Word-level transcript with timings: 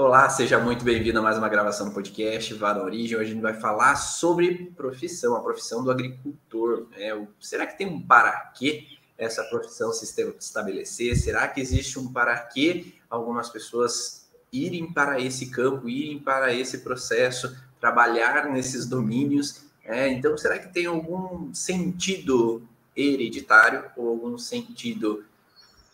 Olá, 0.00 0.30
seja 0.30 0.60
muito 0.60 0.84
bem-vindo 0.84 1.18
a 1.18 1.22
mais 1.22 1.36
uma 1.36 1.48
gravação 1.48 1.88
do 1.88 1.92
podcast 1.92 2.54
Vá 2.54 2.72
da 2.72 2.84
Origem. 2.84 3.16
Hoje 3.16 3.30
a 3.30 3.34
gente 3.34 3.42
vai 3.42 3.54
falar 3.54 3.96
sobre 3.96 4.70
profissão, 4.76 5.34
a 5.34 5.40
profissão 5.40 5.82
do 5.82 5.90
agricultor. 5.90 6.86
É, 6.92 7.20
será 7.40 7.66
que 7.66 7.76
tem 7.76 7.88
um 7.88 8.00
para 8.00 8.30
quê 8.56 8.86
essa 9.18 9.42
profissão 9.42 9.92
se 9.92 10.04
estabelecer? 10.38 11.16
Será 11.16 11.48
que 11.48 11.60
existe 11.60 11.98
um 11.98 12.12
para 12.12 12.38
quê 12.38 12.94
algumas 13.10 13.50
pessoas 13.50 14.30
irem 14.52 14.92
para 14.92 15.20
esse 15.20 15.46
campo, 15.46 15.88
irem 15.88 16.20
para 16.20 16.54
esse 16.54 16.78
processo, 16.78 17.60
trabalhar 17.80 18.48
nesses 18.52 18.86
domínios? 18.86 19.64
É, 19.82 20.08
então, 20.08 20.38
será 20.38 20.60
que 20.60 20.72
tem 20.72 20.86
algum 20.86 21.52
sentido 21.52 22.62
hereditário 22.96 23.82
ou 23.96 24.10
algum 24.10 24.38
sentido 24.38 25.24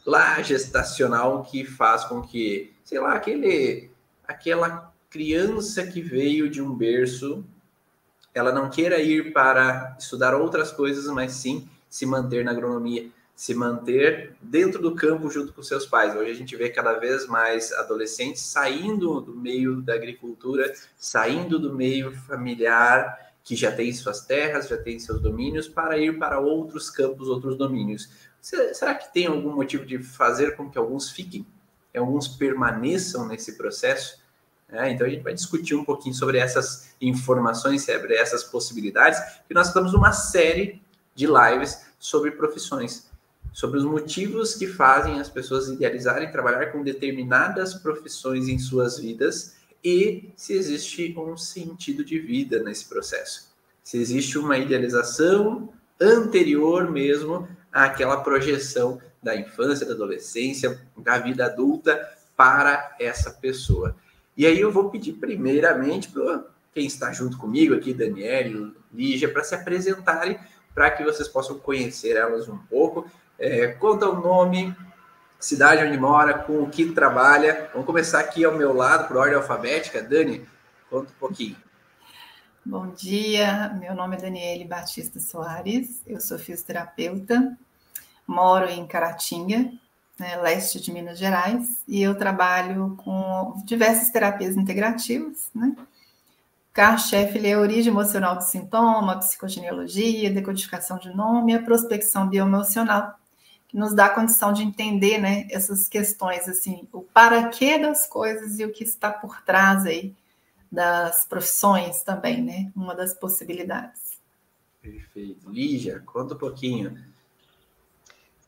lá 0.04 0.42
gestacional 0.42 1.42
que 1.42 1.64
faz 1.64 2.04
com 2.04 2.20
que, 2.20 2.70
sei 2.84 3.00
lá, 3.00 3.14
aquele 3.14 3.93
aquela 4.26 4.92
criança 5.10 5.86
que 5.86 6.00
veio 6.00 6.48
de 6.48 6.60
um 6.60 6.74
berço, 6.74 7.44
ela 8.34 8.52
não 8.52 8.68
queira 8.68 9.00
ir 9.00 9.32
para 9.32 9.96
estudar 9.98 10.34
outras 10.34 10.72
coisas, 10.72 11.06
mas 11.06 11.32
sim 11.32 11.68
se 11.88 12.04
manter 12.04 12.44
na 12.44 12.50
agronomia, 12.50 13.08
se 13.36 13.54
manter 13.54 14.36
dentro 14.40 14.82
do 14.82 14.94
campo 14.94 15.30
junto 15.30 15.52
com 15.52 15.62
seus 15.62 15.86
pais. 15.86 16.16
Hoje 16.16 16.30
a 16.30 16.34
gente 16.34 16.56
vê 16.56 16.68
cada 16.68 16.94
vez 16.94 17.26
mais 17.26 17.72
adolescentes 17.72 18.42
saindo 18.42 19.20
do 19.20 19.34
meio 19.34 19.80
da 19.80 19.94
agricultura, 19.94 20.72
saindo 20.96 21.58
do 21.58 21.72
meio 21.72 22.12
familiar, 22.12 23.32
que 23.44 23.54
já 23.54 23.70
tem 23.70 23.92
suas 23.92 24.24
terras, 24.24 24.68
já 24.68 24.76
tem 24.76 24.98
seus 24.98 25.20
domínios, 25.20 25.68
para 25.68 25.98
ir 25.98 26.18
para 26.18 26.40
outros 26.40 26.90
campos, 26.90 27.28
outros 27.28 27.56
domínios. 27.56 28.08
Será 28.40 28.94
que 28.94 29.12
tem 29.12 29.26
algum 29.26 29.54
motivo 29.54 29.86
de 29.86 29.98
fazer 29.98 30.56
com 30.56 30.68
que 30.68 30.78
alguns 30.78 31.10
fiquem? 31.10 31.46
alguns 31.98 32.28
permaneçam 32.28 33.26
nesse 33.26 33.56
processo. 33.56 34.23
É, 34.70 34.90
então 34.90 35.06
a 35.06 35.10
gente 35.10 35.22
vai 35.22 35.34
discutir 35.34 35.74
um 35.74 35.84
pouquinho 35.84 36.14
sobre 36.14 36.38
essas 36.38 36.94
informações, 37.00 37.84
sobre 37.84 38.14
essas 38.14 38.42
possibilidades, 38.42 39.20
que 39.46 39.54
nós 39.54 39.68
estamos 39.68 39.92
numa 39.92 40.12
série 40.12 40.82
de 41.14 41.26
lives 41.26 41.82
sobre 41.98 42.32
profissões, 42.32 43.08
sobre 43.52 43.78
os 43.78 43.84
motivos 43.84 44.54
que 44.54 44.66
fazem 44.66 45.20
as 45.20 45.28
pessoas 45.28 45.68
idealizarem 45.68 46.30
trabalhar 46.30 46.66
com 46.72 46.82
determinadas 46.82 47.74
profissões 47.74 48.48
em 48.48 48.58
suas 48.58 48.98
vidas 48.98 49.54
e 49.82 50.30
se 50.34 50.54
existe 50.54 51.14
um 51.16 51.36
sentido 51.36 52.04
de 52.04 52.18
vida 52.18 52.62
nesse 52.62 52.86
processo. 52.86 53.52
Se 53.82 53.98
existe 53.98 54.38
uma 54.38 54.56
idealização 54.56 55.68
anterior 56.00 56.90
mesmo 56.90 57.46
àquela 57.70 58.22
projeção 58.22 59.00
da 59.22 59.36
infância, 59.36 59.86
da 59.86 59.92
adolescência, 59.92 60.80
da 60.96 61.18
vida 61.18 61.46
adulta 61.46 62.00
para 62.36 62.96
essa 62.98 63.30
pessoa. 63.30 63.94
E 64.36 64.46
aí 64.46 64.60
eu 64.60 64.72
vou 64.72 64.90
pedir 64.90 65.14
primeiramente 65.14 66.08
para 66.08 66.44
quem 66.72 66.86
está 66.86 67.12
junto 67.12 67.38
comigo 67.38 67.74
aqui, 67.74 67.94
Daniel, 67.94 68.72
Lígia, 68.92 69.32
para 69.32 69.44
se 69.44 69.54
apresentarem, 69.54 70.38
para 70.74 70.90
que 70.90 71.04
vocês 71.04 71.28
possam 71.28 71.58
conhecer 71.58 72.16
elas 72.16 72.48
um 72.48 72.58
pouco. 72.58 73.08
É, 73.38 73.68
conta 73.68 74.08
o 74.08 74.20
nome, 74.20 74.74
cidade 75.38 75.84
onde 75.84 75.98
mora, 75.98 76.34
com 76.34 76.62
o 76.62 76.70
que 76.70 76.90
trabalha. 76.92 77.70
Vamos 77.72 77.86
começar 77.86 78.20
aqui 78.20 78.44
ao 78.44 78.56
meu 78.56 78.74
lado, 78.74 79.06
por 79.06 79.16
ordem 79.16 79.36
alfabética. 79.36 80.02
Dani, 80.02 80.44
conta 80.90 81.10
um 81.12 81.18
pouquinho. 81.18 81.56
Bom 82.66 82.88
dia, 82.88 83.68
meu 83.78 83.94
nome 83.94 84.16
é 84.16 84.20
Daniele 84.20 84.64
Batista 84.64 85.20
Soares, 85.20 86.00
eu 86.06 86.18
sou 86.18 86.38
fisioterapeuta, 86.38 87.58
moro 88.26 88.70
em 88.70 88.86
Caratinga, 88.86 89.70
né, 90.18 90.36
leste 90.36 90.80
de 90.80 90.92
Minas 90.92 91.18
Gerais, 91.18 91.82
e 91.88 92.02
eu 92.02 92.16
trabalho 92.16 92.94
com 92.96 93.60
diversas 93.64 94.10
terapias 94.10 94.56
integrativas, 94.56 95.50
né? 95.54 95.74
Carro-chefe 96.72 97.46
é 97.46 97.52
a 97.52 97.60
origem 97.60 97.92
emocional 97.92 98.36
do 98.36 98.42
sintoma, 98.42 99.18
psicogenealogia, 99.18 100.32
decodificação 100.32 100.98
de 100.98 101.14
nome, 101.14 101.54
a 101.54 101.62
prospecção 101.62 102.28
bioemocional, 102.28 103.14
que 103.68 103.76
nos 103.76 103.94
dá 103.94 104.06
a 104.06 104.10
condição 104.10 104.52
de 104.52 104.64
entender, 104.64 105.18
né, 105.18 105.46
essas 105.50 105.88
questões, 105.88 106.48
assim, 106.48 106.88
o 106.92 107.00
para 107.00 107.48
quê 107.48 107.78
das 107.78 108.06
coisas 108.06 108.58
e 108.58 108.64
o 108.64 108.72
que 108.72 108.82
está 108.82 109.10
por 109.10 109.40
trás 109.42 109.86
aí 109.86 110.12
das 110.70 111.24
profissões 111.24 112.02
também, 112.02 112.42
né, 112.42 112.72
uma 112.74 112.94
das 112.94 113.14
possibilidades. 113.14 114.18
Perfeito. 114.82 115.48
Lígia, 115.48 116.02
conta 116.04 116.34
um 116.34 116.38
pouquinho 116.38 116.98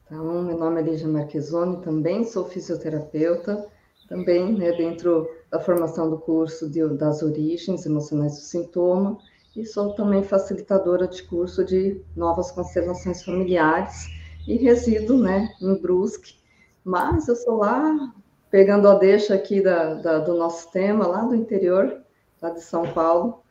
então, 0.06 0.41
meu 0.41 0.56
nome 0.56 0.81
é 0.81 0.84
Lígia 0.84 1.09
Marquezoni, 1.09 1.83
também 1.83 2.22
sou 2.22 2.44
fisioterapeuta, 2.44 3.67
também 4.09 4.53
né, 4.53 4.71
dentro 4.71 5.28
da 5.50 5.59
formação 5.59 6.09
do 6.09 6.17
curso 6.17 6.71
de, 6.71 6.87
das 6.91 7.25
origens 7.25 7.84
emocionais 7.84 8.37
do 8.37 8.43
sintoma, 8.43 9.19
e 9.56 9.66
sou 9.66 9.95
também 9.95 10.22
facilitadora 10.22 11.09
de 11.09 11.25
curso 11.25 11.65
de 11.65 12.00
novas 12.15 12.53
constelações 12.53 13.25
familiares, 13.25 14.06
e 14.47 14.56
resido 14.56 15.19
né, 15.19 15.53
em 15.61 15.75
Brusque, 15.75 16.37
mas 16.84 17.27
eu 17.27 17.34
sou 17.34 17.56
lá, 17.56 18.15
pegando 18.49 18.87
a 18.87 18.95
deixa 18.95 19.34
aqui 19.34 19.61
da, 19.61 19.95
da, 19.95 20.19
do 20.21 20.34
nosso 20.34 20.71
tema, 20.71 21.05
lá 21.05 21.22
do 21.22 21.34
interior, 21.34 22.00
lá 22.41 22.50
de 22.50 22.61
São 22.61 22.93
Paulo, 22.93 23.43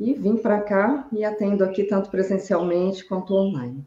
e 0.00 0.14
vim 0.14 0.36
para 0.36 0.60
cá 0.60 1.06
e 1.12 1.24
atendo 1.24 1.62
aqui 1.62 1.84
tanto 1.84 2.10
presencialmente 2.10 3.04
quanto 3.04 3.34
online. 3.34 3.86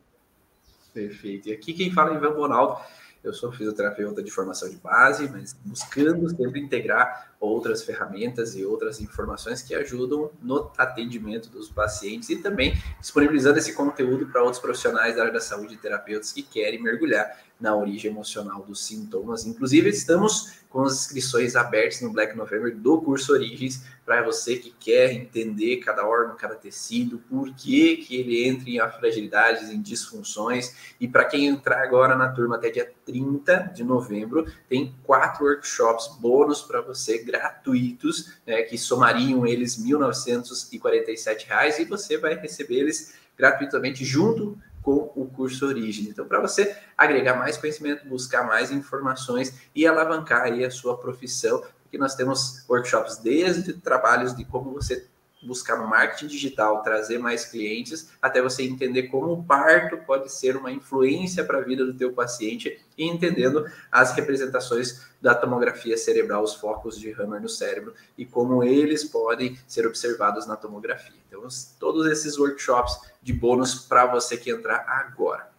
Perfeito. 0.93 1.49
E 1.49 1.51
aqui 1.53 1.73
quem 1.73 1.91
fala 1.91 2.13
é 2.13 2.15
Ivan 2.15 2.33
Bonaldo. 2.33 2.79
Eu 3.23 3.33
sou 3.33 3.51
fisioterapeuta 3.51 4.23
de 4.23 4.31
formação 4.31 4.69
de 4.69 4.77
base, 4.77 5.29
mas 5.29 5.53
buscando 5.65 6.29
sempre 6.29 6.59
integrar 6.59 7.28
outras 7.39 7.83
ferramentas 7.83 8.55
e 8.55 8.65
outras 8.65 8.99
informações 8.99 9.61
que 9.61 9.73
ajudam 9.73 10.29
no 10.41 10.71
atendimento 10.77 11.49
dos 11.49 11.69
pacientes 11.69 12.29
e 12.29 12.37
também 12.37 12.73
disponibilizando 12.99 13.57
esse 13.57 13.73
conteúdo 13.73 14.27
para 14.27 14.43
outros 14.43 14.61
profissionais 14.61 15.15
da 15.15 15.21
área 15.21 15.33
da 15.33 15.39
saúde 15.39 15.75
e 15.75 15.77
terapeutas 15.77 16.33
que 16.33 16.43
querem 16.43 16.81
mergulhar 16.81 17.37
na 17.59 17.75
origem 17.75 18.11
emocional 18.11 18.63
dos 18.63 18.85
sintomas. 18.85 19.45
Inclusive, 19.45 19.89
estamos 19.89 20.59
com 20.69 20.83
as 20.83 20.93
inscrições 20.93 21.55
abertas 21.55 21.99
no 22.01 22.11
Black 22.11 22.37
November 22.37 22.75
do 22.75 23.01
curso 23.01 23.33
Origens, 23.33 23.83
para 24.05 24.23
você 24.23 24.55
que 24.55 24.71
quer 24.79 25.11
entender 25.11 25.77
cada 25.77 26.07
órgão, 26.07 26.35
cada 26.35 26.55
tecido, 26.55 27.19
por 27.29 27.53
que, 27.53 27.97
que 27.97 28.15
ele 28.15 28.47
entra 28.47 28.69
em 28.69 28.79
fragilidades, 28.99 29.69
em 29.69 29.81
disfunções. 29.81 30.93
E 30.99 31.07
para 31.07 31.25
quem 31.25 31.47
entrar 31.47 31.83
agora 31.83 32.15
na 32.15 32.29
turma 32.29 32.55
até 32.55 32.69
dia 32.69 32.91
30 33.05 33.71
de 33.75 33.83
novembro, 33.83 34.51
tem 34.67 34.95
quatro 35.03 35.45
workshops 35.45 36.07
bônus 36.19 36.61
para 36.61 36.81
você, 36.81 37.19
gratuitos, 37.29 38.33
né, 38.45 38.63
que 38.63 38.77
somariam 38.77 39.45
eles 39.45 39.77
1.947 39.77 41.45
reais, 41.47 41.79
e 41.79 41.85
você 41.85 42.17
vai 42.17 42.35
receber 42.35 42.79
eles 42.79 43.13
gratuitamente 43.37 44.03
junto 44.03 44.57
com 44.81 45.11
o 45.15 45.25
curso 45.27 45.67
Origem. 45.67 46.05
Então, 46.09 46.25
para 46.25 46.39
você 46.39 46.75
agregar 46.97 47.35
mais 47.35 47.57
conhecimento, 47.57 48.07
buscar 48.07 48.43
mais 48.43 48.71
informações 48.71 49.53
e 49.75 49.85
alavancar 49.85 50.43
aí 50.43 50.65
a 50.65 50.71
sua 50.71 50.97
profissão, 50.97 51.63
porque 51.83 51.97
nós 51.97 52.15
temos 52.15 52.65
workshops 52.67 53.17
desde 53.17 53.73
trabalhos 53.73 54.35
de 54.35 54.43
como 54.45 54.73
você 54.73 55.07
buscar 55.41 55.77
marketing 55.77 56.27
digital, 56.27 56.83
trazer 56.83 57.17
mais 57.17 57.45
clientes, 57.45 58.09
até 58.21 58.41
você 58.41 58.63
entender 58.63 59.03
como 59.03 59.31
o 59.31 59.43
parto 59.43 59.97
pode 60.05 60.31
ser 60.31 60.57
uma 60.57 60.71
influência 60.71 61.43
para 61.43 61.59
a 61.59 61.61
vida 61.61 61.85
do 61.85 61.93
teu 61.93 62.11
paciente 62.11 62.79
e 62.97 63.05
entendendo 63.05 63.65
as 63.91 64.11
representações 64.13 65.07
da 65.21 65.33
tomografia 65.33 65.97
cerebral, 65.97 66.43
os 66.43 66.55
focos 66.55 66.99
de 66.99 67.11
Hammer 67.13 67.41
no 67.41 67.49
cérebro 67.49 67.93
e 68.17 68.25
como 68.25 68.63
eles 68.63 69.03
podem 69.03 69.57
ser 69.67 69.87
observados 69.87 70.45
na 70.45 70.55
tomografia. 70.55 71.19
Então, 71.27 71.45
todos 71.79 72.05
esses 72.07 72.37
workshops 72.37 72.99
de 73.21 73.31
bônus 73.31 73.75
para 73.75 74.05
você 74.05 74.35
que 74.35 74.51
entrar 74.51 74.85
agora. 74.87 75.49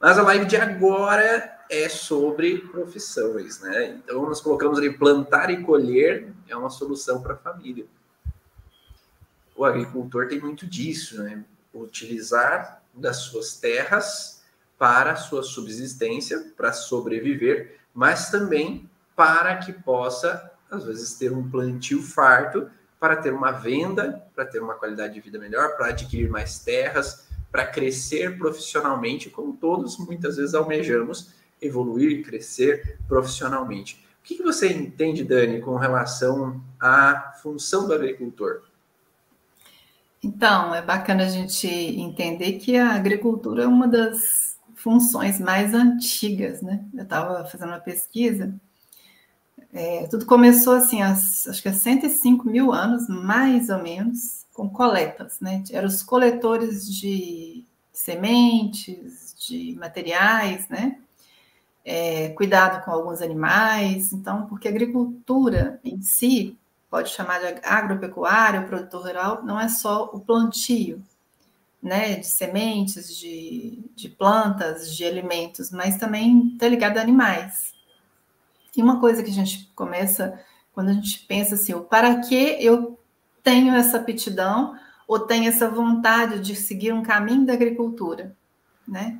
Mas 0.00 0.18
a 0.18 0.22
live 0.22 0.46
de 0.46 0.56
agora 0.56 1.58
é 1.68 1.88
sobre 1.88 2.58
profissões, 2.58 3.60
né? 3.60 4.00
Então, 4.02 4.22
nós 4.22 4.40
colocamos 4.40 4.78
ali 4.78 4.96
plantar 4.96 5.50
e 5.50 5.62
colher 5.62 6.32
é 6.48 6.56
uma 6.56 6.70
solução 6.70 7.22
para 7.22 7.34
a 7.34 7.36
família 7.36 7.86
o 9.60 9.64
agricultor 9.66 10.26
tem 10.26 10.40
muito 10.40 10.66
disso, 10.66 11.22
né? 11.22 11.44
Utilizar 11.74 12.82
das 12.94 13.18
suas 13.18 13.58
terras 13.58 14.42
para 14.78 15.16
sua 15.16 15.42
subsistência, 15.42 16.50
para 16.56 16.72
sobreviver, 16.72 17.78
mas 17.92 18.30
também 18.30 18.88
para 19.14 19.58
que 19.58 19.70
possa, 19.70 20.50
às 20.70 20.84
vezes, 20.84 21.12
ter 21.12 21.30
um 21.30 21.50
plantio 21.50 22.02
farto, 22.02 22.70
para 22.98 23.16
ter 23.16 23.34
uma 23.34 23.52
venda, 23.52 24.24
para 24.34 24.46
ter 24.46 24.62
uma 24.62 24.76
qualidade 24.76 25.12
de 25.12 25.20
vida 25.20 25.38
melhor, 25.38 25.76
para 25.76 25.88
adquirir 25.88 26.30
mais 26.30 26.60
terras, 26.60 27.28
para 27.52 27.66
crescer 27.66 28.38
profissionalmente, 28.38 29.28
como 29.28 29.52
todos 29.58 29.98
muitas 29.98 30.38
vezes 30.38 30.54
almejamos 30.54 31.34
evoluir, 31.60 32.24
crescer 32.24 32.98
profissionalmente. 33.06 34.02
O 34.20 34.22
que 34.22 34.42
você 34.42 34.72
entende, 34.72 35.22
Dani, 35.22 35.60
com 35.60 35.76
relação 35.76 36.64
à 36.80 37.34
função 37.42 37.86
do 37.86 37.92
agricultor? 37.92 38.69
Então, 40.22 40.74
é 40.74 40.82
bacana 40.82 41.24
a 41.24 41.28
gente 41.28 41.66
entender 41.66 42.54
que 42.58 42.76
a 42.76 42.92
agricultura 42.94 43.64
é 43.64 43.66
uma 43.66 43.86
das 43.88 44.58
funções 44.74 45.38
mais 45.40 45.74
antigas, 45.74 46.62
né? 46.62 46.84
Eu 46.94 47.04
estava 47.04 47.44
fazendo 47.46 47.70
uma 47.70 47.80
pesquisa, 47.80 48.54
É, 49.72 50.06
tudo 50.08 50.26
começou 50.26 50.74
assim, 50.74 51.00
as, 51.02 51.46
acho 51.46 51.62
que 51.62 51.68
há 51.68 51.72
105 51.72 52.46
mil 52.48 52.72
anos, 52.72 53.08
mais 53.08 53.68
ou 53.70 53.78
menos, 53.82 54.44
com 54.52 54.68
coletas, 54.68 55.38
né? 55.40 55.62
Eram 55.70 55.86
os 55.88 56.02
coletores 56.02 56.92
de 56.92 57.64
sementes, 57.92 59.34
de 59.38 59.76
materiais, 59.78 60.68
né? 60.68 60.98
É, 61.84 62.30
cuidado 62.30 62.84
com 62.84 62.90
alguns 62.92 63.22
animais, 63.22 64.12
então, 64.12 64.46
porque 64.46 64.68
a 64.68 64.70
agricultura 64.70 65.80
em 65.84 66.02
si, 66.02 66.58
pode 66.90 67.10
chamar 67.10 67.38
de 67.38 67.60
agropecuária, 67.62 68.60
o 68.60 68.66
produtor 68.66 69.04
rural, 69.04 69.44
não 69.44 69.58
é 69.58 69.68
só 69.68 70.10
o 70.12 70.18
plantio, 70.18 71.00
né, 71.80 72.16
de 72.16 72.26
sementes, 72.26 73.16
de, 73.16 73.78
de 73.94 74.08
plantas, 74.08 74.94
de 74.94 75.04
alimentos, 75.04 75.70
mas 75.70 75.96
também 75.96 76.48
está 76.52 76.68
ligado 76.68 76.98
a 76.98 77.00
animais. 77.00 77.72
E 78.76 78.82
uma 78.82 79.00
coisa 79.00 79.22
que 79.22 79.30
a 79.30 79.32
gente 79.32 79.70
começa, 79.74 80.38
quando 80.74 80.90
a 80.90 80.92
gente 80.92 81.20
pensa 81.26 81.54
assim, 81.54 81.72
o 81.72 81.80
para 81.80 82.20
que 82.20 82.34
eu 82.34 82.98
tenho 83.42 83.74
essa 83.74 83.96
aptidão 83.96 84.76
ou 85.06 85.20
tenho 85.20 85.48
essa 85.48 85.68
vontade 85.68 86.40
de 86.40 86.54
seguir 86.54 86.92
um 86.92 87.02
caminho 87.02 87.46
da 87.46 87.52
agricultura, 87.52 88.36
né? 88.86 89.18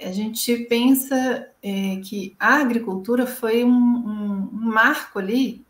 A 0.00 0.10
gente 0.10 0.56
pensa 0.64 1.48
é, 1.62 2.00
que 2.04 2.34
a 2.38 2.56
agricultura 2.56 3.26
foi 3.26 3.62
um, 3.64 3.70
um, 3.70 4.50
um 4.52 4.72
marco 4.72 5.18
ali 5.18 5.64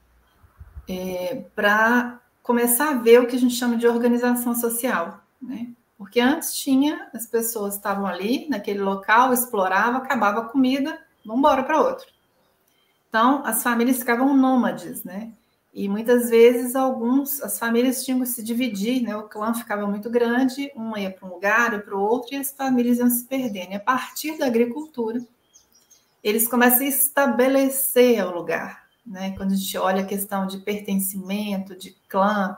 é, 0.88 1.44
para 1.54 2.20
começar 2.42 2.90
a 2.90 2.94
ver 2.94 3.20
o 3.20 3.26
que 3.26 3.36
a 3.36 3.38
gente 3.38 3.54
chama 3.54 3.76
de 3.76 3.86
organização 3.86 4.54
social, 4.54 5.20
né? 5.40 5.68
Porque 5.96 6.20
antes 6.20 6.54
tinha, 6.54 7.08
as 7.14 7.26
pessoas 7.26 7.76
estavam 7.76 8.06
ali, 8.06 8.48
naquele 8.48 8.80
local, 8.80 9.32
explorava, 9.32 9.98
acabava 9.98 10.40
a 10.40 10.44
comida, 10.44 10.98
vamos 11.24 11.38
embora 11.38 11.62
para 11.62 11.80
outro. 11.80 12.06
Então, 13.08 13.42
as 13.46 13.62
famílias 13.62 13.98
ficavam 13.98 14.36
nômades, 14.36 15.04
né? 15.04 15.32
E 15.72 15.88
muitas 15.88 16.30
vezes 16.30 16.76
alguns, 16.76 17.42
as 17.42 17.58
famílias 17.58 18.04
tinham 18.04 18.20
que 18.20 18.26
se 18.26 18.42
dividir, 18.42 19.02
né? 19.02 19.16
O 19.16 19.28
clã 19.28 19.54
ficava 19.54 19.86
muito 19.86 20.10
grande, 20.10 20.70
um 20.76 20.96
ia 20.96 21.10
para 21.10 21.26
um 21.26 21.32
lugar, 21.32 21.82
para 21.82 21.96
o 21.96 22.00
outro, 22.00 22.34
e 22.34 22.36
as 22.36 22.52
famílias 22.52 22.98
iam 22.98 23.10
se 23.10 23.24
perdendo. 23.24 23.72
E 23.72 23.74
a 23.76 23.80
partir 23.80 24.36
da 24.36 24.46
agricultura, 24.46 25.20
eles 26.22 26.46
começam 26.46 26.80
a 26.80 26.88
estabelecer 26.88 28.24
o 28.24 28.34
lugar, 28.34 28.83
né? 29.06 29.34
Quando 29.36 29.52
a 29.52 29.56
gente 29.56 29.76
olha 29.76 30.02
a 30.02 30.06
questão 30.06 30.46
de 30.46 30.58
pertencimento, 30.58 31.76
de 31.76 31.96
clã, 32.08 32.56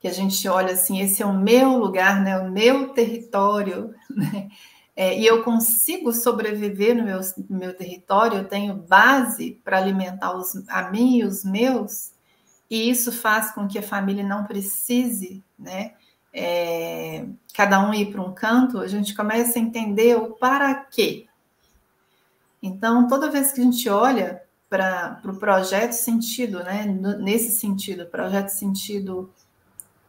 que 0.00 0.08
a 0.08 0.12
gente 0.12 0.48
olha 0.48 0.72
assim, 0.72 1.00
esse 1.00 1.22
é 1.22 1.26
o 1.26 1.38
meu 1.38 1.76
lugar, 1.76 2.22
né, 2.22 2.38
o 2.38 2.50
meu 2.50 2.88
território, 2.94 3.94
né? 4.10 4.48
É, 4.96 5.18
e 5.18 5.24
eu 5.24 5.42
consigo 5.44 6.12
sobreviver 6.12 6.94
no 6.94 7.04
meu, 7.04 7.20
no 7.48 7.58
meu 7.58 7.74
território, 7.74 8.38
eu 8.38 8.48
tenho 8.48 8.74
base 8.74 9.58
para 9.64 9.78
alimentar 9.78 10.36
os, 10.36 10.68
a 10.68 10.90
mim 10.90 11.18
e 11.18 11.24
os 11.24 11.44
meus, 11.44 12.12
e 12.68 12.90
isso 12.90 13.10
faz 13.10 13.52
com 13.52 13.66
que 13.66 13.78
a 13.78 13.82
família 13.82 14.24
não 14.24 14.44
precise, 14.44 15.42
né, 15.58 15.92
é, 16.32 17.26
cada 17.54 17.80
um 17.80 17.94
ir 17.94 18.10
para 18.10 18.22
um 18.22 18.32
canto, 18.32 18.78
a 18.78 18.86
gente 18.86 19.14
começa 19.14 19.58
a 19.58 19.62
entender 19.62 20.16
o 20.16 20.32
para 20.32 20.74
quê. 20.74 21.26
Então, 22.62 23.08
toda 23.08 23.30
vez 23.30 23.52
que 23.52 23.60
a 23.60 23.64
gente 23.64 23.88
olha 23.88 24.42
para 24.70 25.18
o 25.18 25.22
pro 25.22 25.36
projeto 25.36 25.92
sentido, 25.92 26.62
né, 26.62 26.86
nesse 27.18 27.50
sentido, 27.50 28.06
projeto 28.06 28.50
sentido 28.50 29.28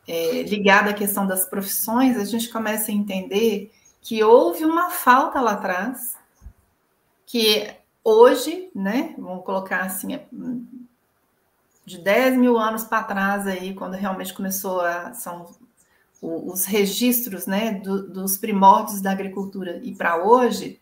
é, 0.07 0.43
ligado 0.43 0.89
à 0.89 0.93
questão 0.93 1.25
das 1.25 1.45
profissões, 1.45 2.15
a 2.15 2.25
gente 2.25 2.47
começa 2.49 2.91
a 2.91 2.93
entender 2.93 3.71
que 4.01 4.23
houve 4.23 4.63
uma 4.63 4.91
falta 4.91 5.41
lá 5.41 5.53
atrás, 5.53 6.15
que 7.25 7.73
hoje, 8.03 8.69
né, 8.75 9.15
vamos 9.17 9.43
colocar 9.43 9.81
assim, 9.81 10.13
é, 10.13 10.27
de 11.85 11.97
10 11.97 12.37
mil 12.37 12.57
anos 12.57 12.83
para 12.83 13.03
trás 13.03 13.47
aí, 13.47 13.73
quando 13.73 13.93
realmente 13.93 14.33
começou 14.33 14.81
a, 14.81 15.13
são 15.13 15.49
os 16.21 16.65
registros, 16.65 17.47
né, 17.47 17.73
do, 17.73 18.07
dos 18.07 18.37
primórdios 18.37 19.01
da 19.01 19.11
agricultura 19.11 19.79
e 19.83 19.95
para 19.95 20.23
hoje, 20.23 20.79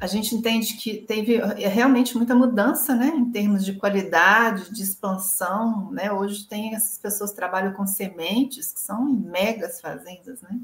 a 0.00 0.06
gente 0.06 0.34
entende 0.34 0.74
que 0.74 0.94
teve 0.94 1.36
é 1.36 1.68
realmente 1.68 2.16
muita 2.16 2.34
mudança, 2.34 2.94
né, 2.94 3.08
em 3.08 3.30
termos 3.30 3.62
de 3.62 3.74
qualidade, 3.74 4.72
de 4.72 4.82
expansão, 4.82 5.90
né? 5.92 6.10
Hoje 6.10 6.48
tem 6.48 6.74
essas 6.74 6.96
pessoas 6.96 7.30
que 7.30 7.36
trabalham 7.36 7.74
com 7.74 7.86
sementes, 7.86 8.72
que 8.72 8.80
são 8.80 9.06
em 9.06 9.16
megas 9.16 9.78
fazendas, 9.78 10.40
né? 10.40 10.58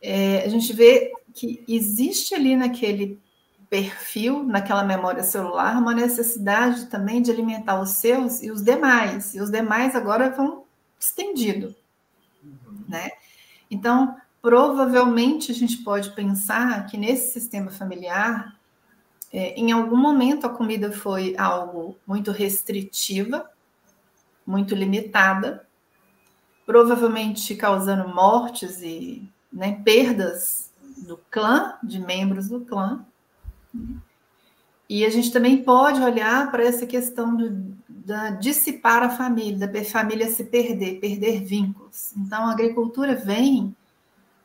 É, 0.00 0.44
a 0.44 0.48
gente 0.48 0.72
vê 0.72 1.12
que 1.34 1.62
existe 1.68 2.34
ali 2.34 2.56
naquele 2.56 3.20
perfil, 3.68 4.42
naquela 4.42 4.82
memória 4.82 5.22
celular, 5.22 5.76
uma 5.76 5.94
necessidade 5.94 6.86
também 6.86 7.20
de 7.20 7.30
alimentar 7.30 7.80
os 7.80 7.90
seus 7.90 8.42
e 8.42 8.50
os 8.50 8.62
demais, 8.62 9.34
e 9.34 9.40
os 9.40 9.50
demais 9.50 9.94
agora 9.94 10.30
vão 10.30 10.64
estendido, 10.98 11.74
né? 12.88 13.10
Então, 13.70 14.16
provavelmente 14.42 15.52
a 15.52 15.54
gente 15.54 15.78
pode 15.78 16.10
pensar 16.10 16.84
que 16.86 16.98
nesse 16.98 17.32
sistema 17.32 17.70
familiar, 17.70 18.58
é, 19.32 19.54
em 19.54 19.70
algum 19.70 19.96
momento 19.96 20.44
a 20.44 20.50
comida 20.50 20.90
foi 20.90 21.36
algo 21.38 21.96
muito 22.04 22.32
restritiva, 22.32 23.48
muito 24.44 24.74
limitada, 24.74 25.66
provavelmente 26.66 27.54
causando 27.54 28.12
mortes 28.12 28.82
e 28.82 29.26
né, 29.52 29.80
perdas 29.84 30.70
do 30.98 31.16
clã, 31.30 31.78
de 31.82 32.00
membros 32.00 32.48
do 32.48 32.60
clã. 32.60 33.04
E 34.88 35.04
a 35.04 35.10
gente 35.10 35.32
também 35.32 35.62
pode 35.62 36.02
olhar 36.02 36.50
para 36.50 36.64
essa 36.64 36.86
questão 36.86 37.34
do, 37.34 37.76
da 37.88 38.30
dissipar 38.30 39.02
a 39.04 39.10
família, 39.10 39.66
da 39.66 39.84
família 39.84 40.28
se 40.28 40.44
perder, 40.44 41.00
perder 41.00 41.44
vínculos. 41.44 42.12
Então, 42.16 42.44
a 42.44 42.52
agricultura 42.52 43.14
vem 43.14 43.74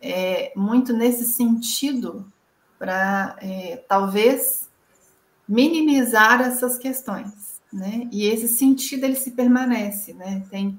é, 0.01 0.51
muito 0.55 0.93
nesse 0.93 1.25
sentido 1.25 2.25
para 2.77 3.35
é, 3.41 3.77
talvez 3.87 4.69
minimizar 5.47 6.41
essas 6.41 6.77
questões, 6.77 7.61
né? 7.71 8.07
E 8.11 8.25
esse 8.27 8.47
sentido 8.47 9.05
ele 9.05 9.15
se 9.15 9.31
permanece, 9.31 10.13
né? 10.13 10.45
Tem 10.49 10.77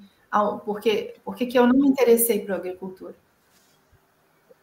porque 0.65 1.15
porque 1.25 1.47
que 1.47 1.59
eu 1.59 1.67
não 1.67 1.79
me 1.79 1.89
interessei 1.89 2.41
por 2.41 2.53
agricultura? 2.53 3.17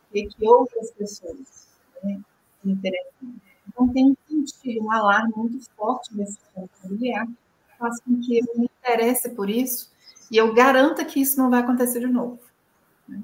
Porque 0.08 0.28
que 0.28 0.48
outras 0.48 0.92
pessoas 0.92 1.68
né, 2.04 2.22
se 2.62 2.70
interessam? 2.70 3.36
Então 3.68 3.88
tem 3.90 4.12
um 4.12 4.16
sentido, 4.28 4.86
um 4.86 4.92
alarme 4.92 5.34
muito 5.36 5.70
forte 5.72 6.16
nesse 6.16 6.38
familiar, 6.82 7.26
que 7.26 7.78
faz 7.78 8.00
com 8.02 8.22
que 8.22 8.38
eu 8.38 8.46
me 8.56 8.70
interesse 8.80 9.30
por 9.32 9.50
isso 9.50 9.92
e 10.32 10.38
eu 10.38 10.54
garanta 10.54 11.04
que 11.04 11.20
isso 11.20 11.38
não 11.38 11.50
vai 11.50 11.62
acontecer 11.62 12.00
de 12.00 12.08
novo. 12.08 12.40
Né? 13.08 13.22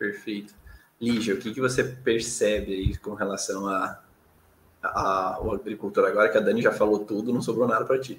Perfeito. 0.00 0.54
Lígia, 0.98 1.34
o 1.34 1.36
que, 1.36 1.52
que 1.52 1.60
você 1.60 1.84
percebe 1.84 2.72
aí 2.72 2.96
com 2.96 3.12
relação 3.12 3.68
a, 3.68 4.00
a, 4.82 5.34
ao 5.34 5.52
agricultor 5.52 6.06
agora 6.06 6.30
que 6.30 6.38
a 6.38 6.40
Dani 6.40 6.62
já 6.62 6.72
falou 6.72 7.00
tudo, 7.00 7.34
não 7.34 7.42
sobrou 7.42 7.68
nada 7.68 7.84
para 7.84 8.00
ti. 8.00 8.18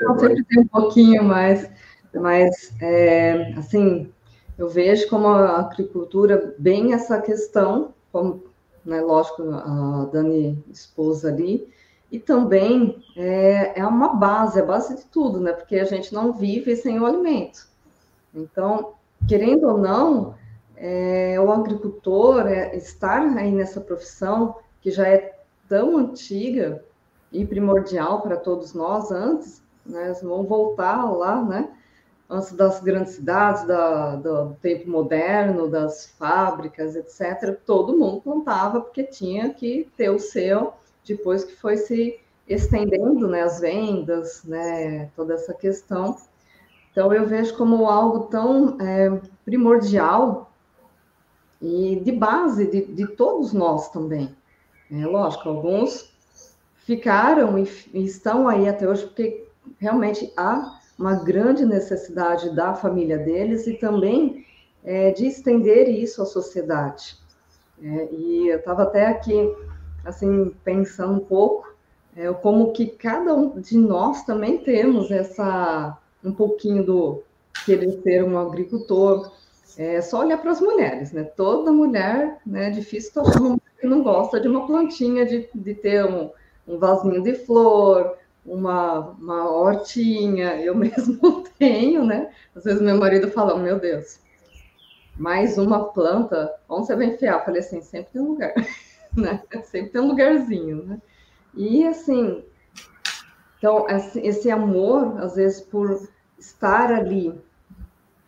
Eu 0.00 0.18
sempre 0.18 0.44
tem 0.44 0.60
um 0.60 0.66
pouquinho 0.66 1.22
mais, 1.22 1.70
mas 2.14 2.72
é, 2.80 3.52
assim, 3.58 4.10
eu 4.56 4.70
vejo 4.70 5.06
como 5.08 5.28
a 5.28 5.60
agricultura 5.60 6.54
bem 6.58 6.94
essa 6.94 7.20
questão, 7.20 7.92
como, 8.10 8.44
né, 8.82 9.02
lógico, 9.02 9.42
a 9.50 10.08
Dani 10.10 10.64
expôs 10.70 11.26
ali, 11.26 11.70
e 12.12 12.20
também 12.20 13.02
é, 13.16 13.80
é 13.80 13.86
uma 13.86 14.14
base, 14.14 14.58
é 14.58 14.62
a 14.62 14.66
base 14.66 14.94
de 14.96 15.06
tudo, 15.06 15.40
né? 15.40 15.54
Porque 15.54 15.76
a 15.76 15.84
gente 15.84 16.12
não 16.12 16.34
vive 16.34 16.76
sem 16.76 17.00
o 17.00 17.06
alimento. 17.06 17.66
Então, 18.34 18.92
querendo 19.26 19.66
ou 19.66 19.78
não, 19.78 20.34
é, 20.76 21.40
o 21.40 21.50
agricultor 21.50 22.46
é, 22.46 22.76
estar 22.76 23.22
aí 23.38 23.50
nessa 23.50 23.80
profissão 23.80 24.56
que 24.82 24.90
já 24.90 25.08
é 25.08 25.38
tão 25.66 25.96
antiga 25.96 26.84
e 27.32 27.46
primordial 27.46 28.20
para 28.20 28.36
todos 28.36 28.74
nós 28.74 29.10
antes, 29.10 29.62
né? 29.86 30.14
Vamos 30.22 30.46
voltar 30.46 31.10
lá, 31.10 31.42
né? 31.42 31.70
Antes 32.28 32.52
das 32.52 32.78
grandes 32.80 33.14
cidades, 33.14 33.66
da, 33.66 34.16
do 34.16 34.54
tempo 34.60 34.90
moderno, 34.90 35.66
das 35.66 36.08
fábricas, 36.18 36.94
etc. 36.94 37.58
Todo 37.64 37.96
mundo 37.96 38.20
plantava 38.20 38.82
porque 38.82 39.02
tinha 39.02 39.48
que 39.54 39.90
ter 39.96 40.10
o 40.10 40.18
seu 40.18 40.74
depois 41.06 41.44
que 41.44 41.54
foi 41.56 41.76
se 41.76 42.18
estendendo 42.48 43.28
né, 43.28 43.42
as 43.42 43.60
vendas, 43.60 44.44
né, 44.44 45.10
toda 45.16 45.34
essa 45.34 45.54
questão. 45.54 46.16
Então, 46.90 47.12
eu 47.12 47.26
vejo 47.26 47.56
como 47.56 47.86
algo 47.86 48.26
tão 48.26 48.78
é, 48.80 49.20
primordial 49.44 50.50
e 51.60 52.00
de 52.04 52.12
base 52.12 52.66
de, 52.66 52.84
de, 52.86 53.06
todos 53.06 53.52
nós 53.52 53.88
também. 53.90 54.34
É 54.90 55.06
lógico, 55.06 55.48
alguns 55.48 56.12
ficaram 56.84 57.58
e, 57.58 57.68
e 57.94 58.04
estão 58.04 58.48
aí 58.48 58.68
até 58.68 58.86
hoje 58.86 59.04
porque 59.04 59.46
realmente 59.78 60.30
há 60.36 60.80
uma 60.98 61.14
grande 61.14 61.64
necessidade 61.64 62.54
da 62.54 62.74
família 62.74 63.16
deles 63.18 63.66
e 63.66 63.74
também 63.74 64.44
é, 64.84 65.12
de 65.12 65.26
estender 65.26 65.88
isso 65.88 66.20
à 66.20 66.26
sociedade. 66.26 67.16
É, 67.82 68.08
e 68.12 68.48
eu 68.48 68.58
estava 68.58 68.82
até 68.82 69.06
aqui 69.06 69.54
assim, 70.04 70.54
pensando 70.64 71.14
um 71.14 71.24
pouco, 71.24 71.72
é, 72.16 72.30
como 72.32 72.72
que 72.72 72.86
cada 72.86 73.34
um 73.34 73.60
de 73.60 73.76
nós 73.76 74.24
também 74.24 74.58
temos 74.58 75.10
essa, 75.10 75.96
um 76.22 76.32
pouquinho 76.32 76.84
do 76.84 77.22
querer 77.64 78.00
ser 78.02 78.24
um 78.24 78.38
agricultor, 78.38 79.32
é 79.78 80.00
só 80.00 80.20
olhar 80.20 80.38
para 80.38 80.50
as 80.50 80.60
mulheres, 80.60 81.12
né? 81.12 81.24
Toda 81.24 81.72
mulher, 81.72 82.38
né? 82.44 82.68
É 82.68 82.70
difícil 82.70 83.22
achar 83.22 83.40
uma 83.40 83.50
mulher 83.50 83.72
que 83.80 83.86
não 83.86 84.02
gosta 84.02 84.38
de 84.38 84.48
uma 84.48 84.66
plantinha, 84.66 85.24
de, 85.24 85.48
de 85.54 85.74
ter 85.74 86.04
um, 86.04 86.30
um 86.68 86.78
vasinho 86.78 87.22
de 87.22 87.34
flor, 87.34 88.16
uma, 88.44 88.98
uma 89.18 89.50
hortinha. 89.50 90.60
Eu 90.60 90.74
mesmo 90.76 91.44
tenho, 91.58 92.04
né? 92.04 92.30
Às 92.54 92.64
vezes 92.64 92.82
meu 92.82 92.98
marido 92.98 93.30
fala, 93.30 93.56
meu 93.58 93.78
Deus, 93.78 94.20
mais 95.16 95.56
uma 95.56 95.84
planta, 95.84 96.54
onde 96.68 96.86
você 96.86 96.96
vai 96.96 97.06
enfiar? 97.06 97.38
Eu 97.38 97.44
falei 97.44 97.60
assim, 97.60 97.80
sempre 97.80 98.12
tem 98.12 98.22
um 98.22 98.28
lugar, 98.28 98.52
né? 99.16 99.42
Sempre 99.64 99.90
tem 99.90 100.00
um 100.00 100.08
lugarzinho, 100.08 100.84
né? 100.84 101.02
E 101.54 101.86
assim, 101.86 102.42
então 103.58 103.86
esse 104.16 104.50
amor, 104.50 105.18
às 105.20 105.36
vezes, 105.36 105.60
por 105.60 106.08
estar 106.38 106.90
ali 106.90 107.32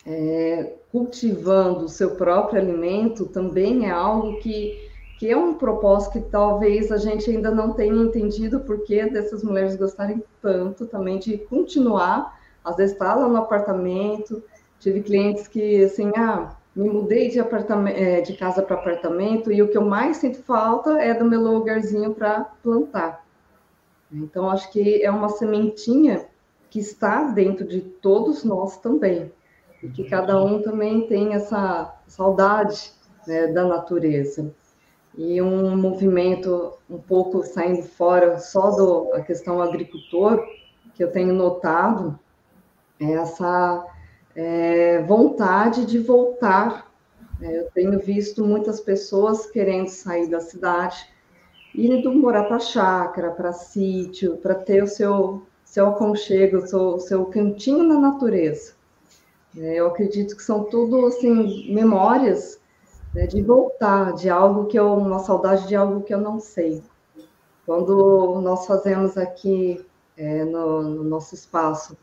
é, 0.06 0.74
cultivando 0.92 1.86
o 1.86 1.88
seu 1.88 2.14
próprio 2.14 2.60
alimento 2.60 3.26
também 3.26 3.86
é 3.86 3.90
algo 3.90 4.38
que, 4.38 4.88
que 5.18 5.30
é 5.30 5.36
um 5.36 5.54
propósito 5.54 6.12
que 6.12 6.20
talvez 6.20 6.92
a 6.92 6.98
gente 6.98 7.30
ainda 7.30 7.50
não 7.50 7.72
tenha 7.72 7.94
entendido 7.94 8.60
porque 8.60 9.06
dessas 9.06 9.42
mulheres 9.42 9.76
gostarem 9.76 10.22
tanto 10.42 10.86
também 10.86 11.18
de 11.18 11.38
continuar, 11.38 12.38
às 12.62 12.76
vezes 12.76 12.92
está 12.92 13.14
lá 13.14 13.26
no 13.26 13.36
apartamento, 13.36 14.42
tive 14.78 15.02
clientes 15.02 15.48
que 15.48 15.82
assim, 15.82 16.12
ah, 16.16 16.54
me 16.74 16.90
mudei 16.90 17.28
de, 17.28 17.38
apartamento, 17.38 17.96
é, 17.96 18.20
de 18.20 18.36
casa 18.36 18.62
para 18.62 18.76
apartamento 18.76 19.52
e 19.52 19.62
o 19.62 19.68
que 19.68 19.76
eu 19.76 19.84
mais 19.84 20.16
sinto 20.16 20.42
falta 20.42 21.00
é 21.00 21.14
do 21.14 21.24
meu 21.24 21.40
lugarzinho 21.40 22.14
para 22.14 22.44
plantar. 22.62 23.24
Então, 24.12 24.50
acho 24.50 24.70
que 24.72 25.02
é 25.02 25.10
uma 25.10 25.28
sementinha 25.28 26.26
que 26.70 26.80
está 26.80 27.24
dentro 27.24 27.66
de 27.66 27.80
todos 27.80 28.44
nós 28.44 28.76
também 28.78 29.30
e 29.82 29.88
que 29.88 30.04
cada 30.04 30.42
um 30.42 30.62
também 30.62 31.06
tem 31.06 31.34
essa 31.34 31.94
saudade 32.06 32.92
né, 33.26 33.48
da 33.48 33.64
natureza. 33.64 34.52
E 35.16 35.40
um 35.40 35.76
movimento 35.76 36.72
um 36.90 36.98
pouco 36.98 37.44
saindo 37.44 37.82
fora 37.82 38.38
só 38.38 38.70
da 39.12 39.20
questão 39.20 39.62
agricultor, 39.62 40.44
que 40.94 41.04
eu 41.04 41.12
tenho 41.12 41.32
notado, 41.32 42.18
é 42.98 43.12
essa 43.12 43.86
é, 44.34 45.02
vontade 45.02 45.84
de 45.86 45.98
voltar. 45.98 46.92
É, 47.40 47.60
eu 47.60 47.70
tenho 47.72 47.98
visto 47.98 48.44
muitas 48.44 48.80
pessoas 48.80 49.46
querendo 49.46 49.88
sair 49.88 50.28
da 50.28 50.40
cidade, 50.40 51.08
indo 51.74 52.12
morar 52.12 52.44
para 52.44 52.58
chácara, 52.58 53.30
para 53.30 53.52
sítio, 53.52 54.36
para 54.36 54.54
ter 54.54 54.82
o 54.82 54.86
seu, 54.86 55.42
seu 55.64 55.88
aconchego, 55.88 56.58
o 56.58 56.66
seu, 56.66 56.98
seu 56.98 57.26
cantinho 57.26 57.82
na 57.82 57.98
natureza. 57.98 58.74
É, 59.56 59.74
eu 59.76 59.86
acredito 59.86 60.36
que 60.36 60.42
são 60.42 60.64
tudo 60.64 61.06
assim 61.06 61.72
memórias 61.72 62.60
né, 63.14 63.26
de 63.26 63.40
voltar 63.40 64.12
de 64.14 64.28
algo 64.28 64.66
que 64.66 64.78
eu 64.78 64.92
uma 64.94 65.20
saudade 65.20 65.68
de 65.68 65.76
algo 65.76 66.02
que 66.02 66.12
eu 66.12 66.20
não 66.20 66.40
sei. 66.40 66.82
Quando 67.64 68.40
nós 68.42 68.66
fazemos 68.66 69.16
aqui 69.16 69.84
é, 70.16 70.44
no, 70.44 70.82
no, 70.82 71.04
nosso 71.04 71.34
espaço, 71.34 71.96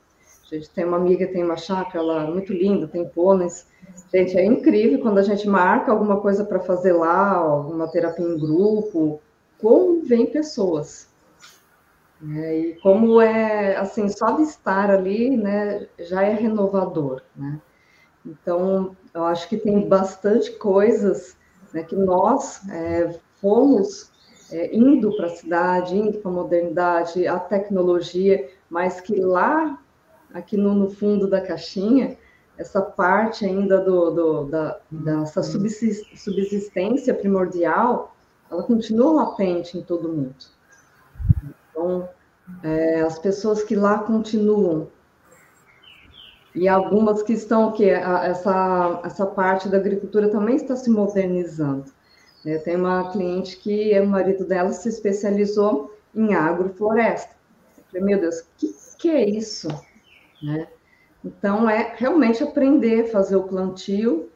a 0.52 0.56
gente 0.56 0.70
tem 0.70 0.86
uma 0.86 0.98
amiga 0.98 1.28
tem 1.28 1.44
uma 1.44 1.58
chácara 1.58 2.04
lá 2.04 2.28
muito 2.28 2.52
linda, 2.52 2.88
tem 2.88 3.08
pôneis. 3.08 3.68
Gente, 4.14 4.38
é 4.38 4.44
incrível 4.44 5.00
quando 5.00 5.18
a 5.18 5.24
gente 5.24 5.48
marca 5.48 5.92
alguma 5.92 6.20
coisa 6.20 6.44
para 6.44 6.60
fazer 6.60 6.94
lá, 6.94 7.34
alguma 7.34 7.88
terapia 7.88 8.26
em 8.26 8.38
grupo, 8.38 9.22
como 9.58 10.02
vem 10.02 10.26
pessoas. 10.26 11.10
É, 12.38 12.60
e 12.60 12.74
como 12.82 13.20
é, 13.20 13.76
assim, 13.78 14.08
só 14.10 14.32
de 14.32 14.44
estar 14.44 14.92
ali, 14.92 15.36
né, 15.36 15.88
já 15.98 16.22
é 16.22 16.34
renovador, 16.34 17.22
né? 17.36 17.60
Então, 18.24 18.96
eu 19.14 19.24
acho 19.26 19.50
que 19.50 19.58
tem 19.58 19.88
bastante 19.88 20.52
coisas 20.52 21.36
né, 21.74 21.82
que 21.84 21.96
nós 21.96 22.62
é, 22.70 23.20
fomos 23.42 24.12
é, 24.52 24.76
indo 24.76 25.16
para 25.16 25.26
a 25.26 25.30
cidade, 25.30 25.98
indo 25.98 26.20
para 26.20 26.30
a 26.30 26.34
modernidade, 26.34 27.28
a 27.28 27.40
tecnologia, 27.40 28.50
mas 28.70 29.02
que 29.02 29.20
lá, 29.20 29.82
aqui 30.34 30.58
no, 30.58 30.74
no 30.74 30.90
fundo 30.90 31.28
da 31.28 31.42
caixinha, 31.42 32.18
essa 32.58 32.82
parte 32.82 33.46
ainda 33.46 33.80
do, 33.80 34.12
do 34.12 34.44
da, 34.46 34.80
dessa 34.90 35.42
subsistência 35.42 37.14
primordial, 37.14 38.16
ela 38.50 38.64
continua 38.64 39.24
latente 39.24 39.78
em 39.78 39.82
todo 39.82 40.10
mundo. 40.10 40.36
Então, 41.70 42.10
é, 42.64 43.02
as 43.02 43.18
pessoas 43.18 43.64
que 43.64 43.76
lá 43.76 44.00
continuam, 44.00 44.90
e 46.54 46.68
algumas 46.68 47.24
que 47.24 47.34
estão, 47.34 47.72
que 47.72 47.90
essa, 47.90 49.02
essa 49.06 49.26
parte 49.26 49.70
da 49.70 49.78
agricultura 49.78 50.30
também 50.30 50.58
está 50.58 50.76
se 50.76 50.90
modernizando. 50.90 51.86
É, 52.46 52.58
tem 52.58 52.76
uma 52.76 53.12
cliente 53.12 53.58
que 53.58 53.98
o 54.00 54.06
marido 54.08 54.46
dela 54.46 54.74
se 54.74 54.90
especializou 54.90 55.96
em 56.14 56.34
agrofloresta. 56.34 57.36
Eu 57.78 57.84
falei, 57.86 58.04
meu 58.04 58.20
Deus, 58.20 58.40
o 58.40 58.46
que, 58.58 58.76
que 58.98 59.10
é 59.10 59.30
isso? 59.30 59.70
Né? 60.42 60.68
Então, 61.24 61.70
é 61.70 61.94
realmente 61.96 62.44
aprender 62.44 63.06
a 63.06 63.08
fazer 63.12 63.36
o 63.36 63.44
plantio 63.44 64.30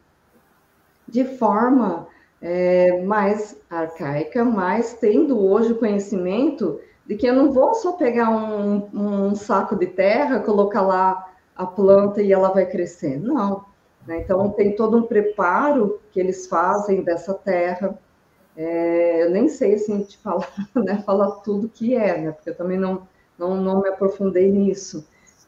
de 1.08 1.24
forma 1.24 2.08
é, 2.42 3.02
mais 3.04 3.60
arcaica, 3.70 4.44
mas 4.44 4.94
tendo 4.94 5.40
hoje 5.40 5.72
o 5.72 5.80
conhecimento 5.80 6.80
de 7.06 7.16
que 7.16 7.28
eu 7.28 7.36
não 7.36 7.52
vou 7.52 7.74
só 7.76 7.94
pegar 7.94 8.30
um, 8.30 8.90
um 8.94 9.36
saco 9.36 9.76
de 9.76 9.88
terra, 9.88 10.40
colocar 10.40 10.82
lá 10.82 11.32
a 11.56 11.66
planta 11.66 12.22
e 12.22 12.32
ela 12.32 12.50
vai 12.50 12.66
crescer. 12.66 13.20
Não. 13.20 13.66
Né? 14.06 14.20
Então, 14.22 14.50
tem 14.52 14.76
todo 14.76 14.98
um 14.98 15.04
preparo 15.04 16.00
que 16.12 16.20
eles 16.20 16.48
fazem 16.48 17.04
dessa 17.04 17.34
terra. 17.34 17.98
É, 18.58 19.24
eu 19.24 19.30
nem 19.32 19.48
sei 19.50 19.76
assim, 19.76 20.04
te 20.04 20.18
falar, 20.18 20.50
né, 20.76 21.02
falar 21.06 21.32
tudo 21.42 21.70
que 21.70 21.96
é, 21.96 22.22
né, 22.22 22.32
porque 22.32 22.50
eu 22.50 22.56
também 22.56 22.78
não, 22.78 23.08
não, 23.38 23.56
não 23.56 23.82
me 23.82 23.90
aprofundei 23.90 24.52
nisso. 24.52 25.06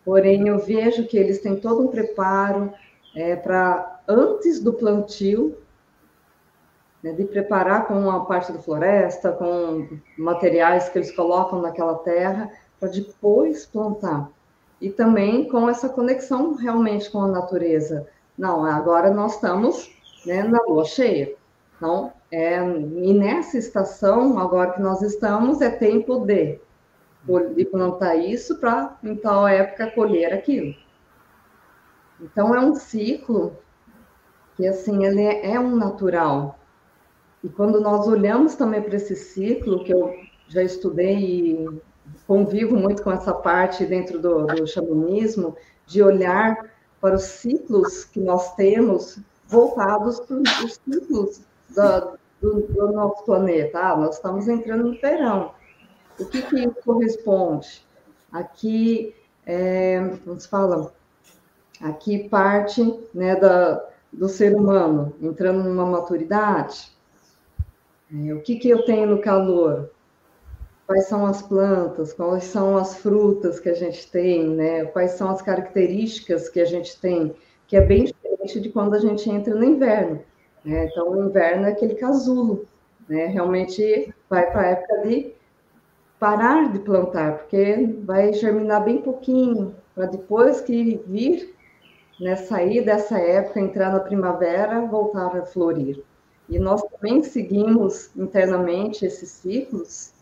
Porém, 0.07 0.47
eu 0.47 0.57
vejo 0.57 1.05
que 1.05 1.17
eles 1.17 1.41
têm 1.41 1.57
todo 1.57 1.83
um 1.83 1.89
preparo 1.89 2.71
é, 3.13 3.35
para, 3.35 3.99
antes 4.07 4.57
do 4.61 4.71
plantio, 4.71 5.57
né, 7.03 7.11
de 7.11 7.25
preparar 7.25 7.85
com 7.87 8.09
a 8.09 8.23
parte 8.23 8.53
da 8.53 8.59
floresta, 8.59 9.33
com 9.33 9.85
materiais 10.17 10.87
que 10.87 10.97
eles 10.97 11.13
colocam 11.13 11.61
naquela 11.61 11.95
terra, 11.95 12.49
para 12.79 12.87
depois 12.87 13.65
plantar. 13.65 14.31
E 14.79 14.89
também 14.89 15.49
com 15.49 15.69
essa 15.69 15.89
conexão 15.89 16.53
realmente 16.53 17.11
com 17.11 17.19
a 17.23 17.27
natureza. 17.27 18.07
Não, 18.37 18.63
agora 18.63 19.11
nós 19.11 19.33
estamos 19.35 19.91
né, 20.25 20.41
na 20.41 20.61
lua 20.69 20.85
cheia. 20.85 21.35
Então, 21.75 22.13
é, 22.31 22.59
e 22.59 23.13
nessa 23.13 23.57
estação, 23.57 24.39
agora 24.39 24.71
que 24.71 24.81
nós 24.81 25.01
estamos, 25.01 25.59
é 25.59 25.69
tempo 25.69 26.19
de, 26.19 26.61
de 27.55 27.65
plantar 27.65 28.15
isso 28.15 28.57
para, 28.57 28.97
em 29.03 29.15
tal 29.15 29.47
época, 29.47 29.91
colher 29.91 30.33
aquilo. 30.33 30.73
Então, 32.21 32.55
é 32.55 32.59
um 32.59 32.75
ciclo 32.75 33.55
que, 34.55 34.65
assim, 34.65 35.05
ele 35.05 35.21
é, 35.21 35.51
é 35.53 35.59
um 35.59 35.75
natural. 35.75 36.57
E 37.43 37.49
quando 37.49 37.79
nós 37.79 38.07
olhamos 38.07 38.55
também 38.55 38.81
para 38.81 38.95
esse 38.95 39.15
ciclo, 39.15 39.83
que 39.83 39.93
eu 39.93 40.13
já 40.47 40.63
estudei 40.63 41.17
e 41.17 41.81
convivo 42.25 42.75
muito 42.75 43.03
com 43.03 43.11
essa 43.11 43.33
parte 43.33 43.85
dentro 43.85 44.19
do, 44.19 44.47
do 44.47 44.65
xamanismo, 44.65 45.55
de 45.85 46.01
olhar 46.01 46.71
para 46.99 47.15
os 47.15 47.23
ciclos 47.23 48.05
que 48.05 48.19
nós 48.19 48.55
temos 48.55 49.19
voltados 49.47 50.19
para 50.21 50.37
os 50.37 50.73
ciclos 50.73 51.41
da, 51.69 52.15
do, 52.41 52.61
do, 52.61 52.91
nosso 52.91 53.23
planeta. 53.23 53.79
Ah, 53.79 53.95
nós 53.95 54.15
estamos 54.15 54.47
entrando 54.47 54.85
no 54.85 54.99
verão. 54.99 55.51
O 56.19 56.25
que, 56.25 56.41
que 56.41 56.59
isso 56.59 56.75
corresponde? 56.83 57.85
Aqui, 58.31 59.15
é, 59.45 59.99
como 60.23 60.39
se 60.39 60.47
fala? 60.47 60.93
Aqui 61.79 62.27
parte 62.27 62.99
né, 63.13 63.35
da, 63.35 63.87
do 64.11 64.27
ser 64.27 64.55
humano 64.55 65.13
entrando 65.21 65.63
numa 65.63 65.85
maturidade. 65.85 66.91
É, 68.11 68.33
o 68.33 68.41
que, 68.41 68.55
que 68.55 68.69
eu 68.69 68.83
tenho 68.83 69.07
no 69.07 69.21
calor? 69.21 69.91
Quais 70.87 71.05
são 71.05 71.25
as 71.25 71.41
plantas? 71.41 72.13
Quais 72.13 72.45
são 72.45 72.77
as 72.77 72.95
frutas 72.95 73.59
que 73.59 73.69
a 73.69 73.75
gente 73.75 74.09
tem? 74.09 74.49
Né? 74.49 74.85
Quais 74.85 75.11
são 75.11 75.29
as 75.29 75.41
características 75.41 76.49
que 76.49 76.59
a 76.59 76.65
gente 76.65 76.99
tem? 76.99 77.35
Que 77.67 77.77
é 77.77 77.81
bem 77.81 78.05
diferente 78.05 78.59
de 78.59 78.69
quando 78.69 78.95
a 78.95 78.99
gente 78.99 79.29
entra 79.29 79.53
no 79.53 79.63
inverno. 79.63 80.23
Né? 80.63 80.85
Então, 80.85 81.11
o 81.11 81.25
inverno 81.27 81.67
é 81.67 81.71
aquele 81.71 81.95
casulo. 81.95 82.65
Né? 83.07 83.27
Realmente 83.27 84.13
vai 84.29 84.49
para 84.49 84.61
a 84.61 84.65
época 84.67 84.97
de 85.07 85.36
parar 86.19 86.71
de 86.71 86.79
plantar, 86.79 87.39
porque 87.39 87.95
vai 88.03 88.33
germinar 88.33 88.83
bem 88.83 89.01
pouquinho, 89.01 89.75
para 89.93 90.05
depois 90.05 90.61
que 90.61 91.01
vir, 91.07 91.53
né, 92.19 92.35
sair 92.35 92.83
dessa 92.83 93.19
época, 93.19 93.59
entrar 93.59 93.91
na 93.91 93.99
primavera, 93.99 94.81
voltar 94.81 95.35
a 95.35 95.45
florir. 95.45 96.03
E 96.49 96.57
nós 96.57 96.81
também 96.83 97.23
seguimos 97.23 98.09
internamente 98.15 99.05
esses 99.05 99.29
ciclos 99.29 100.13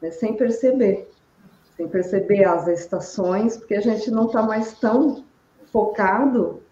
né, 0.00 0.10
sem 0.10 0.34
perceber, 0.34 1.08
sem 1.76 1.86
perceber 1.86 2.44
as 2.44 2.66
estações, 2.66 3.56
porque 3.56 3.74
a 3.74 3.80
gente 3.80 4.10
não 4.10 4.26
está 4.26 4.42
mais 4.42 4.78
tão 4.78 5.24
focado, 5.70 6.62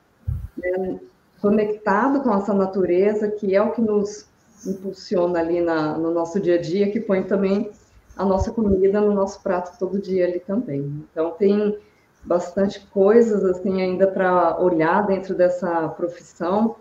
né, 0.56 0.98
conectado 1.40 2.22
com 2.22 2.34
essa 2.34 2.54
natureza, 2.54 3.30
que 3.30 3.54
é 3.54 3.62
o 3.62 3.72
que 3.72 3.82
nos 3.82 4.26
impulsiona 4.66 5.40
ali 5.40 5.60
na, 5.60 5.96
no 5.98 6.10
nosso 6.10 6.40
dia 6.40 6.54
a 6.54 6.60
dia, 6.60 6.90
que 6.90 6.98
põe 6.98 7.22
também 7.22 7.70
a 8.16 8.24
nossa 8.24 8.52
comida 8.52 9.00
no 9.00 9.12
nosso 9.12 9.42
prato 9.42 9.78
todo 9.78 10.00
dia 10.00 10.26
ali 10.26 10.40
também. 10.40 11.04
Então, 11.10 11.32
tem 11.32 11.78
bastante 12.24 12.80
coisas 12.86 13.44
assim 13.44 13.82
ainda 13.82 14.06
para 14.06 14.58
olhar 14.60 15.06
dentro 15.06 15.34
dessa 15.34 15.88
profissão, 15.88 16.76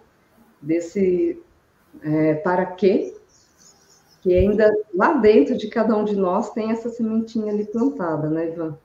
desse 0.62 1.42
é, 2.02 2.36
para 2.36 2.66
quê, 2.66 3.16
que 4.22 4.34
ainda 4.34 4.74
lá 4.94 5.14
dentro 5.14 5.58
de 5.58 5.68
cada 5.68 5.96
um 5.96 6.06
de 6.06 6.16
nós 6.16 6.52
tem 6.52 6.72
essa 6.72 6.90
sementinha 6.90 7.52
ali 7.52 7.66
plantada, 7.66 8.30
né, 8.30 8.48
Ivan? 8.48 8.78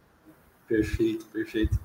Perfeito, 0.66 1.26
perfeito. 1.26 1.78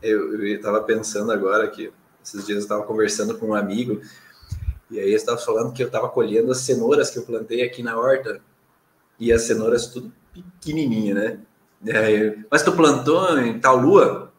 Eu 0.00 0.44
estava 0.46 0.80
pensando 0.82 1.32
agora 1.32 1.68
que 1.68 1.92
esses 2.24 2.46
dias 2.46 2.58
eu 2.58 2.62
estava 2.62 2.84
conversando 2.84 3.36
com 3.36 3.48
um 3.48 3.54
amigo 3.54 4.00
e 4.90 5.00
aí 5.00 5.10
eu 5.10 5.16
estava 5.16 5.38
falando 5.38 5.72
que 5.72 5.82
eu 5.82 5.88
estava 5.88 6.08
colhendo 6.08 6.52
as 6.52 6.58
cenouras 6.58 7.10
que 7.10 7.18
eu 7.18 7.24
plantei 7.24 7.62
aqui 7.62 7.82
na 7.82 7.98
horta 7.98 8.40
e 9.22 9.32
as 9.32 9.42
cenouras 9.42 9.86
tudo 9.86 10.12
pequenininha, 10.34 11.14
né? 11.14 11.38
Mas 12.50 12.64
tu 12.64 12.72
plantou 12.72 13.38
em 13.38 13.60
tal 13.60 13.76
lua? 13.76 14.32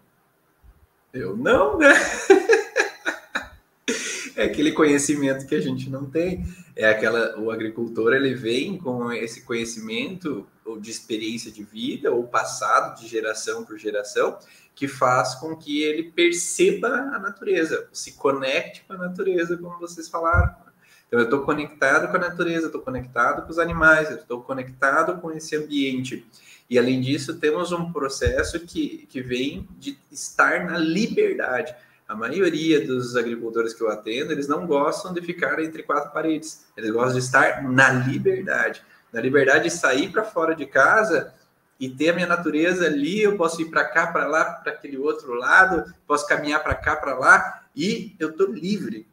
Eu 1.13 1.37
não, 1.37 1.77
né? 1.77 1.87
é 4.35 4.43
aquele 4.43 4.73
conhecimento 4.73 5.47
que 5.47 5.55
a 5.55 5.61
gente 5.61 5.89
não 5.89 6.09
tem. 6.09 6.43
É 6.75 6.89
aquela 6.89 7.39
o 7.39 7.49
agricultor 7.49 8.11
ele 8.11 8.33
vem 8.33 8.77
com 8.77 9.09
esse 9.13 9.43
conhecimento 9.43 10.45
ou 10.65 10.77
de 10.77 10.91
experiência 10.91 11.49
de 11.49 11.63
vida 11.63 12.11
ou 12.11 12.27
passado 12.27 12.99
de 12.99 13.07
geração 13.07 13.63
por 13.63 13.77
geração 13.77 14.37
que 14.75 14.89
faz 14.89 15.35
com 15.35 15.55
que 15.55 15.81
ele 15.81 16.11
perceba 16.11 16.89
a 16.89 17.19
natureza, 17.19 17.87
se 17.93 18.13
conecte 18.13 18.83
com 18.85 18.93
a 18.93 18.97
natureza, 18.97 19.55
como 19.55 19.79
vocês 19.79 20.09
falaram. 20.09 20.72
Então 21.13 21.21
eu 21.21 21.25
estou 21.25 21.41
conectado 21.41 22.09
com 22.09 22.17
a 22.17 22.19
natureza, 22.19 22.65
estou 22.65 22.81
conectado 22.81 23.43
com 23.43 23.51
os 23.51 23.59
animais, 23.59 24.09
estou 24.09 24.41
conectado 24.41 25.21
com 25.21 25.31
esse 25.31 25.55
ambiente. 25.55 26.25
E 26.67 26.79
além 26.79 26.99
disso, 26.99 27.35
temos 27.35 27.71
um 27.71 27.93
processo 27.93 28.59
que, 28.61 29.05
que 29.07 29.21
vem 29.21 29.67
de 29.77 29.95
estar 30.11 30.65
na 30.65 30.75
liberdade. 30.75 31.75
A 32.07 32.15
maioria 32.15 32.83
dos 32.83 33.15
agricultores 33.15 33.75
que 33.75 33.83
eu 33.83 33.91
atendo, 33.91 34.31
eles 34.31 34.47
não 34.47 34.65
gostam 34.65 35.13
de 35.13 35.21
ficar 35.21 35.59
entre 35.59 35.83
quatro 35.83 36.11
paredes. 36.11 36.65
Eles 36.75 36.89
gostam 36.89 37.13
de 37.13 37.19
estar 37.19 37.61
na 37.61 37.91
liberdade. 37.91 38.81
Na 39.13 39.21
liberdade 39.21 39.65
de 39.65 39.69
sair 39.69 40.11
para 40.11 40.23
fora 40.23 40.55
de 40.55 40.65
casa 40.65 41.31
e 41.79 41.91
ter 41.91 42.09
a 42.09 42.13
minha 42.13 42.25
natureza 42.25 42.87
ali, 42.87 43.21
eu 43.21 43.37
posso 43.37 43.61
ir 43.61 43.65
para 43.65 43.85
cá, 43.85 44.07
para 44.07 44.25
lá, 44.25 44.45
para 44.45 44.71
aquele 44.71 44.97
outro 44.97 45.35
lado, 45.35 45.93
posso 46.07 46.25
caminhar 46.25 46.63
para 46.63 46.73
cá, 46.73 46.95
para 46.95 47.13
lá, 47.13 47.65
e 47.75 48.15
eu 48.19 48.31
estou 48.31 48.47
livre. 48.47 49.05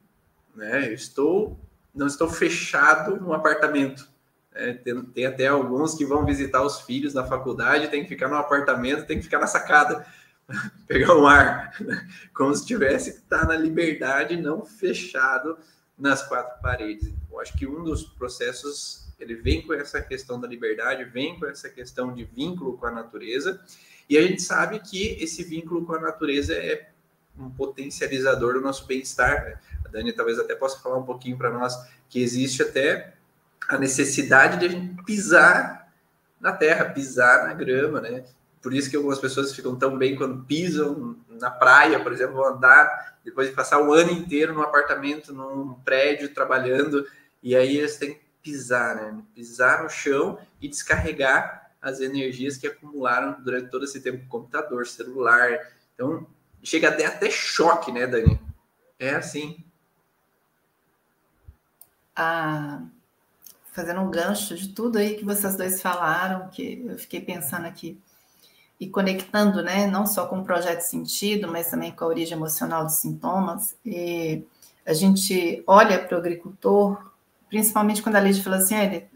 Né? 0.56 0.88
Eu 0.88 0.94
estou, 0.94 1.60
não 1.94 2.06
estou 2.06 2.28
fechado 2.28 3.20
no 3.20 3.32
apartamento. 3.32 4.08
É, 4.52 4.72
tem, 4.72 5.02
tem, 5.02 5.26
até 5.26 5.46
alguns 5.46 5.94
que 5.94 6.04
vão 6.04 6.24
visitar 6.24 6.62
os 6.62 6.80
filhos 6.80 7.14
na 7.14 7.24
faculdade, 7.24 7.88
tem 7.88 8.02
que 8.02 8.08
ficar 8.08 8.28
no 8.28 8.36
apartamento, 8.36 9.06
tem 9.06 9.18
que 9.18 9.24
ficar 9.24 9.38
na 9.38 9.46
sacada 9.46 10.04
pegar 10.86 11.14
um 11.14 11.26
ar, 11.26 11.74
né? 11.80 12.08
como 12.34 12.54
se 12.54 12.66
tivesse 12.66 13.12
que 13.12 13.18
estar 13.18 13.46
na 13.46 13.56
liberdade, 13.56 14.36
não 14.36 14.64
fechado 14.64 15.56
nas 15.96 16.26
quatro 16.26 16.60
paredes. 16.60 17.12
Eu 17.30 17.40
acho 17.40 17.56
que 17.56 17.66
um 17.66 17.84
dos 17.84 18.02
processos 18.02 19.08
ele 19.20 19.34
vem 19.34 19.62
com 19.62 19.74
essa 19.74 20.00
questão 20.00 20.40
da 20.40 20.48
liberdade, 20.48 21.04
vem 21.04 21.38
com 21.38 21.46
essa 21.46 21.68
questão 21.68 22.12
de 22.12 22.24
vínculo 22.24 22.78
com 22.78 22.86
a 22.86 22.90
natureza, 22.90 23.60
e 24.08 24.16
a 24.16 24.22
gente 24.22 24.42
sabe 24.42 24.80
que 24.80 25.22
esse 25.22 25.44
vínculo 25.44 25.84
com 25.84 25.94
a 25.94 26.00
natureza 26.00 26.54
é 26.54 26.89
um 27.40 27.50
potencializador 27.50 28.54
do 28.54 28.60
nosso 28.60 28.86
bem-estar. 28.86 29.60
A 29.84 29.88
Dani 29.88 30.12
talvez 30.12 30.38
até 30.38 30.54
possa 30.54 30.78
falar 30.78 30.98
um 30.98 31.04
pouquinho 31.04 31.36
para 31.36 31.50
nós 31.50 31.74
que 32.08 32.22
existe 32.22 32.62
até 32.62 33.14
a 33.68 33.78
necessidade 33.78 34.58
de 34.58 34.66
a 34.66 34.68
gente 34.68 35.02
pisar 35.04 35.92
na 36.40 36.52
terra, 36.52 36.86
pisar 36.86 37.46
na 37.46 37.54
grama, 37.54 38.00
né? 38.00 38.24
Por 38.62 38.74
isso 38.74 38.90
que 38.90 38.96
algumas 38.96 39.18
pessoas 39.18 39.54
ficam 39.54 39.76
tão 39.76 39.96
bem 39.96 40.16
quando 40.16 40.44
pisam 40.44 41.16
na 41.28 41.50
praia, 41.50 42.00
por 42.00 42.12
exemplo, 42.12 42.36
vão 42.36 42.56
andar 42.56 43.18
depois 43.24 43.48
de 43.48 43.54
passar 43.54 43.80
o 43.80 43.92
ano 43.92 44.10
inteiro 44.10 44.54
num 44.54 44.62
apartamento, 44.62 45.32
num 45.32 45.74
prédio, 45.84 46.34
trabalhando, 46.34 47.06
e 47.42 47.54
aí 47.54 47.76
eles 47.76 47.96
têm 47.96 48.14
que 48.14 48.20
pisar, 48.42 48.96
né? 48.96 49.22
Pisar 49.34 49.82
no 49.82 49.88
chão 49.88 50.38
e 50.60 50.68
descarregar 50.68 51.72
as 51.80 52.00
energias 52.00 52.56
que 52.58 52.66
acumularam 52.66 53.40
durante 53.42 53.70
todo 53.70 53.84
esse 53.84 54.00
tempo, 54.00 54.26
computador, 54.28 54.86
celular. 54.86 55.58
Então, 55.94 56.26
chega 56.62 56.88
até 56.88 57.06
até 57.06 57.30
choque, 57.30 57.92
né, 57.92 58.06
Dani? 58.06 58.40
É 58.98 59.14
assim. 59.14 59.64
Ah, 62.14 62.82
fazendo 63.72 64.00
um 64.00 64.10
gancho 64.10 64.56
de 64.56 64.68
tudo 64.68 64.98
aí 64.98 65.14
que 65.16 65.24
vocês 65.24 65.56
dois 65.56 65.80
falaram, 65.80 66.48
que 66.48 66.84
eu 66.86 66.98
fiquei 66.98 67.20
pensando 67.20 67.66
aqui 67.66 67.98
e 68.78 68.88
conectando, 68.88 69.62
né, 69.62 69.86
não 69.86 70.06
só 70.06 70.26
com 70.26 70.40
o 70.40 70.44
projeto 70.44 70.80
sentido, 70.80 71.46
mas 71.48 71.70
também 71.70 71.92
com 71.92 72.04
a 72.04 72.08
origem 72.08 72.36
emocional 72.36 72.84
dos 72.84 72.94
sintomas. 72.94 73.76
E 73.84 74.42
a 74.86 74.94
gente 74.94 75.62
olha 75.66 76.02
para 76.02 76.16
o 76.16 76.18
agricultor, 76.18 77.12
principalmente 77.48 78.02
quando 78.02 78.16
a 78.16 78.20
Lídia 78.20 78.42
fala 78.42 78.56
assim, 78.56 78.76
ele, 78.76 79.06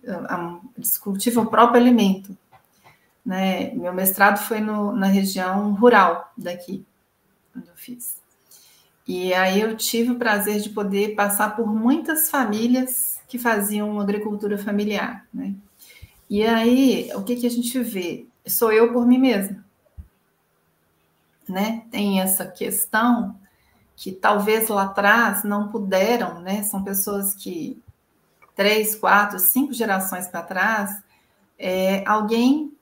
eles 0.77 0.99
cultivam 0.99 1.45
o 1.45 1.51
próprio 1.51 1.81
alimento. 1.81 2.37
Né? 3.25 3.73
Meu 3.73 3.93
mestrado 3.95 4.37
foi 4.37 4.61
no, 4.61 4.93
na 4.93 5.07
região 5.07 5.73
rural 5.75 6.31
daqui, 6.37 6.85
onde 7.57 7.69
eu 7.69 7.77
fiz. 7.77 8.23
E 9.07 9.35
aí 9.35 9.61
eu 9.61 9.77
tive 9.77 10.13
o 10.13 10.19
prazer 10.19 10.61
de 10.61 10.71
poder 10.71 11.15
passar 11.15 11.55
por 11.57 11.67
muitas 11.67 12.31
famílias 12.31 13.19
que 13.29 13.39
faziam 13.39 14.01
agricultura 14.01 14.57
familiar, 14.57 15.27
né? 15.33 15.55
E 16.29 16.43
aí, 16.45 17.11
o 17.15 17.23
que, 17.23 17.37
que 17.37 17.47
a 17.47 17.51
gente 17.51 17.79
vê? 17.81 18.27
sou 18.47 18.73
eu 18.73 18.93
por 18.93 19.07
mim 19.07 19.19
mesma. 19.19 19.65
Né? 21.49 21.85
Tem 21.91 22.21
essa 22.21 22.47
questão 22.47 23.39
que 23.97 24.13
talvez 24.13 24.69
lá 24.69 24.85
atrás 24.85 25.45
não 25.45 25.69
puderam, 25.69 26.41
né? 26.41 26.63
São 26.63 26.83
pessoas 26.83 27.35
que 27.35 27.81
três, 28.57 28.95
quatro, 28.95 29.39
cinco 29.39 29.73
gerações 29.73 30.27
para 30.27 30.43
trás, 30.43 31.03
é, 31.59 32.03
alguém 32.07 32.73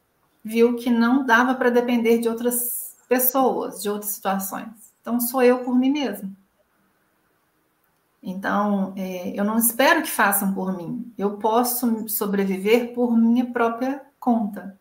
viu 0.44 0.76
que 0.76 0.90
não 0.90 1.24
dava 1.24 1.54
para 1.54 1.70
depender 1.70 2.18
de 2.18 2.28
outras 2.28 2.91
pessoas, 3.12 3.82
de 3.82 3.90
outras 3.90 4.12
situações. 4.12 4.92
Então 5.00 5.20
sou 5.20 5.42
eu 5.42 5.58
por 5.58 5.74
mim 5.74 5.90
mesmo. 5.90 6.34
Então, 8.22 8.94
é, 8.96 9.38
eu 9.38 9.44
não 9.44 9.58
espero 9.58 10.02
que 10.02 10.10
façam 10.10 10.54
por 10.54 10.76
mim. 10.76 11.12
Eu 11.18 11.38
posso 11.38 12.08
sobreviver 12.08 12.94
por 12.94 13.16
minha 13.16 13.44
própria 13.52 14.00
conta 14.18 14.78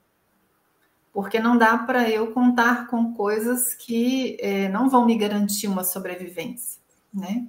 porque 1.13 1.39
não 1.39 1.57
dá 1.57 1.77
para 1.77 2.09
eu 2.09 2.31
contar 2.31 2.87
com 2.87 3.13
coisas 3.13 3.73
que 3.73 4.37
é, 4.39 4.69
não 4.69 4.89
vão 4.89 5.05
me 5.05 5.17
garantir 5.17 5.67
uma 5.67 5.83
sobrevivência, 5.83 6.81
né? 7.13 7.45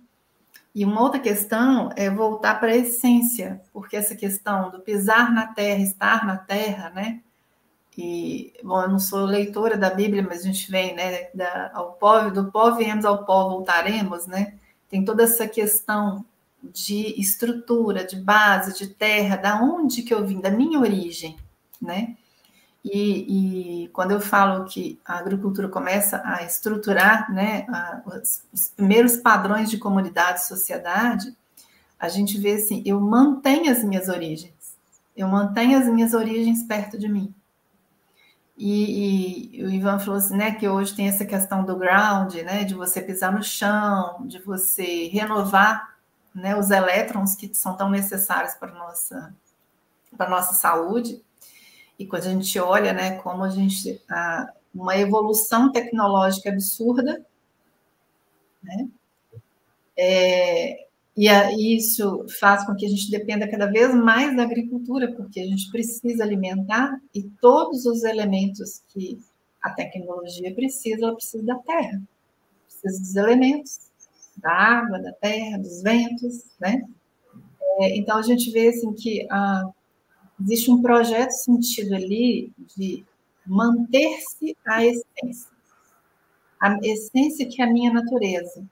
E 0.74 0.84
uma 0.84 1.02
outra 1.02 1.20
questão 1.20 1.90
é 1.94 2.08
voltar 2.10 2.58
para 2.58 2.72
a 2.72 2.76
essência, 2.76 3.60
porque 3.72 3.96
essa 3.96 4.16
questão 4.16 4.70
do 4.70 4.80
pisar 4.80 5.30
na 5.32 5.46
terra, 5.46 5.82
estar 5.82 6.26
na 6.26 6.36
terra, 6.36 6.90
né? 6.90 7.20
E, 7.96 8.52
bom, 8.64 8.82
eu 8.82 8.88
não 8.88 8.98
sou 8.98 9.24
leitora 9.24 9.76
da 9.76 9.90
Bíblia, 9.90 10.22
mas 10.26 10.40
a 10.40 10.44
gente 10.44 10.70
vem, 10.70 10.94
né, 10.94 11.28
da, 11.34 11.70
ao 11.74 11.92
povo, 11.92 12.30
do 12.30 12.50
pó 12.50 12.70
viemos 12.70 13.04
ao 13.04 13.24
pó 13.24 13.48
voltaremos, 13.48 14.26
né? 14.26 14.54
Tem 14.88 15.04
toda 15.04 15.24
essa 15.24 15.46
questão 15.46 16.24
de 16.62 17.20
estrutura, 17.20 18.04
de 18.04 18.16
base, 18.16 18.78
de 18.78 18.88
terra, 18.88 19.36
da 19.36 19.60
onde 19.60 20.02
que 20.02 20.14
eu 20.14 20.24
vim, 20.26 20.40
da 20.40 20.50
minha 20.50 20.78
origem, 20.78 21.36
né? 21.80 22.16
E, 22.84 23.84
e, 23.84 23.88
quando 23.88 24.10
eu 24.10 24.20
falo 24.20 24.64
que 24.64 24.98
a 25.04 25.18
agricultura 25.18 25.68
começa 25.68 26.20
a 26.24 26.42
estruturar 26.42 27.32
né, 27.32 27.64
a, 27.68 28.02
os, 28.06 28.42
os, 28.52 28.68
primeiros 28.70 29.16
padrões 29.16 29.70
de 29.70 29.78
comunidade 29.78 30.44
sociedade, 30.46 31.36
a 31.98 32.08
gente 32.08 32.38
vê 32.38 32.54
assim: 32.54 32.82
eu 32.84 33.00
mantenho 33.00 33.70
as 33.70 33.84
minhas 33.84 34.08
origens, 34.08 34.76
eu 35.16 35.28
mantenho 35.28 35.78
as 35.78 35.86
minhas 35.86 36.12
origens 36.12 36.64
perto 36.64 36.98
de 36.98 37.08
mim. 37.08 37.32
E, 38.56 39.56
e 39.58 39.64
o 39.64 39.70
Ivan 39.70 39.98
falou 39.98 40.16
assim, 40.16 40.36
né, 40.36 40.54
que 40.54 40.68
hoje 40.68 40.94
tem 40.94 41.08
essa 41.08 41.24
questão 41.24 41.64
do 41.64 41.76
ground, 41.76 42.34
né, 42.36 42.64
de 42.64 42.74
você 42.74 43.00
pisar 43.00 43.32
no 43.32 43.42
chão, 43.42 44.26
de 44.26 44.38
você 44.40 45.08
renovar 45.08 45.96
né, 46.34 46.56
os 46.56 46.70
elétrons 46.70 47.34
que 47.34 47.52
são 47.54 47.76
tão 47.76 47.90
necessários 47.90 48.54
para 48.54 48.72
nossa, 48.72 49.34
para 50.16 50.30
nossa 50.30 50.54
saúde. 50.54 51.22
E 51.98 52.06
quando 52.06 52.24
a 52.26 52.30
gente 52.30 52.58
olha, 52.58 52.92
né, 52.92 53.18
como 53.18 53.44
a 53.44 53.50
gente 53.50 54.02
a, 54.10 54.52
uma 54.74 54.96
evolução 54.96 55.70
tecnológica 55.70 56.50
absurda, 56.50 57.24
né? 58.62 58.88
É, 59.96 60.86
E 61.16 61.76
isso 61.76 62.26
faz 62.40 62.64
com 62.64 62.74
que 62.74 62.86
a 62.86 62.88
gente 62.88 63.10
dependa 63.10 63.50
cada 63.50 63.66
vez 63.66 63.94
mais 63.94 64.34
da 64.34 64.44
agricultura, 64.44 65.12
porque 65.12 65.40
a 65.40 65.46
gente 65.46 65.70
precisa 65.70 66.24
alimentar 66.24 66.98
e 67.14 67.22
todos 67.40 67.84
os 67.84 68.02
elementos 68.02 68.82
que 68.88 69.20
a 69.60 69.70
tecnologia 69.70 70.54
precisa, 70.54 71.04
ela 71.04 71.14
precisa 71.14 71.44
da 71.44 71.56
terra, 71.56 72.02
precisa 72.66 73.02
dos 73.02 73.16
elementos, 73.16 73.78
da 74.38 74.50
água, 74.50 74.98
da 74.98 75.12
terra, 75.12 75.58
dos 75.58 75.82
ventos, 75.82 76.44
né? 76.58 76.82
É, 77.78 77.96
então 77.96 78.18
a 78.18 78.22
gente 78.22 78.50
vê 78.50 78.68
assim 78.68 78.92
que 78.94 79.26
ah, 79.30 79.70
existe 80.40 80.70
um 80.70 80.82
projeto 80.82 81.30
sentido 81.30 81.94
ali 81.94 82.50
de 82.76 83.04
manter-se 83.46 84.56
a 84.66 84.84
essência, 84.84 85.50
a 86.60 86.78
essência 86.82 87.48
que 87.48 87.60
é 87.60 87.64
a 87.64 87.72
minha 87.72 87.92
natureza, 87.92 88.64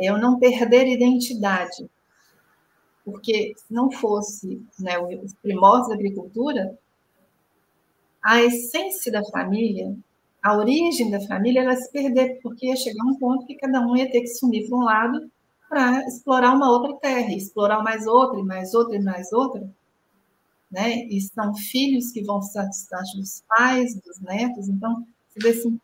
eu 0.00 0.18
não 0.18 0.38
perder 0.38 0.86
identidade, 0.86 1.88
porque 3.04 3.52
se 3.56 3.72
não 3.72 3.90
fosse 3.90 4.64
né, 4.78 4.98
os 4.98 5.34
primórdios 5.34 5.88
da 5.88 5.94
agricultura, 5.94 6.78
a 8.22 8.42
essência 8.42 9.10
da 9.10 9.24
família, 9.24 9.96
a 10.42 10.56
origem 10.56 11.10
da 11.10 11.20
família, 11.20 11.62
ela 11.62 11.76
se 11.76 11.90
perder, 11.90 12.40
porque 12.42 12.66
ia 12.66 12.76
chegar 12.76 13.04
um 13.04 13.18
ponto 13.18 13.46
que 13.46 13.54
cada 13.56 13.80
um 13.80 13.96
ia 13.96 14.10
ter 14.10 14.20
que 14.20 14.28
sumir 14.28 14.68
para 14.68 14.78
um 14.78 14.82
lado 14.82 15.30
para 15.68 16.04
explorar 16.06 16.54
uma 16.54 16.68
outra 16.68 16.96
terra, 16.96 17.32
explorar 17.32 17.80
mais 17.80 18.04
outra, 18.04 18.40
e 18.40 18.42
mais 18.42 18.74
outra, 18.74 18.96
e 18.96 19.02
mais 19.02 19.32
outra. 19.32 19.70
Né? 20.68 21.04
E 21.04 21.20
são 21.20 21.54
filhos 21.54 22.10
que 22.10 22.24
vão 22.24 22.40
estar 22.40 22.64
distantes 22.64 23.14
dos 23.14 23.44
pais, 23.48 23.94
dos 24.00 24.20
netos. 24.20 24.68
Então, 24.68 25.06
assim, 25.48 25.78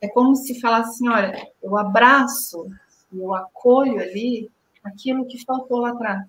é 0.00 0.08
como 0.08 0.36
se 0.36 0.60
falasse 0.60 0.90
assim: 0.90 1.08
olha, 1.08 1.50
eu 1.60 1.76
abraço 1.76 2.70
eu 3.12 3.34
acolho 3.34 4.00
ali 4.00 4.50
aquilo 4.82 5.26
que 5.26 5.44
faltou 5.44 5.80
lá 5.80 5.90
atrás. 5.90 6.26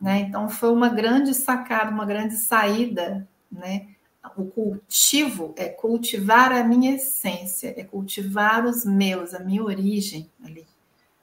Né? 0.00 0.20
Então, 0.20 0.48
foi 0.48 0.70
uma 0.70 0.88
grande 0.88 1.34
sacada, 1.34 1.90
uma 1.90 2.04
grande 2.04 2.36
saída. 2.36 3.26
Né? 3.50 3.88
O 4.36 4.44
cultivo 4.44 5.54
é 5.56 5.68
cultivar 5.68 6.52
a 6.52 6.62
minha 6.62 6.94
essência, 6.94 7.74
é 7.76 7.84
cultivar 7.84 8.64
os 8.64 8.84
meus, 8.84 9.34
a 9.34 9.40
minha 9.40 9.64
origem 9.64 10.30
ali. 10.44 10.66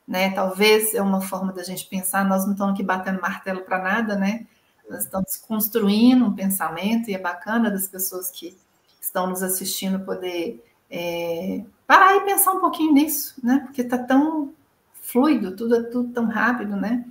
Né? 0.07 0.31
Talvez 0.31 0.93
é 0.93 1.01
uma 1.01 1.21
forma 1.21 1.53
da 1.53 1.63
gente 1.63 1.87
pensar, 1.87 2.25
nós 2.27 2.45
não 2.45 2.53
estamos 2.53 2.73
aqui 2.73 2.83
batendo 2.83 3.21
martelo 3.21 3.61
para 3.61 3.81
nada, 3.81 4.15
né? 4.15 4.45
Nós 4.89 5.05
estamos 5.05 5.37
construindo 5.37 6.25
um 6.25 6.33
pensamento 6.33 7.09
e 7.09 7.13
é 7.13 7.17
bacana 7.17 7.71
das 7.71 7.87
pessoas 7.87 8.29
que 8.29 8.57
estão 9.01 9.27
nos 9.27 9.41
assistindo 9.41 10.03
poder 10.03 10.61
é, 10.89 11.63
parar 11.87 12.15
e 12.15 12.21
pensar 12.21 12.53
um 12.53 12.59
pouquinho 12.59 12.93
nisso, 12.93 13.35
né? 13.43 13.59
Porque 13.65 13.81
está 13.81 13.97
tão 13.97 14.53
fluido, 15.01 15.55
tudo 15.55 15.75
é 15.75 15.83
tudo 15.83 16.13
tão 16.13 16.25
rápido, 16.25 16.75
né? 16.75 17.05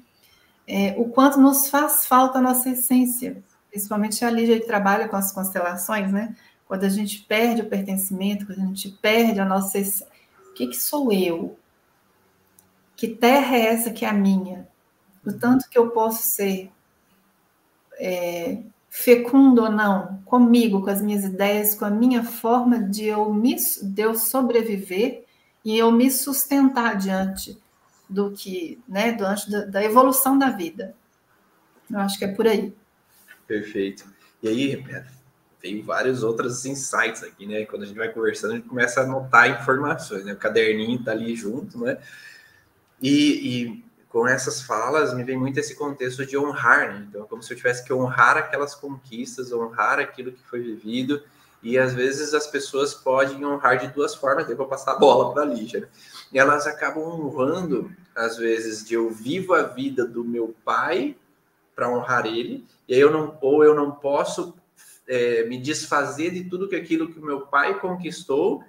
É, 0.66 0.94
o 0.98 1.08
quanto 1.08 1.40
nos 1.40 1.68
faz 1.68 2.06
falta 2.06 2.38
a 2.38 2.42
nossa 2.42 2.70
essência, 2.70 3.42
principalmente 3.70 4.24
a 4.24 4.30
Lígia 4.30 4.60
que 4.60 4.66
trabalha 4.66 5.08
com 5.08 5.16
as 5.16 5.32
constelações, 5.32 6.12
né? 6.12 6.34
Quando 6.66 6.84
a 6.84 6.88
gente 6.88 7.20
perde 7.22 7.62
o 7.62 7.68
pertencimento, 7.68 8.46
quando 8.46 8.60
a 8.60 8.66
gente 8.66 8.90
perde 9.02 9.40
a 9.40 9.44
nossa 9.44 9.78
essência. 9.78 10.06
O 10.50 10.54
que, 10.54 10.66
que 10.66 10.76
sou 10.76 11.12
eu? 11.12 11.58
Que 12.96 13.08
terra 13.08 13.56
é 13.56 13.66
essa 13.66 13.90
que 13.90 14.04
é 14.04 14.08
a 14.08 14.12
minha? 14.12 14.68
O 15.24 15.32
tanto 15.32 15.68
que 15.68 15.78
eu 15.78 15.90
posso 15.90 16.22
ser 16.22 16.70
é, 17.98 18.62
fecundo 18.94 19.62
ou 19.62 19.70
não, 19.70 20.22
comigo, 20.26 20.82
com 20.82 20.90
as 20.90 21.00
minhas 21.00 21.24
ideias, 21.24 21.74
com 21.74 21.86
a 21.86 21.90
minha 21.90 22.22
forma 22.22 22.78
de 22.78 23.06
eu, 23.06 23.32
me, 23.32 23.56
de 23.56 24.02
eu 24.02 24.14
sobreviver 24.14 25.24
e 25.64 25.78
eu 25.78 25.90
me 25.90 26.10
sustentar 26.10 26.98
diante 26.98 27.58
do 28.06 28.32
que, 28.32 28.78
né, 28.86 29.12
diante 29.12 29.50
da, 29.50 29.64
da 29.64 29.82
evolução 29.82 30.38
da 30.38 30.50
vida. 30.50 30.94
Eu 31.90 32.00
acho 32.00 32.18
que 32.18 32.26
é 32.26 32.28
por 32.28 32.46
aí. 32.46 32.74
Perfeito. 33.46 34.04
E 34.42 34.48
aí, 34.48 34.84
tem 35.58 35.80
vários 35.80 36.22
outros 36.22 36.66
insights 36.66 37.22
aqui, 37.22 37.46
né? 37.46 37.64
Quando 37.64 37.84
a 37.84 37.86
gente 37.86 37.96
vai 37.96 38.12
conversando, 38.12 38.52
a 38.52 38.56
gente 38.56 38.68
começa 38.68 39.00
a 39.00 39.04
anotar 39.04 39.48
informações, 39.58 40.22
né? 40.26 40.34
O 40.34 40.36
caderninho 40.36 41.02
tá 41.02 41.12
ali 41.12 41.34
junto, 41.34 41.82
né? 41.82 41.96
E, 43.00 43.64
e 43.64 43.84
com 44.12 44.28
essas 44.28 44.60
falas 44.60 45.14
me 45.14 45.24
vem 45.24 45.38
muito 45.38 45.58
esse 45.58 45.74
contexto 45.74 46.26
de 46.26 46.36
honrar, 46.36 46.92
né? 46.92 47.06
Então, 47.08 47.22
é 47.22 47.26
como 47.26 47.42
se 47.42 47.50
eu 47.50 47.56
tivesse 47.56 47.82
que 47.82 47.94
honrar 47.94 48.36
aquelas 48.36 48.74
conquistas, 48.74 49.50
honrar 49.50 49.98
aquilo 49.98 50.32
que 50.32 50.42
foi 50.50 50.60
vivido. 50.60 51.22
E 51.62 51.78
às 51.78 51.94
vezes 51.94 52.34
as 52.34 52.46
pessoas 52.46 52.92
podem 52.92 53.42
honrar 53.46 53.78
de 53.78 53.86
duas 53.86 54.14
formas, 54.14 54.46
depois 54.46 54.68
passar 54.68 54.92
a 54.92 54.98
bola 54.98 55.32
para 55.32 55.42
a 55.42 55.46
Lígia. 55.46 55.80
Né? 55.80 55.88
E 56.30 56.38
elas 56.38 56.66
acabam 56.66 57.02
honrando, 57.04 57.90
às 58.14 58.36
vezes, 58.36 58.84
de 58.84 58.92
eu 58.94 59.08
vivo 59.10 59.54
a 59.54 59.62
vida 59.62 60.04
do 60.04 60.22
meu 60.22 60.54
pai 60.62 61.16
para 61.74 61.88
honrar 61.88 62.26
ele, 62.26 62.66
e 62.86 62.92
aí 62.92 63.00
eu 63.00 63.10
não, 63.10 63.38
ou 63.40 63.64
eu 63.64 63.74
não 63.74 63.92
posso 63.92 64.54
é, 65.08 65.44
me 65.44 65.56
desfazer 65.56 66.32
de 66.32 66.44
tudo 66.44 66.68
que 66.68 66.76
aquilo 66.76 67.10
que 67.10 67.18
meu 67.18 67.46
pai 67.46 67.80
conquistou, 67.80 68.62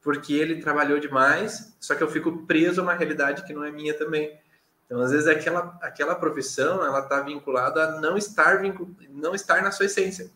porque 0.00 0.34
ele 0.34 0.60
trabalhou 0.60 1.00
demais, 1.00 1.74
só 1.80 1.96
que 1.96 2.02
eu 2.02 2.10
fico 2.10 2.46
preso 2.46 2.80
a 2.80 2.84
uma 2.84 2.94
realidade 2.94 3.44
que 3.44 3.52
não 3.52 3.64
é 3.64 3.72
minha 3.72 3.94
também. 3.94 4.38
Então, 4.86 5.00
às 5.00 5.10
vezes, 5.10 5.26
aquela, 5.26 5.78
aquela 5.80 6.14
profissão 6.14 6.84
ela 6.84 7.00
está 7.00 7.20
vinculada 7.20 7.84
a 7.84 8.00
não 8.00 8.16
estar, 8.16 8.60
vincul... 8.60 8.94
não 9.10 9.34
estar 9.34 9.62
na 9.62 9.70
sua 9.70 9.86
essência, 9.86 10.30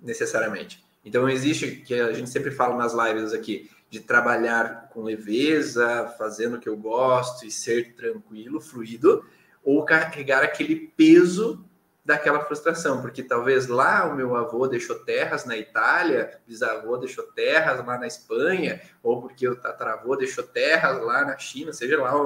necessariamente. 0.00 0.84
Então, 1.04 1.28
existe, 1.28 1.76
que 1.76 1.94
a 1.94 2.12
gente 2.12 2.30
sempre 2.30 2.50
fala 2.50 2.76
nas 2.76 2.92
lives 2.92 3.32
aqui, 3.32 3.70
de 3.90 4.00
trabalhar 4.00 4.90
com 4.92 5.02
leveza, 5.02 6.14
fazendo 6.18 6.56
o 6.56 6.60
que 6.60 6.68
eu 6.68 6.76
gosto 6.76 7.46
e 7.46 7.50
ser 7.50 7.94
tranquilo, 7.94 8.60
fluido, 8.60 9.24
ou 9.64 9.84
carregar 9.84 10.42
aquele 10.42 10.92
peso 10.96 11.64
daquela 12.08 12.40
frustração, 12.40 13.02
porque 13.02 13.22
talvez 13.22 13.66
lá 13.66 14.06
o 14.06 14.16
meu 14.16 14.34
avô 14.34 14.66
deixou 14.66 14.98
terras 15.00 15.44
na 15.44 15.58
Itália, 15.58 16.40
bisavô 16.46 16.96
deixou 16.96 17.22
terras 17.24 17.84
lá 17.84 17.98
na 17.98 18.06
Espanha, 18.06 18.80
ou 19.02 19.20
porque 19.20 19.46
o 19.46 19.54
tataravô 19.54 20.16
deixou 20.16 20.42
terras 20.42 21.02
lá 21.02 21.22
na 21.26 21.36
China, 21.36 21.70
seja 21.70 22.00
lá 22.00 22.16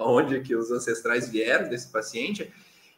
onde 0.00 0.40
que 0.40 0.56
os 0.56 0.70
ancestrais 0.70 1.28
vieram 1.28 1.68
desse 1.68 1.88
paciente, 1.88 2.52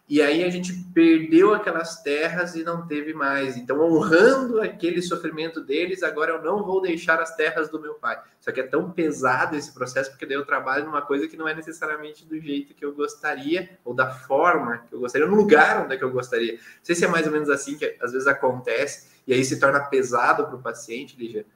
e 0.08 0.20
aí 0.20 0.44
a 0.44 0.50
gente 0.50 0.74
perdeu 0.92 1.54
aquelas 1.54 2.02
terras 2.02 2.54
e 2.54 2.62
não 2.62 2.86
teve 2.86 3.14
mais. 3.14 3.56
Então, 3.56 3.80
honrando 3.80 4.60
aquele 4.60 5.00
sofrimento 5.00 5.60
deles, 5.60 6.02
agora 6.02 6.32
eu 6.32 6.42
não 6.42 6.62
vou 6.62 6.82
deixar 6.82 7.20
as 7.20 7.34
terras 7.34 7.70
do 7.70 7.80
meu 7.80 7.94
pai. 7.94 8.20
Só 8.40 8.52
que 8.52 8.60
é 8.60 8.66
tão 8.66 8.90
pesado 8.90 9.56
esse 9.56 9.72
processo, 9.72 10.10
porque 10.10 10.26
daí 10.26 10.36
eu 10.36 10.44
trabalho 10.44 10.84
numa 10.84 11.00
coisa 11.00 11.26
que 11.28 11.36
não 11.36 11.48
é 11.48 11.54
necessariamente 11.54 12.26
do 12.26 12.38
jeito 12.38 12.74
que 12.74 12.84
eu 12.84 12.92
gostaria, 12.92 13.78
ou 13.84 13.94
da 13.94 14.10
forma 14.10 14.84
que 14.88 14.94
eu 14.94 15.00
gostaria, 15.00 15.26
no 15.26 15.36
lugar 15.36 15.84
onde 15.84 15.94
é 15.94 15.96
que 15.96 16.04
eu 16.04 16.10
gostaria. 16.10 16.54
Não 16.54 16.60
sei 16.82 16.94
se 16.94 17.04
é 17.04 17.08
mais 17.08 17.26
ou 17.26 17.32
menos 17.32 17.48
assim 17.48 17.78
que 17.78 17.96
às 18.00 18.12
vezes 18.12 18.26
acontece, 18.26 19.08
e 19.26 19.32
aí 19.32 19.42
se 19.44 19.58
torna 19.58 19.80
pesado 19.80 20.44
para 20.46 20.56
o 20.56 20.62
paciente, 20.62 21.16
Lígia. 21.16 21.46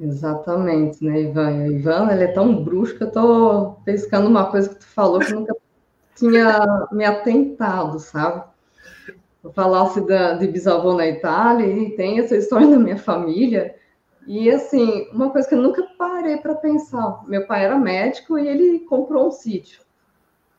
Exatamente, 0.00 1.04
né, 1.04 1.20
Ivan? 1.20 1.66
Ivan, 1.66 2.10
ele 2.10 2.24
é 2.24 2.32
tão 2.32 2.64
bruxo 2.64 2.96
que 2.96 3.04
eu 3.04 3.10
tô 3.10 3.72
pescando 3.84 4.28
uma 4.28 4.50
coisa 4.50 4.70
que 4.70 4.76
tu 4.76 4.86
falou 4.86 5.20
que 5.20 5.30
nunca 5.34 5.54
tinha 6.16 6.88
me 6.90 7.04
atentado, 7.04 7.98
sabe? 7.98 8.42
Eu 9.44 9.52
falasse 9.52 10.00
da, 10.06 10.34
de 10.34 10.46
bisavô 10.46 10.94
na 10.94 11.06
Itália 11.06 11.66
e 11.66 11.96
tem 11.96 12.18
essa 12.18 12.34
história 12.34 12.66
na 12.66 12.78
minha 12.78 12.96
família. 12.96 13.74
E, 14.26 14.50
assim, 14.50 15.06
uma 15.12 15.30
coisa 15.30 15.46
que 15.46 15.54
eu 15.54 15.60
nunca 15.60 15.82
parei 15.98 16.38
para 16.38 16.54
pensar. 16.54 17.22
Meu 17.28 17.46
pai 17.46 17.64
era 17.66 17.78
médico 17.78 18.38
e 18.38 18.48
ele 18.48 18.78
comprou 18.80 19.28
um 19.28 19.30
sítio. 19.30 19.82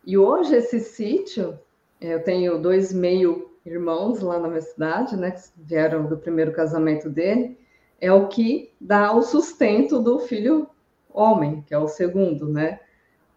E 0.05 0.19
hoje 0.19 0.55
esse 0.55 0.79
sítio, 0.79 1.57
eu 1.99 2.23
tenho 2.23 2.59
dois 2.59 2.93
meio 2.93 3.49
irmãos 3.65 4.19
lá 4.21 4.39
na 4.39 4.47
minha 4.47 4.61
cidade, 4.61 5.17
né, 5.17 5.31
que 5.31 5.41
vieram 5.57 6.05
do 6.05 6.17
primeiro 6.17 6.51
casamento 6.51 7.09
dele 7.09 7.60
é 8.01 8.11
o 8.11 8.27
que 8.27 8.73
dá 8.81 9.13
o 9.13 9.21
sustento 9.21 9.99
do 9.99 10.19
filho 10.19 10.67
homem, 11.13 11.63
que 11.67 11.73
é 11.73 11.77
o 11.77 11.87
segundo, 11.87 12.49
né? 12.49 12.79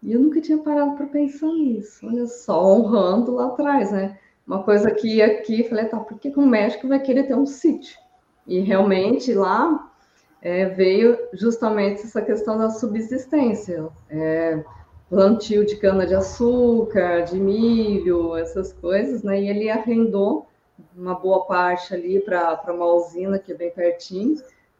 E 0.01 0.13
eu 0.13 0.19
nunca 0.19 0.41
tinha 0.41 0.57
parado 0.57 0.95
para 0.95 1.05
pensar 1.05 1.47
nisso. 1.47 2.05
Olha 2.07 2.25
só, 2.25 2.63
honrando 2.65 3.35
lá 3.35 3.47
atrás, 3.47 3.91
né? 3.91 4.17
Uma 4.45 4.63
coisa 4.63 4.91
que 4.91 5.21
aqui, 5.21 5.63
falei, 5.63 5.85
tá, 5.85 5.99
por 5.99 6.19
que, 6.19 6.29
o 6.35 6.45
México 6.45 6.87
vai 6.87 6.99
querer 6.99 7.23
ter 7.23 7.35
um 7.35 7.45
sítio? 7.45 7.97
E 8.45 8.59
realmente 8.59 9.33
lá 9.33 9.91
é, 10.41 10.65
veio 10.65 11.17
justamente 11.33 12.01
essa 12.01 12.21
questão 12.21 12.57
da 12.57 12.69
subsistência. 12.69 13.87
É, 14.09 14.63
plantio 15.09 15.65
de 15.65 15.75
cana-de-açúcar, 15.77 17.21
de 17.21 17.39
milho, 17.39 18.35
essas 18.35 18.73
coisas, 18.73 19.23
né? 19.23 19.41
E 19.41 19.49
ele 19.49 19.69
arrendou 19.69 20.47
uma 20.95 21.15
boa 21.15 21.45
parte 21.45 21.93
ali 21.93 22.19
para 22.19 22.61
uma 22.69 22.85
usina 22.93 23.39
que 23.39 23.51
é 23.51 23.55
bem 23.55 23.71
pertinho, 23.71 24.35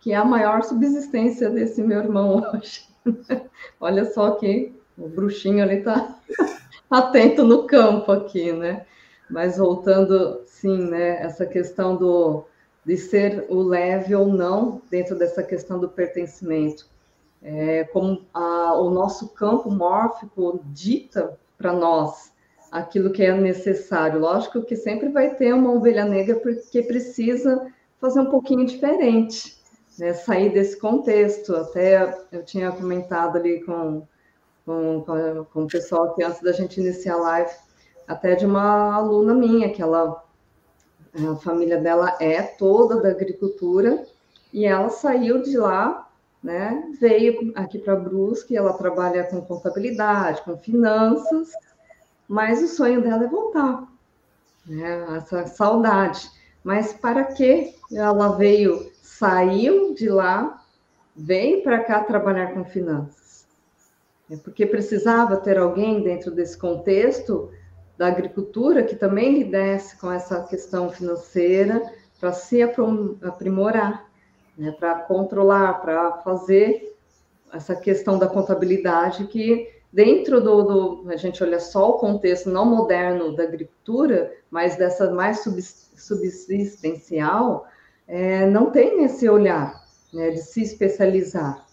que 0.06 0.12
é 0.12 0.16
a 0.18 0.24
maior 0.24 0.64
subsistência 0.64 1.50
desse 1.50 1.82
meu 1.82 1.98
irmão 1.98 2.40
hoje. 2.54 2.88
Olha 3.82 4.06
só 4.06 4.36
que 4.36 4.72
o 4.96 5.10
bruxinho 5.10 5.64
ali 5.64 5.78
está 5.78 6.16
atento 6.92 7.44
no 7.44 7.66
campo 7.66 8.12
aqui, 8.12 8.52
né? 8.52 8.86
Mas 9.28 9.58
voltando, 9.58 10.44
sim, 10.46 10.78
né? 10.78 11.24
Essa 11.24 11.44
questão 11.48 11.96
do 11.96 12.46
de 12.86 12.96
ser 12.98 13.48
o 13.50 13.64
leve 13.64 14.14
ou 14.14 14.28
não 14.28 14.80
dentro 14.92 15.18
dessa 15.18 15.42
questão 15.42 15.80
do 15.80 15.90
pertencimento. 15.90 16.86
é, 17.42 17.84
como 17.86 18.22
a, 18.32 18.78
o 18.80 18.92
nosso 18.92 19.30
campo 19.30 19.72
mórfico 19.72 20.64
dita 20.66 21.36
para 21.58 21.74
nós 21.74 22.32
aquilo 22.72 23.12
que 23.12 23.24
é 23.24 23.34
necessário. 23.34 24.20
Lógico 24.20 24.62
que 24.62 24.76
sempre 24.76 25.10
vai 25.10 25.34
ter 25.34 25.52
uma 25.52 25.72
ovelha 25.72 26.06
negra 26.06 26.36
porque 26.36 26.84
precisa 26.84 27.74
fazer 28.00 28.20
um 28.20 28.30
pouquinho 28.30 28.68
diferente, 28.68 29.55
né? 29.98 30.14
sair 30.14 30.52
desse 30.52 30.78
contexto. 30.78 31.56
Até 31.56 32.26
eu 32.32 32.44
tinha 32.44 32.72
comentado 32.72 33.38
ali 33.38 33.64
com, 33.64 34.08
com, 34.66 35.46
com 35.52 35.64
o 35.64 35.68
pessoal 35.68 36.14
que 36.14 36.24
antes 36.24 36.42
da 36.42 36.52
gente 36.52 36.80
iniciar 36.80 37.16
a 37.16 37.22
live, 37.22 37.52
até 38.08 38.36
de 38.36 38.46
uma 38.46 38.94
aluna 38.94 39.34
minha, 39.34 39.72
que 39.72 39.82
ela, 39.82 40.24
a 41.14 41.36
família 41.38 41.80
dela 41.80 42.16
é 42.20 42.42
toda 42.42 43.02
da 43.02 43.10
agricultura, 43.10 44.06
e 44.54 44.66
ela 44.66 44.90
saiu 44.90 45.42
de 45.42 45.58
lá, 45.58 46.10
né, 46.42 46.92
veio 47.00 47.52
aqui 47.56 47.80
para 47.80 47.96
Brusque, 47.96 48.56
ela 48.56 48.74
trabalha 48.74 49.24
com 49.24 49.42
contabilidade, 49.42 50.44
com 50.44 50.56
finanças, 50.58 51.50
mas 52.28 52.62
o 52.62 52.68
sonho 52.68 53.02
dela 53.02 53.24
é 53.24 53.28
voltar, 53.28 53.88
né, 54.66 55.18
essa 55.18 55.48
saudade. 55.48 56.30
Mas 56.66 56.94
para 56.94 57.24
que 57.26 57.76
ela 57.94 58.30
veio, 58.30 58.92
saiu 59.00 59.94
de 59.94 60.10
lá, 60.10 60.66
veio 61.16 61.62
para 61.62 61.84
cá 61.84 62.04
trabalhar 62.04 62.56
com 62.56 62.66
finanças? 62.66 63.46
É 64.32 64.36
porque 64.36 64.66
precisava 64.66 65.38
ter 65.38 65.60
alguém 65.60 66.02
dentro 66.02 66.32
desse 66.32 66.58
contexto 66.58 67.52
da 67.96 68.08
agricultura 68.08 68.82
que 68.82 68.96
também 68.96 69.32
lidesse 69.38 69.96
com 70.00 70.12
essa 70.12 70.42
questão 70.42 70.90
financeira 70.90 71.84
para 72.20 72.34
se 72.34 72.64
aprimorar, 72.64 74.10
né, 74.58 74.72
para 74.72 74.96
controlar, 75.02 75.82
para 75.82 76.14
fazer 76.24 76.98
essa 77.54 77.76
questão 77.76 78.18
da 78.18 78.28
contabilidade 78.28 79.28
que 79.28 79.72
dentro 79.96 80.40
do, 80.42 80.64
do, 80.64 81.06
a 81.10 81.16
gente 81.16 81.42
olha 81.42 81.58
só 81.58 81.92
o 81.92 81.98
contexto 81.98 82.50
não 82.50 82.66
moderno 82.66 83.34
da 83.34 83.44
agricultura, 83.44 84.36
mas 84.52 84.76
dessa 84.76 85.10
mais 85.10 85.42
subsistencial, 85.42 87.66
é, 88.06 88.46
não 88.46 88.72
tem 88.72 89.06
esse 89.06 89.30
olhar 89.30 89.82
né, 90.14 90.32
de 90.32 90.42
se 90.42 90.62
especializar. 90.62 91.66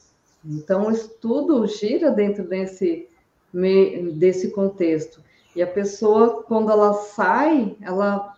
Então, 0.45 0.87
o 0.87 0.93
estudo 0.93 1.67
gira 1.67 2.13
dentro 2.13 2.45
desse, 2.45 3.09
desse 4.15 4.53
contexto. 4.53 5.21
E 5.57 5.63
a 5.63 5.67
pessoa, 5.67 6.45
quando 6.45 6.71
ela 6.71 6.93
sai, 6.93 7.77
ela 7.83 8.37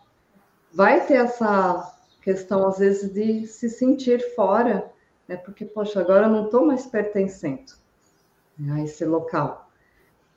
vai 0.73 1.07
ter 1.07 1.17
essa 1.17 1.95
questão, 2.23 2.67
às 2.67 2.79
vezes, 2.79 3.13
de 3.13 3.47
se 3.47 3.69
sentir 3.69 4.35
fora, 4.35 4.91
né? 5.29 5.37
Porque, 5.37 5.67
poxa, 5.67 6.01
agora 6.01 6.27
eu 6.27 6.31
não 6.31 6.47
estou 6.47 6.65
mais 6.67 6.87
pertencendo 6.87 7.75
a 8.73 8.81
esse 8.81 9.05
local. 9.05 9.64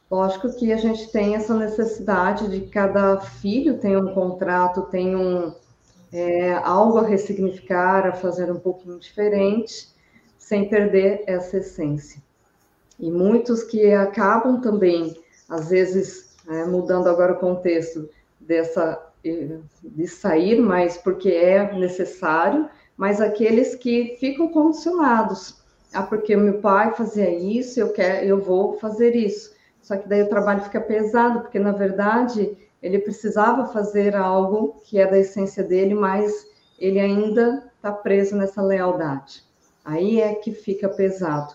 Lógico 0.10 0.56
que 0.56 0.72
a 0.72 0.78
gente 0.78 1.12
tem 1.12 1.36
essa 1.36 1.54
necessidade 1.54 2.50
de 2.50 2.68
cada 2.68 3.20
filho 3.20 3.78
tem 3.78 3.98
um 3.98 4.14
contrato, 4.14 4.84
tem 4.84 5.16
um 5.16 5.54
é, 6.14 6.54
algo 6.54 7.00
a 7.00 7.06
ressignificar, 7.06 8.08
a 8.08 8.14
fazer 8.14 8.50
um 8.52 8.60
pouquinho 8.60 8.98
diferente, 9.00 9.90
sem 10.38 10.70
perder 10.70 11.24
essa 11.28 11.58
essência. 11.58 12.22
E 12.98 13.12
muitos 13.12 13.64
que 13.64 13.94
acabam 13.94 14.62
também, 14.62 15.16
às 15.50 15.70
vezes, 15.70 16.36
é, 16.50 16.64
mudando 16.66 17.08
agora 17.08 17.34
o 17.34 17.40
contexto 17.40 18.10
dessa 18.40 19.04
de 19.84 20.08
sair, 20.08 20.62
mas 20.62 20.98
porque 20.98 21.30
é 21.30 21.74
necessário, 21.74 22.70
mas 22.96 23.20
aqueles 23.20 23.76
que 23.76 24.16
ficam 24.20 24.48
condicionados. 24.48 25.58
Ah, 25.94 26.04
porque 26.04 26.36
meu 26.36 26.60
pai 26.60 26.94
fazia 26.94 27.30
isso, 27.30 27.80
eu 27.80 27.92
quero, 27.92 28.26
eu 28.26 28.42
vou 28.42 28.78
fazer 28.80 29.16
isso. 29.16 29.57
Só 29.88 29.96
que 29.96 30.06
daí 30.06 30.22
o 30.22 30.28
trabalho 30.28 30.64
fica 30.64 30.82
pesado, 30.82 31.40
porque 31.40 31.58
na 31.58 31.72
verdade 31.72 32.58
ele 32.84 33.00
precisava 33.00 33.68
fazer 33.68 34.18
algo 34.18 34.82
que 34.84 35.00
é 35.00 35.10
da 35.10 35.18
essência 35.18 35.64
dele, 35.64 35.94
mas 35.94 36.46
ele 36.78 37.00
ainda 37.00 37.72
está 37.74 37.94
preso 37.94 38.36
nessa 38.36 38.62
lealdade. 38.62 39.46
Aí 39.86 40.20
é 40.20 40.36
que 40.36 40.52
fica 40.52 40.90
pesado. 40.90 41.54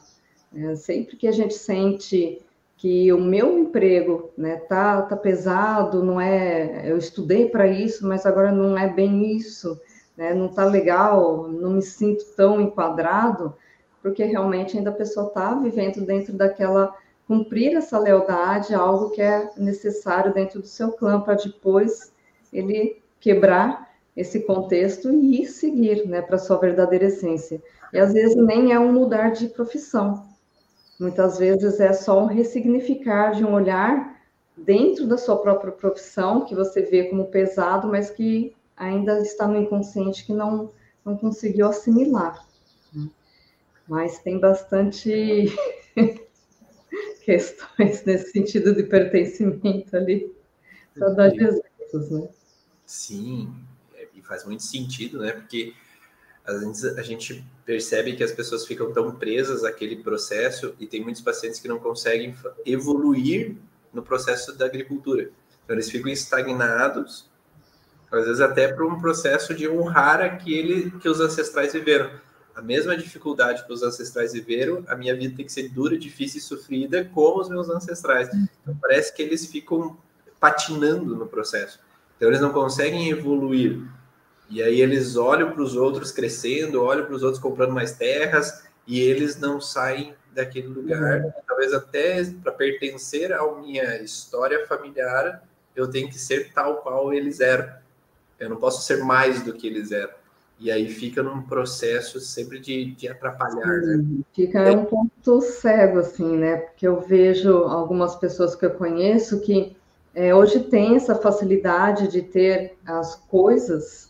É, 0.56 0.74
sempre 0.76 1.14
que 1.16 1.28
a 1.28 1.32
gente 1.32 1.52
sente 1.52 2.40
que 2.78 3.12
o 3.12 3.20
meu 3.20 3.58
emprego 3.58 4.30
né, 4.36 4.56
tá, 4.56 5.02
tá 5.02 5.14
pesado, 5.14 6.02
não 6.02 6.18
é, 6.18 6.90
eu 6.90 6.96
estudei 6.96 7.50
para 7.50 7.66
isso, 7.66 8.08
mas 8.08 8.24
agora 8.24 8.50
não 8.50 8.78
é 8.78 8.88
bem 8.88 9.36
isso, 9.36 9.78
né, 10.16 10.32
não 10.32 10.48
tá 10.48 10.64
legal, 10.64 11.48
não 11.48 11.72
me 11.74 11.82
sinto 11.82 12.24
tão 12.34 12.62
enquadrado, 12.62 13.54
porque 14.00 14.24
realmente 14.24 14.76
ainda 14.76 14.88
a 14.88 14.94
pessoa 14.94 15.26
está 15.26 15.54
vivendo 15.54 16.00
dentro 16.00 16.32
daquela 16.32 16.96
cumprir 17.32 17.74
essa 17.74 17.98
lealdade, 17.98 18.74
algo 18.74 19.08
que 19.08 19.22
é 19.22 19.50
necessário 19.56 20.34
dentro 20.34 20.60
do 20.60 20.66
seu 20.66 20.92
clã, 20.92 21.18
para 21.18 21.32
depois 21.32 22.12
ele 22.52 23.00
quebrar 23.18 23.90
esse 24.14 24.40
contexto 24.40 25.10
e 25.10 25.46
seguir 25.46 26.06
né, 26.06 26.20
para 26.20 26.36
sua 26.36 26.58
verdadeira 26.58 27.06
essência. 27.06 27.62
E 27.90 27.98
às 27.98 28.12
vezes 28.12 28.36
nem 28.36 28.74
é 28.74 28.78
um 28.78 28.92
mudar 28.92 29.30
de 29.30 29.48
profissão, 29.48 30.26
muitas 31.00 31.38
vezes 31.38 31.80
é 31.80 31.94
só 31.94 32.22
um 32.22 32.26
ressignificar 32.26 33.30
de 33.30 33.46
um 33.46 33.54
olhar 33.54 34.20
dentro 34.54 35.06
da 35.06 35.16
sua 35.16 35.38
própria 35.38 35.72
profissão, 35.72 36.44
que 36.44 36.54
você 36.54 36.82
vê 36.82 37.04
como 37.04 37.28
pesado, 37.28 37.88
mas 37.88 38.10
que 38.10 38.54
ainda 38.76 39.20
está 39.20 39.48
no 39.48 39.56
inconsciente 39.56 40.26
que 40.26 40.34
não, 40.34 40.70
não 41.02 41.16
conseguiu 41.16 41.66
assimilar. 41.66 42.46
Mas 43.88 44.18
tem 44.18 44.38
bastante 44.38 45.46
questões 47.24 48.04
nesse 48.04 48.32
sentido 48.32 48.74
de 48.74 48.82
pertencimento 48.84 49.96
ali. 49.96 50.32
Só 50.96 51.08
dar 51.10 51.34
exemplos, 51.34 52.10
né? 52.10 52.28
Sim, 52.84 53.54
é, 53.94 54.06
e 54.14 54.22
faz 54.22 54.44
muito 54.44 54.62
sentido, 54.62 55.20
né? 55.20 55.32
Porque 55.32 55.74
às 56.44 56.60
vezes 56.60 56.98
a 56.98 57.02
gente 57.02 57.44
percebe 57.64 58.16
que 58.16 58.24
as 58.24 58.32
pessoas 58.32 58.66
ficam 58.66 58.92
tão 58.92 59.14
presas 59.14 59.64
àquele 59.64 59.96
processo 60.02 60.74
e 60.78 60.86
tem 60.86 61.02
muitos 61.02 61.22
pacientes 61.22 61.60
que 61.60 61.68
não 61.68 61.78
conseguem 61.78 62.34
evoluir 62.66 63.56
no 63.92 64.02
processo 64.02 64.52
da 64.56 64.66
agricultura. 64.66 65.30
Então 65.64 65.76
eles 65.76 65.88
ficam 65.88 66.10
estagnados, 66.10 67.30
às 68.10 68.26
vezes 68.26 68.40
até 68.40 68.72
por 68.72 68.84
um 68.84 69.00
processo 69.00 69.54
de 69.54 69.68
honrar 69.68 70.20
aquele 70.20 70.90
que 70.98 71.08
os 71.08 71.20
ancestrais 71.20 71.72
viveram 71.72 72.10
a 72.54 72.62
mesma 72.62 72.96
dificuldade 72.96 73.64
que 73.64 73.72
os 73.72 73.82
ancestrais 73.82 74.32
viveram, 74.32 74.84
a 74.86 74.94
minha 74.94 75.14
vida 75.16 75.36
tem 75.36 75.46
que 75.46 75.52
ser 75.52 75.68
dura, 75.68 75.96
difícil 75.96 76.38
e 76.38 76.42
sofrida 76.42 77.04
como 77.12 77.40
os 77.40 77.48
meus 77.48 77.68
ancestrais. 77.68 78.28
Então 78.62 78.76
parece 78.80 79.14
que 79.14 79.22
eles 79.22 79.46
ficam 79.46 79.96
patinando 80.38 81.16
no 81.16 81.26
processo. 81.26 81.80
Então 82.16 82.28
eles 82.28 82.40
não 82.40 82.52
conseguem 82.52 83.10
evoluir. 83.10 83.80
E 84.50 84.62
aí 84.62 84.80
eles 84.80 85.16
olham 85.16 85.52
para 85.52 85.62
os 85.62 85.74
outros 85.74 86.12
crescendo, 86.12 86.82
olham 86.82 87.06
para 87.06 87.14
os 87.14 87.22
outros 87.22 87.42
comprando 87.42 87.72
mais 87.72 87.92
terras 87.92 88.64
e 88.86 89.00
eles 89.00 89.38
não 89.38 89.60
saem 89.60 90.14
daquele 90.32 90.68
lugar. 90.68 91.20
Uhum. 91.20 91.32
Talvez 91.46 91.72
até 91.72 92.24
para 92.42 92.52
pertencer 92.52 93.32
à 93.32 93.50
minha 93.56 94.02
história 94.02 94.66
familiar, 94.66 95.42
eu 95.74 95.88
tenho 95.88 96.08
que 96.08 96.18
ser 96.18 96.52
tal 96.52 96.76
qual 96.78 97.14
eles 97.14 97.40
eram. 97.40 97.72
Eu 98.38 98.50
não 98.50 98.56
posso 98.56 98.82
ser 98.82 99.02
mais 99.04 99.42
do 99.42 99.52
que 99.52 99.66
eles 99.66 99.92
eram. 99.92 100.12
E 100.62 100.70
aí 100.70 100.88
fica 100.88 101.24
num 101.24 101.42
processo 101.42 102.20
sempre 102.20 102.60
de, 102.60 102.92
de 102.92 103.08
atrapalhar. 103.08 103.66
Né? 103.66 104.22
Fica 104.32 104.60
é. 104.60 104.70
um 104.70 104.84
ponto 104.84 105.40
cego, 105.40 105.98
assim, 105.98 106.36
né? 106.36 106.58
Porque 106.58 106.86
eu 106.86 107.00
vejo 107.00 107.64
algumas 107.64 108.14
pessoas 108.14 108.54
que 108.54 108.64
eu 108.64 108.70
conheço 108.70 109.40
que 109.40 109.76
é, 110.14 110.32
hoje 110.32 110.60
tem 110.60 110.94
essa 110.94 111.16
facilidade 111.16 112.06
de 112.06 112.22
ter 112.22 112.76
as 112.86 113.16
coisas, 113.16 114.08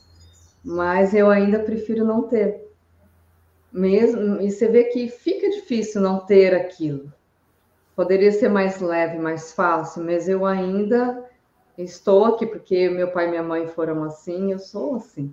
mas 0.62 1.14
eu 1.14 1.30
ainda 1.30 1.58
prefiro 1.58 2.04
não 2.04 2.24
ter. 2.24 2.70
Mesmo, 3.72 4.38
e 4.42 4.50
você 4.50 4.68
vê 4.68 4.84
que 4.84 5.08
fica 5.08 5.48
difícil 5.48 6.02
não 6.02 6.20
ter 6.20 6.54
aquilo. 6.54 7.10
Poderia 7.96 8.30
ser 8.30 8.50
mais 8.50 8.78
leve, 8.78 9.18
mais 9.18 9.54
fácil, 9.54 10.04
mas 10.04 10.28
eu 10.28 10.44
ainda 10.44 11.24
estou 11.78 12.26
aqui 12.26 12.44
porque 12.44 12.90
meu 12.90 13.10
pai 13.10 13.28
e 13.28 13.30
minha 13.30 13.42
mãe 13.42 13.66
foram 13.68 14.04
assim, 14.04 14.52
eu 14.52 14.58
sou 14.58 14.96
assim. 14.96 15.32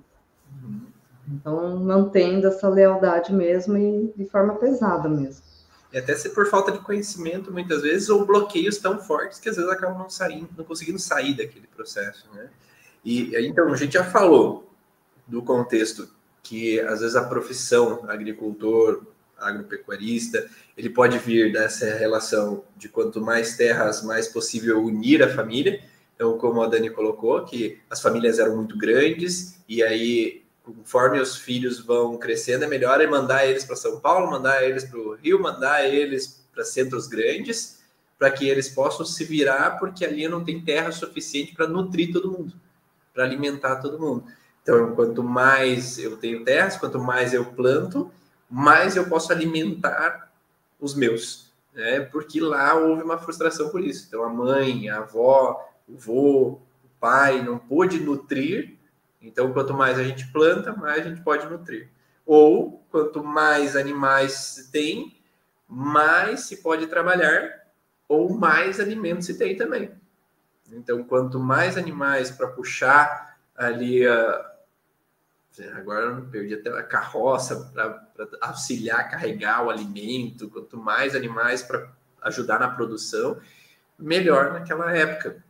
Uhum. 0.63 0.88
Então, 1.31 1.77
mantendo 1.77 2.47
essa 2.47 2.67
lealdade 2.67 3.33
mesmo 3.33 3.77
e 3.77 4.13
de 4.15 4.25
forma 4.25 4.55
pesada 4.55 5.07
mesmo. 5.07 5.43
E 5.91 5.97
até 5.97 6.15
se 6.15 6.29
por 6.29 6.47
falta 6.47 6.71
de 6.71 6.79
conhecimento, 6.79 7.51
muitas 7.51 7.81
vezes, 7.81 8.09
ou 8.09 8.25
bloqueios 8.25 8.77
tão 8.77 8.99
fortes 8.99 9.39
que 9.39 9.49
às 9.49 9.55
vezes 9.55 9.71
acabam 9.71 9.97
não 9.97 10.09
saindo, 10.09 10.49
não 10.57 10.63
conseguindo 10.63 10.99
sair 10.99 11.35
daquele 11.35 11.67
processo, 11.67 12.27
né? 12.33 12.49
E 13.03 13.35
então 13.47 13.71
a 13.71 13.75
gente 13.75 13.93
já 13.93 14.03
falou 14.03 14.71
do 15.25 15.41
contexto 15.41 16.09
que 16.43 16.79
às 16.81 16.99
vezes 16.99 17.15
a 17.15 17.23
profissão 17.23 18.05
agricultor, 18.07 19.03
agropecuarista, 19.37 20.47
ele 20.77 20.89
pode 20.89 21.17
vir 21.17 21.51
dessa 21.51 21.85
relação 21.95 22.63
de 22.75 22.89
quanto 22.89 23.21
mais 23.21 23.55
terras, 23.55 24.03
mais 24.03 24.27
possível 24.27 24.83
unir 24.83 25.23
a 25.23 25.33
família. 25.33 25.81
Então, 26.15 26.37
como 26.37 26.61
a 26.61 26.67
Dani 26.67 26.89
colocou, 26.89 27.45
que 27.45 27.79
as 27.89 28.01
famílias 28.01 28.39
eram 28.39 28.57
muito 28.57 28.77
grandes 28.77 29.59
e 29.67 29.81
aí 29.81 30.38
conforme 30.73 31.19
os 31.19 31.35
filhos 31.35 31.79
vão 31.79 32.17
crescendo, 32.17 32.63
é 32.63 32.67
melhor 32.67 33.01
é 33.01 33.07
mandar 33.07 33.45
eles 33.45 33.65
para 33.65 33.75
São 33.75 33.99
Paulo, 33.99 34.29
mandar 34.29 34.63
eles 34.63 34.83
para 34.83 34.99
o 34.99 35.15
Rio, 35.15 35.41
mandar 35.41 35.85
eles 35.85 36.45
para 36.53 36.63
centros 36.63 37.07
grandes, 37.07 37.79
para 38.17 38.31
que 38.31 38.47
eles 38.47 38.69
possam 38.69 39.05
se 39.05 39.23
virar, 39.23 39.79
porque 39.79 40.05
ali 40.05 40.27
não 40.27 40.43
tem 40.43 40.61
terra 40.61 40.91
suficiente 40.91 41.53
para 41.53 41.67
nutrir 41.67 42.11
todo 42.11 42.31
mundo, 42.31 42.53
para 43.13 43.23
alimentar 43.23 43.77
todo 43.77 43.99
mundo. 43.99 44.25
Então, 44.61 44.93
quanto 44.93 45.23
mais 45.23 45.97
eu 45.97 46.17
tenho 46.17 46.43
terras, 46.43 46.77
quanto 46.77 46.99
mais 46.99 47.33
eu 47.33 47.45
planto, 47.45 48.11
mais 48.49 48.95
eu 48.95 49.07
posso 49.07 49.31
alimentar 49.31 50.31
os 50.79 50.93
meus, 50.95 51.51
né? 51.73 52.01
Porque 52.01 52.39
lá 52.39 52.75
houve 52.75 53.03
uma 53.03 53.17
frustração 53.17 53.69
por 53.69 53.81
isso. 53.81 54.05
Então, 54.07 54.23
a 54.23 54.29
mãe, 54.29 54.89
a 54.89 54.97
avó, 54.97 55.65
o 55.87 55.97
vô, 55.97 56.59
o 56.83 56.89
pai 56.99 57.41
não 57.41 57.57
pôde 57.57 57.99
nutrir 57.99 58.78
então, 59.21 59.51
quanto 59.51 59.73
mais 59.73 59.99
a 59.99 60.03
gente 60.03 60.31
planta, 60.31 60.73
mais 60.73 61.05
a 61.05 61.09
gente 61.09 61.21
pode 61.21 61.45
nutrir. 61.47 61.89
Ou, 62.25 62.85
quanto 62.89 63.23
mais 63.23 63.75
animais 63.75 64.31
se 64.33 64.71
tem, 64.71 65.19
mais 65.67 66.41
se 66.41 66.57
pode 66.57 66.87
trabalhar, 66.87 67.67
ou 68.07 68.33
mais 68.33 68.79
alimentos 68.79 69.25
se 69.25 69.37
tem 69.37 69.55
também. 69.55 69.91
Então, 70.71 71.03
quanto 71.03 71.39
mais 71.39 71.77
animais 71.77 72.31
para 72.31 72.47
puxar 72.47 73.37
ali 73.55 74.07
a. 74.07 74.45
Agora 75.75 76.05
eu 76.05 76.25
perdi 76.27 76.53
até 76.53 76.69
a 76.69 76.83
carroça 76.83 77.69
para 77.73 78.07
auxiliar, 78.39 79.09
carregar 79.09 79.65
o 79.65 79.69
alimento. 79.69 80.49
Quanto 80.49 80.77
mais 80.77 81.15
animais 81.15 81.61
para 81.61 81.91
ajudar 82.21 82.59
na 82.59 82.69
produção, 82.69 83.37
melhor 83.97 84.53
naquela 84.53 84.95
época. 84.95 85.43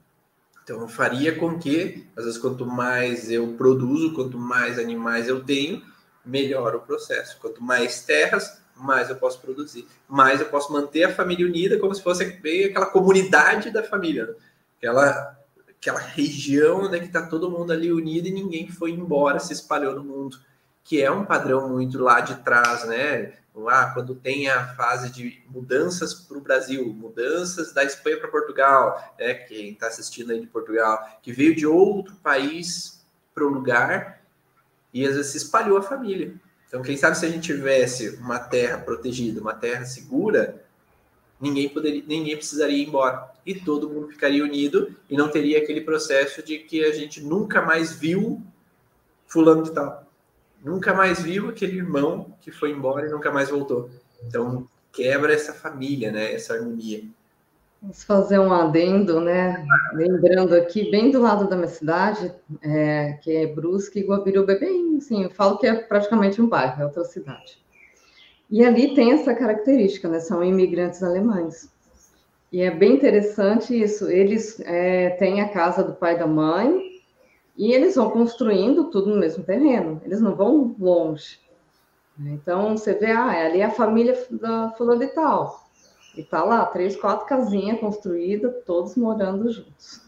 Então, 0.70 0.88
faria 0.88 1.36
com 1.36 1.58
que, 1.58 2.08
às 2.16 2.26
vezes, 2.26 2.40
quanto 2.40 2.64
mais 2.64 3.32
eu 3.32 3.54
produzo, 3.54 4.14
quanto 4.14 4.38
mais 4.38 4.78
animais 4.78 5.28
eu 5.28 5.44
tenho, 5.44 5.82
melhor 6.24 6.76
o 6.76 6.82
processo. 6.82 7.40
Quanto 7.42 7.64
mais 7.64 8.04
terras, 8.04 8.62
mais 8.76 9.10
eu 9.10 9.16
posso 9.16 9.42
produzir. 9.42 9.88
Mais 10.08 10.40
eu 10.40 10.46
posso 10.46 10.72
manter 10.72 11.06
a 11.06 11.16
família 11.16 11.48
unida, 11.48 11.80
como 11.80 11.96
se 11.96 12.04
fosse 12.04 12.24
bem 12.24 12.66
aquela 12.66 12.86
comunidade 12.86 13.72
da 13.72 13.82
família. 13.82 14.28
Né? 14.28 14.34
Aquela, 14.78 15.40
aquela 15.68 16.00
região 16.00 16.88
né, 16.88 17.00
que 17.00 17.08
está 17.08 17.24
todo 17.24 17.50
mundo 17.50 17.74
ali 17.74 17.92
unido 17.92 18.28
e 18.28 18.32
ninguém 18.32 18.70
foi 18.70 18.92
embora, 18.92 19.40
se 19.40 19.54
espalhou 19.54 19.96
no 19.96 20.04
mundo. 20.04 20.38
Que 20.89 21.02
é 21.02 21.12
um 21.12 21.23
padrão 21.23 21.69
muito 21.69 21.99
lá 21.99 22.19
de 22.19 22.36
trás, 22.43 22.84
né? 22.88 23.39
lá 23.60 23.91
quando 23.93 24.15
tem 24.15 24.49
a 24.49 24.67
fase 24.75 25.12
de 25.12 25.41
mudanças 25.47 26.13
para 26.13 26.38
o 26.38 26.41
Brasil, 26.41 26.93
mudanças 26.93 27.73
da 27.73 27.84
Espanha 27.84 28.19
para 28.19 28.30
Portugal, 28.30 29.15
né, 29.19 29.34
quem 29.34 29.71
está 29.71 29.88
assistindo 29.88 30.32
aí 30.32 30.39
de 30.39 30.47
Portugal, 30.47 31.19
que 31.21 31.32
veio 31.32 31.56
de 31.56 31.65
outro 31.65 32.15
país 32.15 33.06
para 33.34 33.45
o 33.45 33.49
lugar 33.49 34.23
e 34.93 35.06
às 35.06 35.15
vezes 35.15 35.32
se 35.32 35.38
espalhou 35.38 35.78
a 35.78 35.84
família. 35.84 36.34
Então, 36.67 36.82
quem 36.82 36.95
sabe 36.97 37.17
se 37.17 37.25
a 37.25 37.30
gente 37.30 37.45
tivesse 37.54 38.10
uma 38.17 38.39
terra 38.39 38.78
protegida, 38.78 39.41
uma 39.41 39.54
terra 39.54 39.86
segura, 39.86 40.63
ninguém 41.39 41.67
poderia, 41.69 42.04
ninguém 42.06 42.36
precisaria 42.36 42.78
ir 42.78 42.88
embora 42.88 43.30
e 43.45 43.56
todo 43.56 43.89
mundo 43.89 44.10
ficaria 44.10 44.43
unido 44.43 44.95
e 45.10 45.17
não 45.17 45.30
teria 45.30 45.58
aquele 45.58 45.82
processo 45.82 46.43
de 46.43 46.60
que 46.60 46.86
a 46.86 46.93
gente 46.93 47.21
nunca 47.21 47.62
mais 47.62 47.93
viu 47.93 48.41
fulano 49.25 49.63
de 49.63 49.71
tal 49.71 50.09
nunca 50.63 50.93
mais 50.93 51.22
viu 51.22 51.50
aquele 51.50 51.78
irmão 51.78 52.34
que 52.41 52.52
foi 52.52 52.72
embora 52.72 53.08
e 53.08 53.12
nunca 53.12 53.32
mais 53.32 53.50
voltou. 53.50 53.89
Então, 54.26 54.67
quebra 54.91 55.34
essa 55.34 55.54
família, 55.54 56.12
né? 56.12 56.34
Essa 56.34 56.56
harmonia. 56.56 57.04
Vamos 57.82 58.04
fazer 58.04 58.39
um 58.39 58.52
adendo, 58.52 59.22
né? 59.22 59.65
Lembrando 59.93 60.54
aqui, 60.54 60.91
bem 60.91 61.12
do 61.12 61.22
lado 61.22 61.48
da 61.48 61.56
minha 61.56 61.69
cidade, 61.69 62.34
é, 62.62 63.17
que 63.22 63.34
é 63.34 63.48
Brusque 63.48 64.02
Guabiruba, 64.02 64.52
é 64.52 64.60
bem, 64.60 64.98
assim, 64.98 65.24
eu 65.24 65.30
falo 65.30 65.58
que 65.58 65.65
é 65.65 65.74
praticamente 65.74 66.41
um 66.41 66.50
bairro, 66.50 66.82
é 66.82 66.86
outra 66.86 67.06
cidade. 67.06 67.58
E 68.50 68.65
ali 68.65 68.93
tem 68.95 69.13
essa 69.13 69.34
característica, 69.34 70.10
né? 70.10 70.19
São 70.19 70.43
imigrantes 70.43 71.02
alemães. 71.02 71.69
E 72.52 72.62
é 72.62 72.72
bem 72.72 72.95
interessante 72.95 73.80
isso. 73.80 74.10
Eles 74.10 74.60
é, 74.62 75.12
têm 75.12 75.39
a 75.39 75.50
casa 75.50 75.84
do 75.84 75.93
pai 75.93 76.15
e 76.15 76.19
da 76.19 76.28
mãe, 76.28 76.88
e 77.60 77.74
eles 77.74 77.95
vão 77.95 78.10
construindo 78.10 78.86
tudo 78.86 79.10
no 79.10 79.19
mesmo 79.19 79.43
terreno, 79.43 80.02
eles 80.06 80.22
não 80.22 80.34
vão 80.34 80.74
longe. 80.80 81.38
Então, 82.17 82.78
você 82.78 82.93
vê, 82.93 83.08
ah, 83.08 83.36
é 83.36 83.48
ali 83.48 83.60
é 83.60 83.65
a 83.65 83.72
família 83.72 84.17
da 84.32 84.69
fulana 84.78 85.04
e 85.04 85.08
tal. 85.10 85.69
E 86.15 86.24
tá 86.24 86.41
lá, 86.41 86.65
três, 86.65 86.95
quatro 86.95 87.28
casinhas 87.28 87.78
construídas, 87.78 88.54
todos 88.65 88.95
morando 88.95 89.52
juntos. 89.52 90.02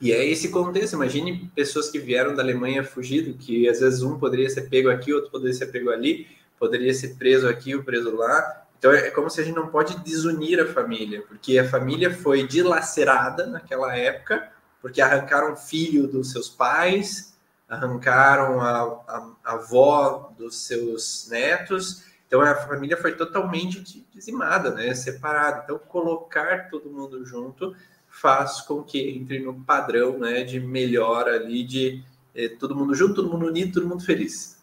E 0.00 0.10
é 0.10 0.26
esse 0.26 0.48
contexto, 0.48 0.94
imagine 0.94 1.50
pessoas 1.54 1.90
que 1.90 1.98
vieram 1.98 2.34
da 2.34 2.42
Alemanha 2.42 2.82
fugido, 2.82 3.34
que 3.34 3.68
às 3.68 3.80
vezes 3.80 4.02
um 4.02 4.18
poderia 4.18 4.48
ser 4.48 4.70
pego 4.70 4.88
aqui, 4.88 5.12
outro 5.12 5.30
poderia 5.30 5.54
ser 5.54 5.66
pego 5.66 5.90
ali, 5.90 6.26
poderia 6.58 6.94
ser 6.94 7.16
preso 7.16 7.46
aqui 7.46 7.74
ou 7.74 7.82
preso 7.82 8.14
lá. 8.16 8.64
Então 8.78 8.90
é 8.90 9.10
como 9.10 9.28
se 9.28 9.40
a 9.40 9.44
gente 9.44 9.54
não 9.54 9.68
pode 9.68 9.98
desunir 9.98 10.60
a 10.60 10.66
família, 10.66 11.22
porque 11.28 11.58
a 11.58 11.68
família 11.68 12.10
foi 12.10 12.46
dilacerada 12.46 13.46
naquela 13.46 13.96
época, 13.96 14.50
porque 14.86 15.00
arrancaram 15.00 15.56
filho 15.56 16.06
dos 16.06 16.30
seus 16.30 16.48
pais, 16.48 17.36
arrancaram 17.68 18.60
a, 18.60 18.82
a, 19.08 19.30
a 19.44 19.52
avó 19.54 20.32
dos 20.38 20.64
seus 20.64 21.26
netos, 21.28 22.04
então 22.24 22.40
a 22.40 22.54
família 22.54 22.96
foi 22.96 23.16
totalmente 23.16 24.06
dizimada, 24.14 24.70
né, 24.70 24.94
separada. 24.94 25.62
Então 25.64 25.76
colocar 25.76 26.70
todo 26.70 26.88
mundo 26.88 27.26
junto 27.26 27.74
faz 28.08 28.60
com 28.60 28.80
que 28.80 29.10
entre 29.10 29.40
no 29.40 29.54
padrão, 29.54 30.20
né, 30.20 30.44
de 30.44 30.60
melhor 30.60 31.26
ali 31.28 31.64
de 31.64 32.04
eh, 32.32 32.50
todo 32.50 32.76
mundo 32.76 32.94
junto, 32.94 33.16
todo 33.16 33.28
mundo 33.28 33.46
unido, 33.46 33.80
todo 33.80 33.88
mundo 33.88 34.04
feliz. 34.04 34.62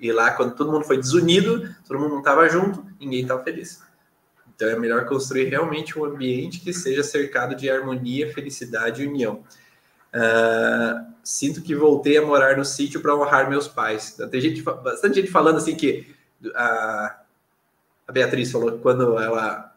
E 0.00 0.10
lá 0.10 0.30
quando 0.30 0.56
todo 0.56 0.72
mundo 0.72 0.86
foi 0.86 0.96
desunido, 0.96 1.76
todo 1.86 2.00
mundo 2.00 2.12
não 2.12 2.18
estava 2.20 2.48
junto, 2.48 2.86
ninguém 2.98 3.20
estava 3.20 3.44
feliz. 3.44 3.82
Então 4.54 4.68
é 4.68 4.78
melhor 4.78 5.06
construir 5.06 5.44
realmente 5.44 5.98
um 5.98 6.04
ambiente 6.04 6.60
que 6.60 6.72
seja 6.72 7.02
cercado 7.02 7.54
de 7.54 7.70
harmonia, 7.70 8.32
felicidade 8.32 9.02
e 9.02 9.06
união. 9.06 9.42
Uh, 10.14 11.12
sinto 11.24 11.62
que 11.62 11.74
voltei 11.74 12.18
a 12.18 12.22
morar 12.22 12.56
no 12.56 12.64
sítio 12.64 13.00
para 13.00 13.16
honrar 13.16 13.48
meus 13.48 13.66
pais. 13.66 14.16
Tem 14.30 14.40
gente, 14.40 14.62
bastante 14.62 15.16
gente 15.16 15.30
falando 15.30 15.56
assim 15.56 15.74
que 15.74 16.14
a, 16.54 17.20
a 18.06 18.12
Beatriz 18.12 18.50
falou 18.50 18.72
que 18.72 18.78
quando 18.78 19.18
ela 19.18 19.74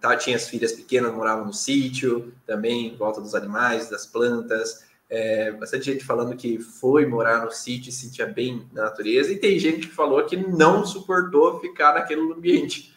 tá, 0.00 0.16
tinha 0.16 0.36
as 0.36 0.48
filhas 0.48 0.72
pequenas, 0.72 1.12
morava 1.12 1.44
no 1.44 1.52
sítio, 1.52 2.32
também 2.46 2.88
em 2.88 2.96
volta 2.96 3.20
dos 3.20 3.34
animais, 3.34 3.90
das 3.90 4.06
plantas. 4.06 4.84
É, 5.08 5.52
bastante 5.52 5.84
gente 5.84 6.04
falando 6.04 6.34
que 6.34 6.58
foi 6.58 7.06
morar 7.06 7.44
no 7.44 7.50
sítio 7.50 7.90
e 7.90 7.92
sentia 7.92 8.26
bem 8.26 8.66
na 8.72 8.84
natureza, 8.84 9.30
e 9.32 9.36
tem 9.36 9.58
gente 9.58 9.86
que 9.86 9.94
falou 9.94 10.24
que 10.24 10.36
não 10.36 10.84
suportou 10.84 11.60
ficar 11.60 11.94
naquele 11.94 12.20
ambiente. 12.32 12.93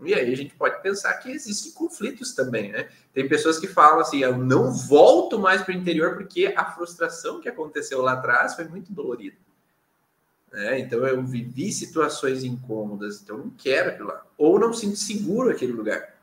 E 0.00 0.14
aí 0.14 0.32
a 0.32 0.36
gente 0.36 0.54
pode 0.54 0.80
pensar 0.80 1.12
que 1.14 1.30
existem 1.30 1.72
conflitos 1.72 2.32
também, 2.32 2.70
né? 2.70 2.88
Tem 3.12 3.28
pessoas 3.28 3.58
que 3.58 3.66
falam 3.66 4.00
assim, 4.00 4.18
eu 4.18 4.38
não 4.38 4.72
volto 4.72 5.38
mais 5.38 5.62
para 5.62 5.74
o 5.74 5.76
interior 5.76 6.14
porque 6.16 6.54
a 6.56 6.64
frustração 6.66 7.40
que 7.40 7.48
aconteceu 7.48 8.00
lá 8.00 8.12
atrás 8.12 8.54
foi 8.54 8.64
muito 8.64 8.92
dolorida. 8.92 9.36
Né? 10.52 10.78
Então 10.78 11.06
eu 11.06 11.22
vivi 11.22 11.72
situações 11.72 12.44
incômodas, 12.44 13.20
então 13.20 13.36
eu 13.36 13.44
não 13.44 13.50
quero 13.50 13.90
aquilo 13.90 14.08
lá. 14.08 14.24
Ou 14.36 14.58
não 14.58 14.72
sinto 14.72 14.96
seguro 14.96 15.50
aquele 15.50 15.72
lugar. 15.72 16.14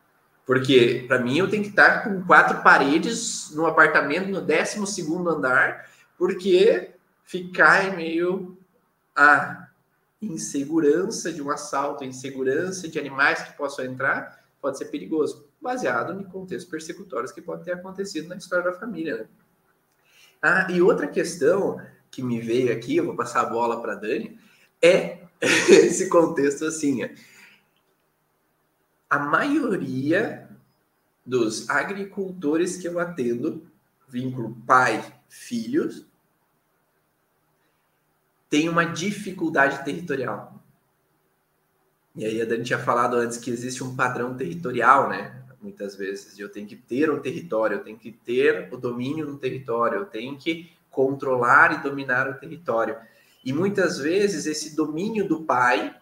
Porque 0.46 1.04
para 1.08 1.20
mim 1.20 1.38
eu 1.38 1.50
tenho 1.50 1.64
que 1.64 1.70
estar 1.70 2.04
com 2.04 2.24
quatro 2.24 2.62
paredes 2.62 3.52
no 3.52 3.66
apartamento 3.66 4.30
no 4.30 4.42
12 4.42 4.86
segundo 4.88 5.30
andar, 5.30 5.90
porque 6.18 6.92
ficar 7.24 7.86
é 7.86 7.96
meio 7.96 8.58
ah, 9.16 9.65
insegurança 10.26 11.32
de 11.32 11.42
um 11.42 11.50
assalto, 11.50 12.04
insegurança 12.04 12.88
de 12.88 13.00
animais 13.00 13.42
que 13.42 13.58
possam 13.58 13.86
entrar, 13.86 14.44
pode 14.62 14.78
ser 14.78 14.86
perigoso, 14.86 15.48
baseado 15.62 16.20
em 16.20 16.24
contextos 16.24 16.70
persecutórios 16.70 17.32
que 17.32 17.42
podem 17.42 17.66
ter 17.66 17.74
acontecido 17.74 18.28
na 18.28 18.36
história 18.36 18.66
da 18.66 18.78
família. 18.78 19.18
Né? 19.18 19.28
Ah, 20.42 20.68
e 20.72 20.82
outra 20.82 21.08
questão 21.08 21.80
que 22.10 22.24
me 22.24 22.40
veio 22.40 22.72
aqui, 22.72 22.98
eu 22.98 23.06
vou 23.06 23.16
passar 23.16 23.42
a 23.42 23.50
bola 23.50 23.82
para 23.82 23.96
Dani, 23.96 24.40
é 24.82 25.20
esse 25.42 26.10
contexto 26.10 26.66
assim. 26.66 27.02
A 29.10 29.20
maioria 29.20 30.50
dos 31.26 31.70
agricultores 31.70 32.78
que 32.78 32.88
eu 32.88 33.00
atendo, 33.00 33.66
vínculo 34.08 34.56
pai-filhos, 34.66 36.06
tem 38.50 38.70
uma 38.70 38.86
dificuldade 38.86 39.84
territorial. 39.84 40.64
E 42.16 42.26
aí 42.26 42.42
a 42.42 42.46
Dani 42.46 42.64
tinha 42.64 42.80
falado 42.80 43.16
antes 43.18 43.38
que 43.38 43.52
existe 43.52 43.84
um 43.84 43.96
padrão 43.96 44.36
territorial, 44.36 45.10
né? 45.10 45.44
Muitas 45.62 45.96
vezes, 45.96 46.38
eu 46.38 46.48
tenho 46.48 46.68
que 46.68 46.76
ter 46.76 47.10
um 47.10 47.20
território, 47.20 47.78
eu 47.78 47.84
tenho 47.84 47.98
que 47.98 48.12
ter 48.12 48.70
o 48.72 48.78
domínio 48.78 49.26
no 49.26 49.38
território, 49.38 50.00
eu 50.00 50.06
tenho 50.06 50.38
que 50.38 50.72
controlar 50.90 51.74
e 51.74 51.84
dominar 51.84 52.30
o 52.30 52.36
território. 52.36 52.96
E 53.44 53.52
muitas 53.52 53.98
vezes 53.98 54.46
esse 54.46 54.76
domínio 54.76 55.28
do 55.28 55.44
pai 55.44 55.96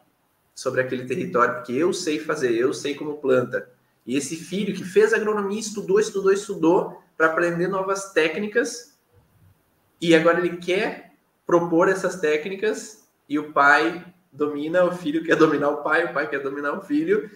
sobre 0.53 0.81
aquele 0.81 1.05
território, 1.05 1.55
porque 1.55 1.73
eu 1.73 1.91
sei 1.93 2.19
fazer, 2.19 2.51
eu 2.51 2.73
sei 2.73 2.93
como 2.93 3.17
planta. 3.17 3.69
E 4.05 4.15
esse 4.15 4.35
filho 4.35 4.75
que 4.75 4.83
fez 4.83 5.13
agronomia, 5.13 5.59
estudou, 5.59 5.99
estudou, 5.99 6.31
estudou 6.31 7.01
para 7.17 7.27
aprender 7.27 7.67
novas 7.67 8.11
técnicas, 8.11 8.99
e 9.99 10.13
agora 10.13 10.45
ele 10.45 10.57
quer 10.57 11.12
propor 11.45 11.89
essas 11.89 12.19
técnicas 12.19 13.03
e 13.27 13.37
o 13.37 13.51
pai 13.51 14.05
domina, 14.31 14.83
o 14.83 14.91
filho 14.91 15.23
quer 15.23 15.35
dominar 15.35 15.69
o 15.69 15.83
pai, 15.83 16.05
o 16.05 16.13
pai 16.13 16.27
quer 16.29 16.39
dominar 16.39 16.73
o 16.73 16.81
filho, 16.81 17.29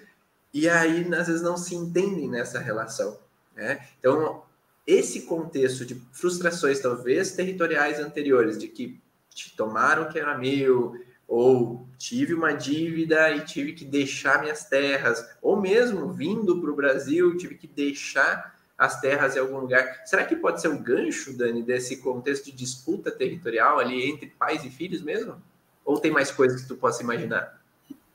e 0.53 0.67
aí 0.67 1.07
às 1.13 1.27
vezes 1.27 1.41
não 1.41 1.55
se 1.55 1.75
entendem 1.75 2.27
nessa 2.27 2.59
relação. 2.59 3.19
Né? 3.55 3.85
Então, 3.99 4.43
esse 4.85 5.23
contexto 5.23 5.85
de 5.85 5.95
frustrações, 6.11 6.79
talvez 6.79 7.33
territoriais 7.33 7.99
anteriores, 7.99 8.57
de 8.57 8.67
que 8.67 8.99
te 9.29 9.55
tomaram 9.55 10.09
que 10.09 10.17
era 10.17 10.37
meu, 10.37 10.95
ou 11.27 11.85
tive 11.97 12.33
uma 12.33 12.53
dívida 12.53 13.31
e 13.31 13.41
tive 13.41 13.73
que 13.73 13.83
deixar 13.83 14.41
minhas 14.41 14.63
terras, 14.65 15.23
ou 15.41 15.59
mesmo 15.59 16.11
vindo 16.13 16.61
para 16.61 16.71
o 16.71 16.75
Brasil, 16.75 17.37
tive 17.37 17.55
que 17.55 17.67
deixar 17.67 18.56
as 18.78 19.01
terras 19.01 19.36
em 19.36 19.39
algum 19.39 19.57
lugar. 19.57 20.01
Será 20.05 20.23
que 20.23 20.36
pode 20.36 20.61
ser 20.61 20.67
um 20.67 20.82
gancho, 20.82 21.36
Dani, 21.36 21.63
desse 21.63 21.97
contexto 21.97 22.45
de 22.45 22.51
disputa 22.51 23.09
territorial 23.11 23.80
ali 23.80 24.09
entre 24.09 24.28
pais 24.28 24.63
e 24.63 24.69
filhos 24.69 25.01
mesmo? 25.01 25.41
Ou 25.84 25.99
tem 25.99 26.11
mais 26.11 26.32
coisas 26.32 26.61
que 26.61 26.67
tu 26.67 26.75
possa 26.75 27.01
imaginar? 27.01 27.59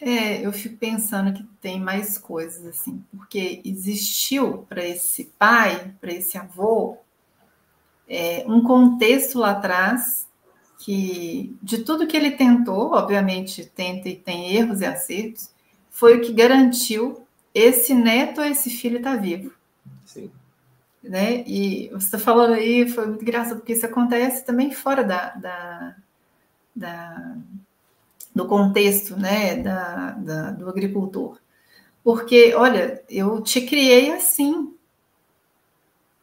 É, 0.01 0.45
eu 0.45 0.53
fico 0.53 0.77
pensando 0.77 1.33
que 1.33 1.45
tem 1.61 1.81
mais 1.81 2.19
coisas 2.19 2.67
assim, 2.67 3.05
porque 3.17 3.63
existiu 3.65 4.67
para 4.69 4.85
esse 4.85 5.33
pai, 5.39 5.95
para 6.01 6.13
esse 6.13 6.37
avô, 6.37 6.99
é, 8.09 8.45
um 8.47 8.63
contexto 8.63 9.39
lá 9.39 9.53
atrás 9.53 10.29
que 10.79 11.57
de 11.63 11.79
tudo 11.85 12.07
que 12.07 12.17
ele 12.17 12.33
tentou, 12.33 12.93
obviamente 12.93 13.65
tenta 13.65 14.09
e 14.09 14.17
tem 14.17 14.57
erros 14.57 14.81
e 14.81 14.85
acertos, 14.85 15.51
foi 15.89 16.17
o 16.17 16.21
que 16.21 16.33
garantiu 16.33 17.25
esse 17.55 17.95
neto 17.95 18.41
ou 18.41 18.47
esse 18.47 18.71
filho 18.71 18.97
estar 18.97 19.15
tá 19.15 19.23
vivo. 19.23 19.53
Né? 21.03 21.43
E 21.47 21.89
você 21.89 22.07
está 22.07 22.19
falando 22.19 22.55
aí, 22.55 22.89
foi 22.89 23.07
muito 23.07 23.23
engraçado, 23.23 23.59
porque 23.59 23.73
isso 23.73 23.87
acontece 23.87 24.45
também 24.45 24.71
fora 24.71 25.03
da, 25.03 25.31
da, 25.31 25.97
da 26.75 27.37
do 28.35 28.47
contexto 28.47 29.17
né, 29.17 29.57
da, 29.57 30.13
da, 30.13 30.51
do 30.53 30.69
agricultor. 30.69 31.39
Porque, 32.03 32.55
olha, 32.55 33.03
eu 33.09 33.41
te 33.43 33.61
criei 33.61 34.13
assim, 34.13 34.75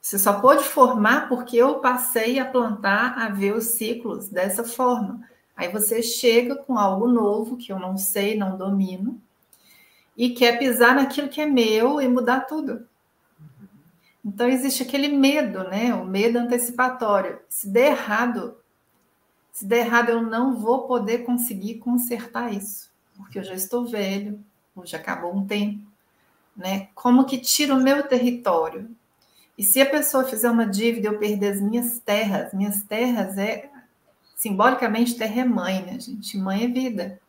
você 0.01 0.17
só 0.17 0.39
pôde 0.39 0.63
formar 0.63 1.29
porque 1.29 1.55
eu 1.57 1.79
passei 1.79 2.39
a 2.39 2.45
plantar, 2.45 3.17
a 3.17 3.29
ver 3.29 3.53
os 3.53 3.65
ciclos 3.65 4.27
dessa 4.27 4.63
forma. 4.63 5.21
Aí 5.55 5.69
você 5.69 6.01
chega 6.01 6.55
com 6.55 6.77
algo 6.77 7.07
novo 7.07 7.57
que 7.57 7.71
eu 7.71 7.79
não 7.79 7.97
sei, 7.97 8.35
não 8.35 8.57
domino, 8.57 9.21
e 10.17 10.31
quer 10.31 10.57
pisar 10.57 10.95
naquilo 10.95 11.29
que 11.29 11.39
é 11.39 11.45
meu 11.45 12.01
e 12.01 12.07
mudar 12.07 12.41
tudo. 12.41 12.88
Então 14.23 14.47
existe 14.47 14.83
aquele 14.83 15.07
medo, 15.07 15.63
né? 15.63 15.93
O 15.93 16.05
medo 16.05 16.39
antecipatório. 16.39 17.39
Se 17.47 17.69
der 17.69 17.91
errado, 17.91 18.57
se 19.51 19.65
der 19.65 19.85
errado, 19.85 20.09
eu 20.09 20.21
não 20.21 20.55
vou 20.55 20.87
poder 20.87 21.19
conseguir 21.19 21.75
consertar 21.75 22.53
isso, 22.53 22.89
porque 23.17 23.39
eu 23.39 23.43
já 23.43 23.53
estou 23.53 23.85
velho, 23.85 24.39
já 24.83 24.97
acabou 24.97 25.35
um 25.35 25.45
tempo, 25.45 25.85
né? 26.55 26.89
Como 26.95 27.25
que 27.25 27.37
tira 27.37 27.73
o 27.73 27.81
meu 27.81 28.07
território? 28.07 28.89
E 29.57 29.63
se 29.63 29.81
a 29.81 29.89
pessoa 29.89 30.23
fizer 30.23 30.49
uma 30.49 30.65
dívida, 30.65 31.09
eu 31.09 31.19
perder 31.19 31.53
as 31.53 31.61
minhas 31.61 31.99
terras, 31.99 32.53
minhas 32.53 32.81
terras 32.83 33.37
é 33.37 33.69
simbolicamente 34.33 35.17
terra 35.17 35.41
é 35.41 35.43
mãe, 35.43 35.81
né, 35.81 35.99
gente? 35.99 36.37
Mãe 36.37 36.63
é 36.63 36.67
vida. 36.67 37.19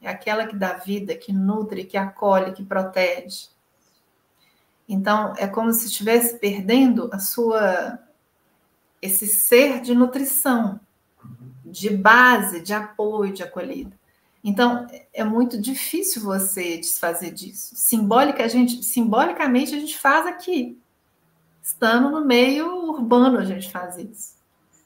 É 0.00 0.08
aquela 0.08 0.46
que 0.46 0.54
dá 0.54 0.74
vida, 0.74 1.16
que 1.16 1.32
nutre, 1.32 1.84
que 1.84 1.96
acolhe, 1.96 2.52
que 2.52 2.64
protege. 2.64 3.48
Então, 4.92 5.32
é 5.38 5.46
como 5.46 5.72
se 5.72 5.86
estivesse 5.86 6.38
perdendo 6.38 7.08
a 7.12 7.18
sua 7.20 7.98
esse 9.00 9.26
ser 9.26 9.80
de 9.80 9.94
nutrição, 9.94 10.78
de 11.64 11.88
base, 11.88 12.60
de 12.60 12.74
apoio, 12.74 13.32
de 13.32 13.42
acolhida. 13.42 13.98
Então, 14.42 14.86
é 15.14 15.24
muito 15.24 15.60
difícil 15.60 16.22
você 16.22 16.76
desfazer 16.76 17.30
disso. 17.30 17.74
Simbólica, 17.76 18.44
a 18.44 18.48
gente, 18.48 18.82
simbolicamente, 18.82 19.74
a 19.74 19.78
gente 19.78 19.96
faz 19.96 20.26
aqui 20.26 20.78
estando 21.62 22.10
no 22.10 22.24
meio 22.24 22.88
urbano 22.88 23.38
a 23.38 23.44
gente 23.44 23.70
faz 23.70 23.96
isso. 23.96 24.34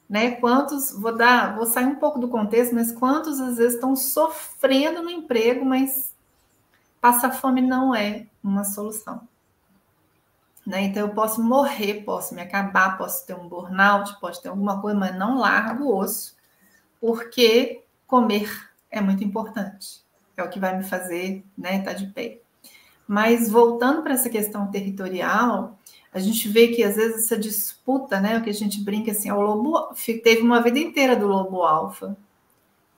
Né? 0.09 0.33
Quantos, 0.33 0.93
vou 0.93 1.17
dar, 1.17 1.57
vou 1.57 1.65
sair 1.65 1.87
um 1.87 1.95
pouco 1.95 2.19
do 2.19 2.29
contexto, 2.29 2.75
mas 2.75 2.93
quantos 2.93 3.41
às 3.41 3.57
vezes 3.57 3.75
estão 3.75 3.97
sofrendo 3.97 5.03
no 5.03 5.11
emprego, 5.11 5.65
mas 5.65 6.15
passar 7.01 7.31
fome 7.31 7.63
não 7.63 7.95
é 7.95 8.27
uma 8.43 8.65
solução. 8.65 9.27
Né? 10.67 10.83
Então 10.85 11.07
eu 11.07 11.15
posso 11.15 11.43
morrer, 11.43 12.03
posso 12.05 12.35
me 12.35 12.41
acabar, 12.41 12.97
posso 12.97 13.27
ter 13.27 13.35
um 13.35 13.49
burnout, 13.49 14.19
posso 14.19 14.43
ter 14.43 14.49
alguma 14.49 14.81
coisa, 14.81 14.99
mas 14.99 15.17
não 15.17 15.39
largo 15.39 15.85
o 15.85 15.97
osso, 15.99 16.35
porque 17.01 17.83
comer 18.07 18.51
é 18.91 19.01
muito 19.01 19.23
importante. 19.23 20.03
É 20.37 20.43
o 20.43 20.49
que 20.49 20.59
vai 20.59 20.77
me 20.77 20.85
fazer 20.85 21.45
né, 21.57 21.79
estar 21.79 21.93
tá 21.93 21.99
de 21.99 22.07
pé. 22.07 22.39
Mas 23.07 23.51
voltando 23.51 24.03
para 24.03 24.15
essa 24.15 24.31
questão 24.31 24.71
territorial, 24.71 25.79
a 26.13 26.19
gente 26.19 26.49
vê 26.49 26.69
que 26.69 26.83
às 26.83 26.97
vezes 26.97 27.25
essa 27.25 27.37
disputa, 27.37 28.21
né, 28.21 28.39
o 28.39 28.43
que 28.43 28.51
a 28.51 28.55
gente 28.55 28.81
brinca 28.81 29.11
assim, 29.11 29.31
o 29.31 29.41
lobo 29.41 29.95
teve 30.23 30.41
uma 30.41 30.63
vida 30.63 30.79
inteira 30.79 31.15
do 31.15 31.27
lobo 31.27 31.63
alfa. 31.63 32.17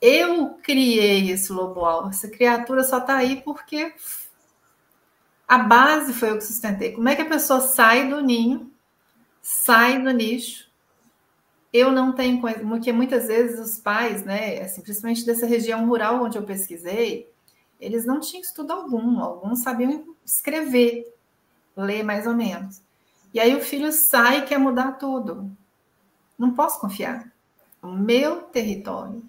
Eu 0.00 0.50
criei 0.62 1.30
esse 1.30 1.52
lobo 1.52 1.84
alfa, 1.84 2.10
essa 2.10 2.28
criatura 2.28 2.84
só 2.84 2.98
está 2.98 3.16
aí 3.16 3.42
porque 3.42 3.92
a 5.47 5.59
base 5.59 6.12
foi 6.12 6.30
eu 6.30 6.38
que 6.38 6.44
sustentei. 6.44 6.92
Como 6.92 7.09
é 7.09 7.14
que 7.14 7.22
a 7.22 7.28
pessoa 7.28 7.61
sai 7.61 8.09
do 8.09 8.20
ninho, 8.20 8.70
sai 9.40 10.03
do 10.03 10.11
nicho? 10.11 10.66
Eu 11.72 11.92
não 11.92 12.12
tenho 12.12 12.40
porque 12.40 12.92
muitas 12.92 13.26
vezes 13.26 13.61
os 13.61 13.78
pais, 13.78 14.24
né, 14.24 14.62
assim, 14.62 14.80
principalmente 14.80 15.26
dessa 15.26 15.47
região 15.47 15.86
rural 15.86 16.22
onde 16.22 16.38
eu 16.38 16.42
pesquisei, 16.42 17.30
eles 17.78 18.07
não 18.07 18.18
tinham 18.18 18.42
estudo 18.42 18.72
algum, 18.72 19.20
alguns 19.20 19.61
sabiam 19.61 20.16
escrever, 20.24 21.12
ler 21.76 22.03
mais 22.03 22.26
ou 22.26 22.34
menos. 22.34 22.82
E 23.32 23.38
aí 23.38 23.55
o 23.55 23.61
filho 23.61 23.92
sai 23.92 24.38
e 24.38 24.42
quer 24.47 24.59
mudar 24.59 24.92
tudo. 24.92 25.51
Não 26.38 26.55
posso 26.55 26.80
confiar. 26.80 27.30
O 27.82 27.88
meu 27.88 28.42
território. 28.42 29.22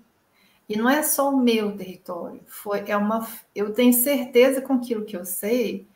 E 0.69 0.77
não 0.77 0.89
é 0.89 1.03
só 1.03 1.29
o 1.29 1.37
meu 1.37 1.75
território. 1.75 2.41
Foi, 2.47 2.83
é 2.87 2.95
uma, 2.95 3.27
eu 3.53 3.73
tenho 3.73 3.93
certeza 3.93 4.61
com 4.61 4.73
aquilo 4.73 5.05
que 5.05 5.15
eu 5.15 5.25
sei, 5.25 5.87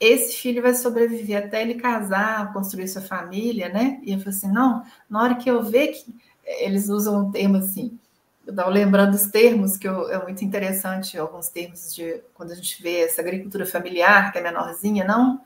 esse 0.00 0.38
filho 0.38 0.62
vai 0.62 0.74
sobreviver 0.74 1.44
até 1.44 1.60
ele 1.60 1.74
casar, 1.74 2.52
construir 2.54 2.88
sua 2.88 3.02
família, 3.02 3.68
né? 3.68 4.00
E 4.02 4.12
eu 4.12 4.18
falei 4.18 4.34
assim, 4.34 4.50
não, 4.50 4.82
na 5.08 5.22
hora 5.22 5.34
que 5.34 5.50
eu 5.50 5.62
ver 5.62 5.88
que 5.88 6.14
eles 6.42 6.88
usam 6.88 7.26
um 7.26 7.30
termo 7.30 7.58
assim, 7.58 7.98
eu 8.46 8.52
estava 8.52 8.70
lembrando 8.70 9.14
os 9.14 9.26
termos, 9.26 9.76
que 9.76 9.86
eu, 9.86 10.10
é 10.10 10.20
muito 10.22 10.42
interessante, 10.42 11.18
alguns 11.18 11.50
termos 11.50 11.94
de 11.94 12.22
quando 12.32 12.52
a 12.52 12.54
gente 12.54 12.82
vê 12.82 13.00
essa 13.00 13.20
agricultura 13.20 13.66
familiar, 13.66 14.32
que 14.32 14.38
é 14.38 14.42
menorzinha, 14.42 15.04
não 15.04 15.40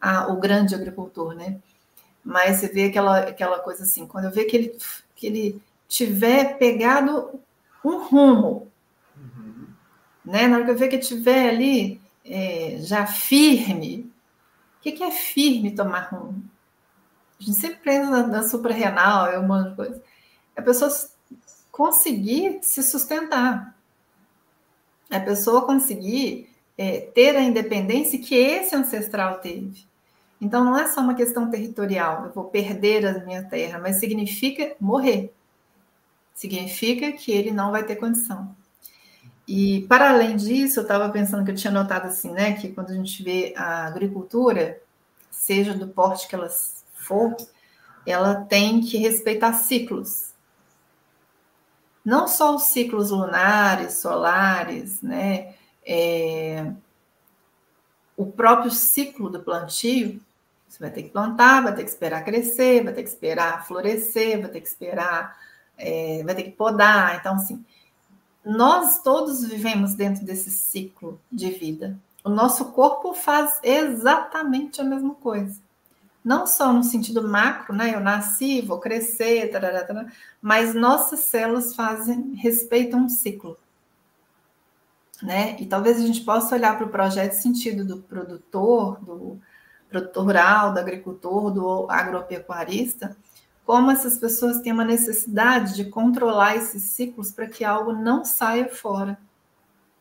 a, 0.00 0.32
o 0.32 0.36
grande 0.38 0.74
agricultor, 0.74 1.34
né? 1.34 1.58
Mas 2.24 2.56
você 2.56 2.68
vê 2.68 2.84
aquela, 2.84 3.18
aquela 3.18 3.58
coisa 3.58 3.82
assim, 3.82 4.06
quando 4.06 4.26
eu 4.26 4.30
ver 4.30 4.44
que 4.44 4.56
ele, 4.56 4.78
que 5.16 5.26
ele 5.26 5.62
tiver 5.88 6.56
pegado 6.58 7.40
um 7.84 8.04
rumo, 8.04 8.68
uhum. 9.16 9.66
né? 10.24 10.46
Na 10.46 10.56
hora 10.56 10.64
que 10.64 10.70
eu 10.70 10.76
ver 10.76 10.88
que 10.88 10.96
ele 10.96 11.02
tiver 11.02 11.50
ali 11.50 12.00
é, 12.28 12.78
já 12.80 13.06
firme, 13.06 14.12
o 14.78 14.82
que, 14.82 14.92
que 14.92 15.02
é 15.02 15.10
firme 15.10 15.74
tomar 15.74 16.08
rumo? 16.10 16.42
A 17.38 17.42
gente 17.42 17.58
sempre 17.58 17.78
pensa 17.78 18.10
na, 18.10 18.26
na 18.26 18.42
suprarrenal, 18.42 19.26
é 19.26 19.38
um 19.38 19.46
monte 19.46 19.70
de 19.70 19.76
coisa. 19.76 20.02
A 20.56 20.62
pessoa 20.62 20.90
conseguir 21.70 22.60
se 22.62 22.82
sustentar. 22.82 23.76
A 25.10 25.20
pessoa 25.20 25.66
conseguir 25.66 26.50
é, 26.76 27.00
ter 27.00 27.36
a 27.36 27.42
independência 27.42 28.18
que 28.18 28.34
esse 28.34 28.74
ancestral 28.74 29.38
teve. 29.38 29.86
Então, 30.40 30.64
não 30.64 30.76
é 30.76 30.86
só 30.86 31.00
uma 31.00 31.14
questão 31.14 31.50
territorial, 31.50 32.26
eu 32.26 32.32
vou 32.32 32.44
perder 32.44 33.06
a 33.06 33.24
minha 33.24 33.42
terra, 33.42 33.78
mas 33.78 33.96
significa 33.96 34.74
morrer. 34.78 35.32
Significa 36.34 37.12
que 37.12 37.32
ele 37.32 37.50
não 37.50 37.70
vai 37.70 37.84
ter 37.84 37.96
condição. 37.96 38.54
E, 39.46 39.86
para 39.88 40.10
além 40.10 40.36
disso, 40.36 40.80
eu 40.80 40.82
estava 40.82 41.08
pensando 41.08 41.44
que 41.44 41.52
eu 41.52 41.54
tinha 41.54 41.72
notado 41.72 42.06
assim, 42.06 42.32
né, 42.32 42.54
que 42.54 42.72
quando 42.72 42.90
a 42.90 42.94
gente 42.94 43.22
vê 43.22 43.54
a 43.56 43.86
agricultura, 43.86 44.80
seja 45.30 45.72
do 45.72 45.86
porte 45.86 46.26
que 46.26 46.34
ela 46.34 46.48
for, 46.94 47.36
ela 48.04 48.34
tem 48.44 48.80
que 48.80 48.98
respeitar 48.98 49.52
ciclos. 49.52 50.34
Não 52.04 52.26
só 52.26 52.54
os 52.56 52.64
ciclos 52.64 53.10
lunares, 53.10 53.94
solares, 53.94 55.00
né, 55.00 55.54
é, 55.84 56.72
o 58.16 58.26
próprio 58.26 58.70
ciclo 58.72 59.30
do 59.30 59.42
plantio, 59.42 60.20
você 60.68 60.80
vai 60.80 60.90
ter 60.90 61.04
que 61.04 61.10
plantar, 61.10 61.62
vai 61.62 61.74
ter 61.74 61.84
que 61.84 61.90
esperar 61.90 62.24
crescer, 62.24 62.82
vai 62.82 62.92
ter 62.92 63.02
que 63.04 63.08
esperar 63.08 63.66
florescer, 63.66 64.40
vai 64.40 64.50
ter 64.50 64.60
que 64.60 64.68
esperar, 64.68 65.38
é, 65.78 66.22
vai 66.24 66.34
ter 66.34 66.42
que 66.42 66.50
podar. 66.50 67.16
Então, 67.16 67.34
assim, 67.36 67.64
nós 68.46 69.02
todos 69.02 69.44
vivemos 69.44 69.94
dentro 69.94 70.24
desse 70.24 70.50
ciclo 70.50 71.20
de 71.30 71.50
vida. 71.50 71.98
O 72.24 72.30
nosso 72.30 72.66
corpo 72.66 73.12
faz 73.12 73.58
exatamente 73.62 74.80
a 74.80 74.84
mesma 74.84 75.14
coisa. 75.16 75.60
não 76.24 76.44
só 76.46 76.72
no 76.72 76.82
sentido 76.82 77.22
macro, 77.26 77.74
né? 77.74 77.94
Eu 77.94 78.00
nasci, 78.00 78.60
vou 78.60 78.80
crescer, 78.80 79.48
tarará, 79.50 79.84
tarará, 79.84 80.08
mas 80.42 80.74
nossas 80.74 81.20
células 81.20 81.74
fazem, 81.74 82.34
respeitam 82.34 83.04
um 83.04 83.08
ciclo. 83.08 83.56
Né? 85.22 85.56
E 85.60 85.66
talvez 85.66 85.98
a 85.98 86.06
gente 86.06 86.20
possa 86.22 86.54
olhar 86.54 86.76
para 86.76 86.86
o 86.86 86.90
projeto 86.90 87.32
sentido 87.32 87.84
do 87.84 87.98
produtor, 88.02 89.00
do 89.04 89.40
produtor 89.88 90.24
rural, 90.24 90.72
do 90.74 90.80
agricultor, 90.80 91.50
do 91.50 91.90
agropecuarista, 91.90 93.16
como 93.66 93.90
essas 93.90 94.16
pessoas 94.16 94.60
têm 94.60 94.72
uma 94.72 94.84
necessidade 94.84 95.74
de 95.74 95.86
controlar 95.86 96.54
esses 96.54 96.84
ciclos 96.84 97.32
para 97.32 97.48
que 97.48 97.64
algo 97.64 97.92
não 97.92 98.24
saia 98.24 98.68
fora 98.68 99.18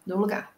do 0.06 0.16
lugar. 0.16 0.54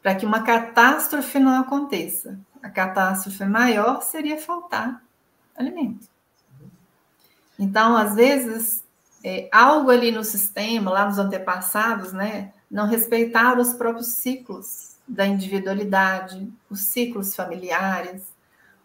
Para 0.00 0.14
que 0.14 0.24
uma 0.24 0.44
catástrofe 0.44 1.40
não 1.40 1.60
aconteça. 1.60 2.38
A 2.62 2.70
catástrofe 2.70 3.44
maior 3.44 4.00
seria 4.00 4.38
faltar 4.38 5.02
alimento. 5.56 6.06
Então, 7.58 7.96
às 7.96 8.14
vezes, 8.14 8.84
é, 9.24 9.48
algo 9.50 9.90
ali 9.90 10.12
no 10.12 10.22
sistema, 10.22 10.92
lá 10.92 11.04
nos 11.04 11.18
antepassados, 11.18 12.12
né, 12.12 12.52
não 12.70 12.86
respeitaram 12.86 13.60
os 13.60 13.74
próprios 13.74 14.08
ciclos 14.08 14.94
da 15.08 15.26
individualidade, 15.26 16.48
os 16.70 16.80
ciclos 16.82 17.34
familiares, 17.34 18.22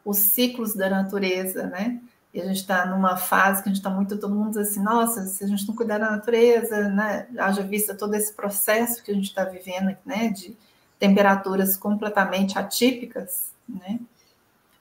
os 0.03 0.17
ciclos 0.17 0.73
da 0.73 0.89
natureza, 0.89 1.67
né? 1.67 2.01
E 2.33 2.39
a 2.41 2.45
gente 2.45 2.57
está 2.57 2.85
numa 2.85 3.17
fase 3.17 3.61
que 3.61 3.67
a 3.67 3.71
gente 3.71 3.79
está 3.79 3.89
muito, 3.89 4.17
todo 4.17 4.33
mundo 4.33 4.51
diz 4.51 4.69
assim, 4.69 4.81
nossa, 4.81 5.25
se 5.25 5.43
a 5.43 5.47
gente 5.47 5.67
não 5.67 5.75
cuidar 5.75 5.97
da 5.97 6.11
natureza, 6.11 6.87
né? 6.87 7.27
Haja 7.37 7.61
vista 7.61 7.93
todo 7.93 8.13
esse 8.13 8.33
processo 8.33 9.03
que 9.03 9.11
a 9.11 9.13
gente 9.13 9.25
está 9.25 9.43
vivendo, 9.43 9.95
né? 10.05 10.29
De 10.29 10.55
temperaturas 10.97 11.75
completamente 11.75 12.57
atípicas, 12.57 13.51
né? 13.67 13.99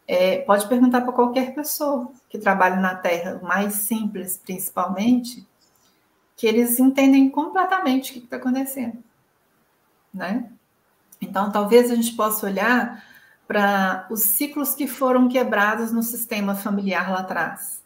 É, 0.07 0.39
pode 0.39 0.69
perguntar 0.69 1.01
para 1.03 1.13
qualquer 1.13 1.55
pessoa 1.55 2.11
que 2.29 2.39
trabalha 2.39 2.77
na 2.77 2.95
Terra, 2.95 3.41
mais 3.43 3.75
simples 3.75 4.37
principalmente, 4.37 5.47
que 6.37 6.47
eles 6.47 6.79
entendem 6.79 7.29
completamente 7.31 8.11
o 8.11 8.15
que 8.15 8.19
está 8.21 8.37
acontecendo, 8.37 9.03
né? 10.13 10.51
Então, 11.21 11.53
talvez 11.53 11.91
a 11.91 11.95
gente 11.95 12.13
possa 12.13 12.47
olhar 12.47 13.05
para 13.51 14.07
os 14.09 14.23
ciclos 14.23 14.77
que 14.77 14.87
foram 14.87 15.29
quebrados 15.29 15.91
no 15.91 16.05
sistema 16.05 16.55
familiar 16.55 17.11
lá 17.11 17.19
atrás, 17.19 17.83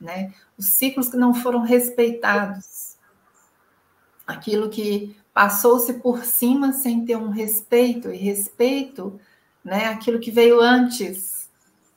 né? 0.00 0.32
Os 0.56 0.68
ciclos 0.68 1.10
que 1.10 1.18
não 1.18 1.34
foram 1.34 1.60
respeitados, 1.60 2.96
aquilo 4.26 4.70
que 4.70 5.14
passou-se 5.34 5.92
por 6.00 6.24
cima 6.24 6.72
sem 6.72 7.04
ter 7.04 7.18
um 7.18 7.28
respeito 7.28 8.10
e 8.10 8.16
respeito, 8.16 9.20
né? 9.62 9.84
Aquilo 9.88 10.18
que 10.18 10.30
veio 10.30 10.62
antes, 10.62 11.46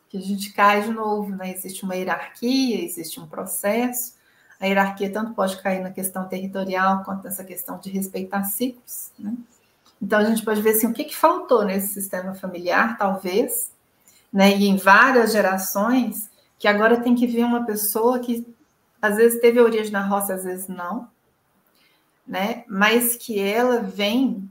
que 0.09 0.17
a 0.17 0.21
gente 0.21 0.51
cai 0.51 0.81
de 0.81 0.91
novo, 0.91 1.33
né? 1.33 1.53
Existe 1.53 1.85
uma 1.85 1.95
hierarquia, 1.95 2.83
existe 2.83 3.17
um 3.17 3.27
processo. 3.27 4.15
A 4.59 4.65
hierarquia 4.65 5.09
tanto 5.09 5.33
pode 5.33 5.61
cair 5.61 5.81
na 5.81 5.91
questão 5.91 6.27
territorial 6.27 7.01
quanto 7.05 7.23
nessa 7.23 7.45
questão 7.45 7.79
de 7.79 7.89
respeitar 7.89 8.43
ciclos, 8.43 9.13
né? 9.17 9.33
Então, 10.01 10.19
a 10.19 10.23
gente 10.25 10.43
pode 10.43 10.61
ver 10.61 10.71
assim, 10.71 10.87
o 10.87 10.93
que, 10.93 11.05
que 11.05 11.15
faltou 11.15 11.63
nesse 11.63 11.93
sistema 11.93 12.33
familiar, 12.33 12.97
talvez, 12.97 13.71
né? 14.31 14.55
E 14.55 14.65
em 14.65 14.75
várias 14.75 15.31
gerações, 15.31 16.29
que 16.59 16.67
agora 16.67 17.01
tem 17.01 17.15
que 17.15 17.27
vir 17.27 17.43
uma 17.43 17.65
pessoa 17.65 18.19
que 18.19 18.45
às 19.01 19.15
vezes 19.17 19.39
teve 19.39 19.59
origem 19.59 19.91
na 19.91 20.05
roça, 20.05 20.33
às 20.33 20.43
vezes 20.43 20.67
não, 20.67 21.07
né? 22.27 22.63
Mas 22.67 23.15
que 23.15 23.39
ela 23.39 23.81
vem 23.81 24.49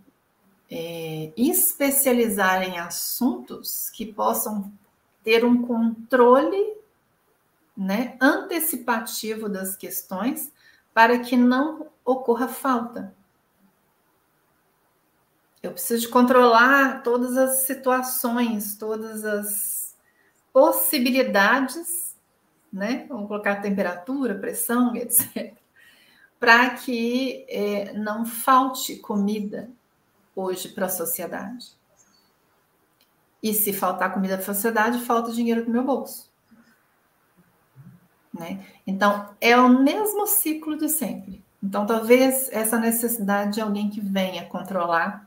é, 0.71 1.33
especializar 1.37 2.63
em 2.63 2.79
assuntos 2.79 3.91
que 3.91 4.07
possam 4.07 4.73
ter 5.23 5.45
um 5.45 5.63
controle 5.63 6.75
né, 7.77 8.17
antecipativo 8.21 9.49
das 9.49 9.77
questões 9.77 10.53
para 10.93 11.19
que 11.19 11.37
não 11.37 11.87
ocorra 12.05 12.47
falta. 12.47 13.15
Eu 15.65 15.73
preciso 15.73 16.11
controlar 16.11 17.03
todas 17.03 17.39
as 17.39 17.61
situações, 17.61 18.77
todas 18.77 19.25
as 19.25 19.97
possibilidades, 20.53 22.15
né? 22.71 23.07
Vamos 23.09 23.29
colocar 23.29 23.63
temperatura, 23.63 24.35
pressão, 24.35 24.93
etc. 24.95 25.55
Para 26.39 26.69
que 26.69 27.47
é, 27.49 27.95
não 27.95 28.27
falte 28.27 28.97
comida 28.97 29.71
hoje 30.37 30.69
para 30.69 30.85
a 30.85 30.91
sociedade. 30.91 31.69
E 33.43 33.55
se 33.55 33.73
faltar 33.73 34.13
comida 34.13 34.37
para 34.37 34.51
a 34.51 34.55
sociedade, 34.55 34.99
falta 34.99 35.33
dinheiro 35.33 35.65
no 35.65 35.71
meu 35.71 35.83
bolso. 35.83 36.31
Né? 38.35 38.67
Então, 38.87 39.35
é 39.41 39.57
o 39.57 39.83
mesmo 39.83 40.27
ciclo 40.27 40.77
de 40.77 40.91
sempre. 40.91 41.43
Então, 41.63 41.87
talvez 41.87 42.51
essa 42.53 42.79
necessidade 42.79 43.55
de 43.55 43.61
alguém 43.63 43.89
que 43.89 44.03
venha 44.03 44.45
controlar 44.45 45.24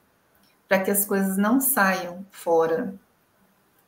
para 0.68 0.82
que 0.82 0.92
as 0.92 1.06
coisas 1.06 1.38
não 1.38 1.60
saiam 1.60 2.26
fora 2.32 2.94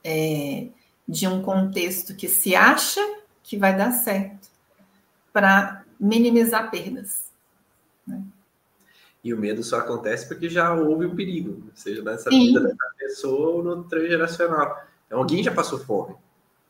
é, 0.03 0.67
de 1.07 1.27
um 1.27 1.41
contexto 1.41 2.15
que 2.15 2.27
se 2.27 2.55
acha 2.55 3.01
que 3.43 3.57
vai 3.57 3.75
dar 3.75 3.91
certo, 3.91 4.47
para 5.33 5.83
minimizar 5.99 6.69
perdas. 6.69 7.31
Né? 8.05 8.21
E 9.23 9.33
o 9.33 9.37
medo 9.37 9.63
só 9.63 9.79
acontece 9.79 10.27
porque 10.27 10.47
já 10.47 10.73
houve 10.73 11.05
o 11.05 11.15
perigo, 11.15 11.63
seja 11.73 12.03
nessa 12.03 12.29
Sim. 12.29 12.47
vida 12.47 12.61
dessa 12.61 12.93
pessoa 12.97 13.49
ou 13.55 13.63
no 13.63 13.83
transgeracional. 13.83 14.81
Então, 15.05 15.19
alguém 15.19 15.43
já 15.43 15.51
passou 15.51 15.79
fome. 15.79 16.15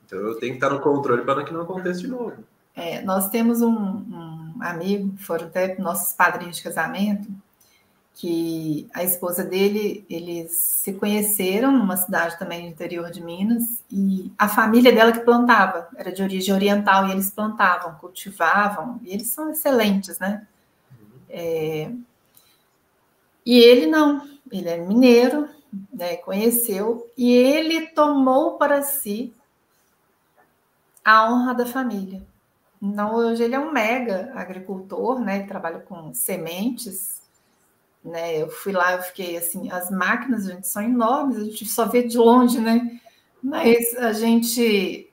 Então, 0.06 0.18
eu 0.20 0.40
tenho 0.40 0.54
que 0.54 0.58
estar 0.58 0.70
no 0.70 0.80
controle 0.80 1.24
para 1.24 1.44
que 1.44 1.54
não 1.54 1.62
aconteça 1.62 2.00
de 2.00 2.08
novo. 2.08 2.44
É, 2.74 3.02
nós 3.02 3.30
temos 3.30 3.62
um, 3.62 3.70
um 3.70 4.54
amigo, 4.62 5.16
foram 5.18 5.48
até 5.48 5.78
nossos 5.78 6.14
padrinhos 6.14 6.58
de 6.58 6.64
casamento, 6.64 7.30
que 8.16 8.90
a 8.94 9.04
esposa 9.04 9.44
dele, 9.44 10.06
eles 10.10 10.52
se 10.52 10.94
conheceram 10.94 11.72
numa 11.72 11.96
cidade 11.96 12.38
também 12.38 12.64
no 12.64 12.68
interior 12.68 13.10
de 13.12 13.24
Minas, 13.24 13.82
e 13.90 14.32
a 14.38 14.50
família 14.50 14.92
dela 14.92 15.12
que 15.12 15.20
plantava, 15.20 15.88
era 15.96 16.12
de 16.12 16.22
origem 16.22 16.54
oriental, 16.54 17.08
e 17.08 17.12
eles 17.12 17.32
plantavam, 17.32 17.96
cultivavam, 17.96 19.00
e 19.04 19.14
eles 19.14 19.28
são 19.28 19.50
excelentes, 19.50 20.20
né? 20.20 20.46
É, 21.30 21.92
e 23.46 23.58
ele 23.58 23.88
não, 23.88 24.28
ele 24.52 24.68
é 24.68 24.78
mineiro, 24.78 25.48
né, 25.94 26.18
conheceu, 26.18 27.10
e 27.18 27.32
ele 27.32 27.88
tomou 27.88 28.58
para 28.58 28.82
si 28.82 29.34
a 31.06 31.32
honra 31.32 31.54
da 31.54 31.66
família. 31.66 32.22
Então, 32.82 33.16
hoje 33.16 33.44
ele 33.44 33.56
é 33.56 33.60
um 33.60 33.72
mega 33.72 34.32
agricultor, 34.36 35.20
né? 35.20 35.40
Ele 35.40 35.48
trabalha 35.48 35.80
com 35.80 36.14
sementes, 36.14 37.19
né? 38.04 38.42
Eu 38.42 38.50
fui 38.50 38.72
lá, 38.72 38.94
eu 38.94 39.02
fiquei 39.02 39.38
assim, 39.38 39.72
as 39.72 39.90
máquinas, 39.92 40.46
gente, 40.46 40.68
são 40.68 40.82
enormes, 40.82 41.38
a 41.38 41.44
gente 41.44 41.66
só 41.66 41.86
vê 41.86 42.04
de 42.04 42.18
longe, 42.18 42.60
né? 42.60 43.00
Mas 43.42 43.96
a 43.98 44.14
gente 44.14 45.10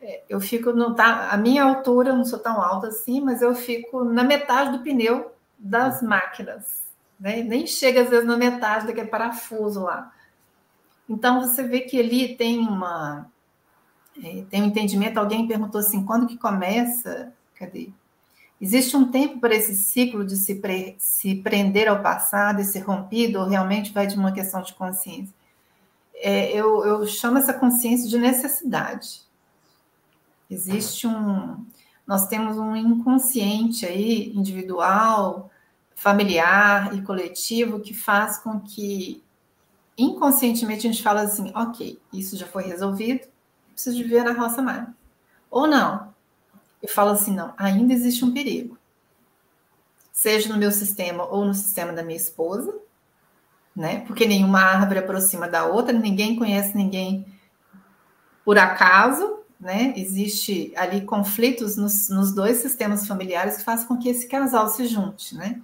é, 0.00 0.22
eu 0.28 0.40
fico 0.40 0.72
não 0.72 0.94
tá 0.94 1.30
a 1.30 1.36
minha 1.36 1.62
altura, 1.64 2.14
não 2.14 2.24
sou 2.24 2.38
tão 2.38 2.60
alta 2.60 2.88
assim, 2.88 3.20
mas 3.20 3.42
eu 3.42 3.54
fico 3.54 4.04
na 4.04 4.24
metade 4.24 4.76
do 4.76 4.82
pneu 4.82 5.32
das 5.58 6.02
máquinas, 6.02 6.82
né? 7.18 7.42
Nem 7.42 7.66
chega 7.66 8.02
às 8.02 8.08
vezes 8.08 8.26
na 8.26 8.36
metade 8.36 8.86
daquele 8.86 9.08
parafuso 9.08 9.82
lá. 9.82 10.12
Então 11.08 11.40
você 11.40 11.62
vê 11.62 11.80
que 11.80 11.98
ali 11.98 12.36
tem 12.36 12.60
uma 12.60 13.30
é, 14.22 14.44
tem 14.50 14.62
um 14.62 14.66
entendimento. 14.66 15.18
Alguém 15.18 15.46
perguntou 15.46 15.80
assim, 15.80 16.04
quando 16.04 16.26
que 16.26 16.36
começa? 16.36 17.32
Cadê? 17.54 17.90
Existe 18.60 18.94
um 18.94 19.10
tempo 19.10 19.40
para 19.40 19.54
esse 19.54 19.74
ciclo 19.74 20.24
de 20.24 20.36
se, 20.36 20.56
pre, 20.56 20.94
se 20.98 21.36
prender 21.36 21.88
ao 21.88 22.02
passado 22.02 22.60
e 22.60 22.64
ser 22.64 22.80
rompido, 22.80 23.38
ou 23.40 23.46
realmente 23.46 23.92
vai 23.92 24.06
de 24.06 24.16
uma 24.16 24.32
questão 24.32 24.60
de 24.60 24.74
consciência? 24.74 25.34
É, 26.16 26.52
eu, 26.52 26.84
eu 26.84 27.06
chamo 27.06 27.38
essa 27.38 27.54
consciência 27.54 28.06
de 28.06 28.18
necessidade. 28.18 29.22
Existe 30.50 31.06
um. 31.06 31.64
Nós 32.06 32.26
temos 32.26 32.58
um 32.58 32.76
inconsciente 32.76 33.86
aí, 33.86 34.30
individual, 34.36 35.50
familiar 35.94 36.94
e 36.94 37.00
coletivo, 37.02 37.80
que 37.80 37.94
faz 37.94 38.38
com 38.38 38.60
que 38.60 39.22
inconscientemente 39.96 40.86
a 40.86 40.90
gente 40.90 41.02
fala 41.02 41.22
assim: 41.22 41.50
ok, 41.54 41.98
isso 42.12 42.36
já 42.36 42.46
foi 42.46 42.64
resolvido, 42.64 43.26
preciso 43.72 43.96
viver 43.96 44.24
na 44.24 44.32
roça 44.32 44.60
mais. 44.60 44.86
Ou 45.50 45.66
não, 45.66 46.12
eu 46.82 46.88
falo 46.88 47.10
assim: 47.10 47.34
não, 47.34 47.52
ainda 47.56 47.92
existe 47.92 48.24
um 48.24 48.32
perigo. 48.32 48.78
Seja 50.12 50.48
no 50.48 50.58
meu 50.58 50.70
sistema 50.70 51.24
ou 51.24 51.44
no 51.44 51.54
sistema 51.54 51.92
da 51.92 52.02
minha 52.02 52.16
esposa, 52.16 52.74
né? 53.74 54.00
Porque 54.06 54.26
nenhuma 54.26 54.60
árvore 54.60 54.98
aproxima 54.98 55.48
da 55.48 55.66
outra, 55.66 55.92
ninguém 55.92 56.36
conhece 56.36 56.76
ninguém 56.76 57.26
por 58.44 58.58
acaso, 58.58 59.38
né? 59.58 59.94
Existe 59.96 60.72
ali 60.76 61.02
conflitos 61.02 61.76
nos, 61.76 62.08
nos 62.08 62.34
dois 62.34 62.58
sistemas 62.58 63.06
familiares 63.06 63.58
que 63.58 63.64
fazem 63.64 63.86
com 63.86 63.98
que 63.98 64.08
esse 64.08 64.28
casal 64.28 64.68
se 64.68 64.86
junte, 64.86 65.34
né? 65.34 65.60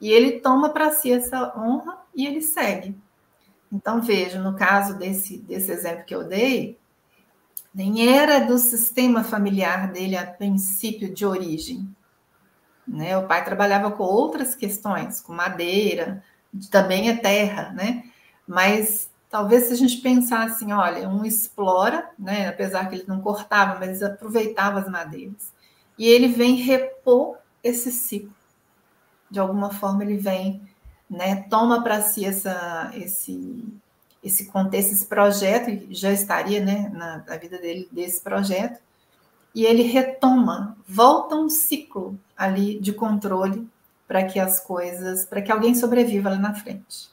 E 0.00 0.10
ele 0.10 0.40
toma 0.40 0.70
para 0.70 0.90
si 0.92 1.12
essa 1.12 1.52
honra 1.56 1.98
e 2.14 2.26
ele 2.26 2.42
segue. 2.42 2.96
Então, 3.72 4.02
veja, 4.02 4.40
no 4.40 4.54
caso 4.54 4.98
desse, 4.98 5.38
desse 5.38 5.70
exemplo 5.70 6.04
que 6.04 6.14
eu 6.14 6.24
dei, 6.24 6.78
nem 7.74 8.08
era 8.08 8.40
do 8.40 8.58
sistema 8.58 9.24
familiar 9.24 9.90
dele 9.90 10.16
a 10.16 10.26
princípio 10.26 11.12
de 11.12 11.24
origem. 11.24 11.88
Né? 12.86 13.16
O 13.16 13.26
pai 13.26 13.44
trabalhava 13.44 13.90
com 13.90 14.02
outras 14.02 14.54
questões, 14.54 15.20
com 15.20 15.32
madeira, 15.32 16.22
também 16.70 17.08
é 17.08 17.16
terra, 17.16 17.70
né? 17.72 18.04
Mas 18.46 19.10
talvez 19.30 19.64
se 19.64 19.72
a 19.72 19.76
gente 19.76 19.98
pensar 19.98 20.46
assim, 20.46 20.72
olha, 20.72 21.08
um 21.08 21.24
explora, 21.24 22.10
né? 22.18 22.48
Apesar 22.48 22.88
que 22.88 22.96
ele 22.96 23.04
não 23.08 23.20
cortava, 23.20 23.78
mas 23.78 24.02
aproveitava 24.02 24.80
as 24.80 24.88
madeiras. 24.88 25.52
E 25.98 26.06
ele 26.06 26.28
vem 26.28 26.56
repor 26.56 27.38
esse 27.62 27.90
ciclo. 27.90 28.34
De 29.30 29.40
alguma 29.40 29.70
forma 29.70 30.02
ele 30.04 30.18
vem, 30.18 30.62
né? 31.08 31.44
Toma 31.48 31.82
para 31.82 32.02
si 32.02 32.26
essa, 32.26 32.90
esse, 32.94 33.64
esse 34.22 34.46
contexto, 34.46 34.92
esse 34.92 35.06
projeto, 35.06 35.86
já 35.90 36.12
estaria, 36.12 36.64
né? 36.64 36.90
Na, 36.94 37.24
na 37.26 37.36
vida 37.36 37.58
dele 37.58 37.88
desse 37.90 38.20
projeto 38.20 38.80
e 39.54 39.66
ele 39.66 39.82
retoma, 39.82 40.76
volta 40.88 41.34
um 41.34 41.48
ciclo 41.48 42.18
ali 42.36 42.78
de 42.78 42.92
controle 42.92 43.66
para 44.08 44.24
que 44.24 44.38
as 44.38 44.60
coisas, 44.60 45.24
para 45.26 45.42
que 45.42 45.52
alguém 45.52 45.74
sobreviva 45.74 46.30
lá 46.30 46.38
na 46.38 46.54
frente. 46.54 47.10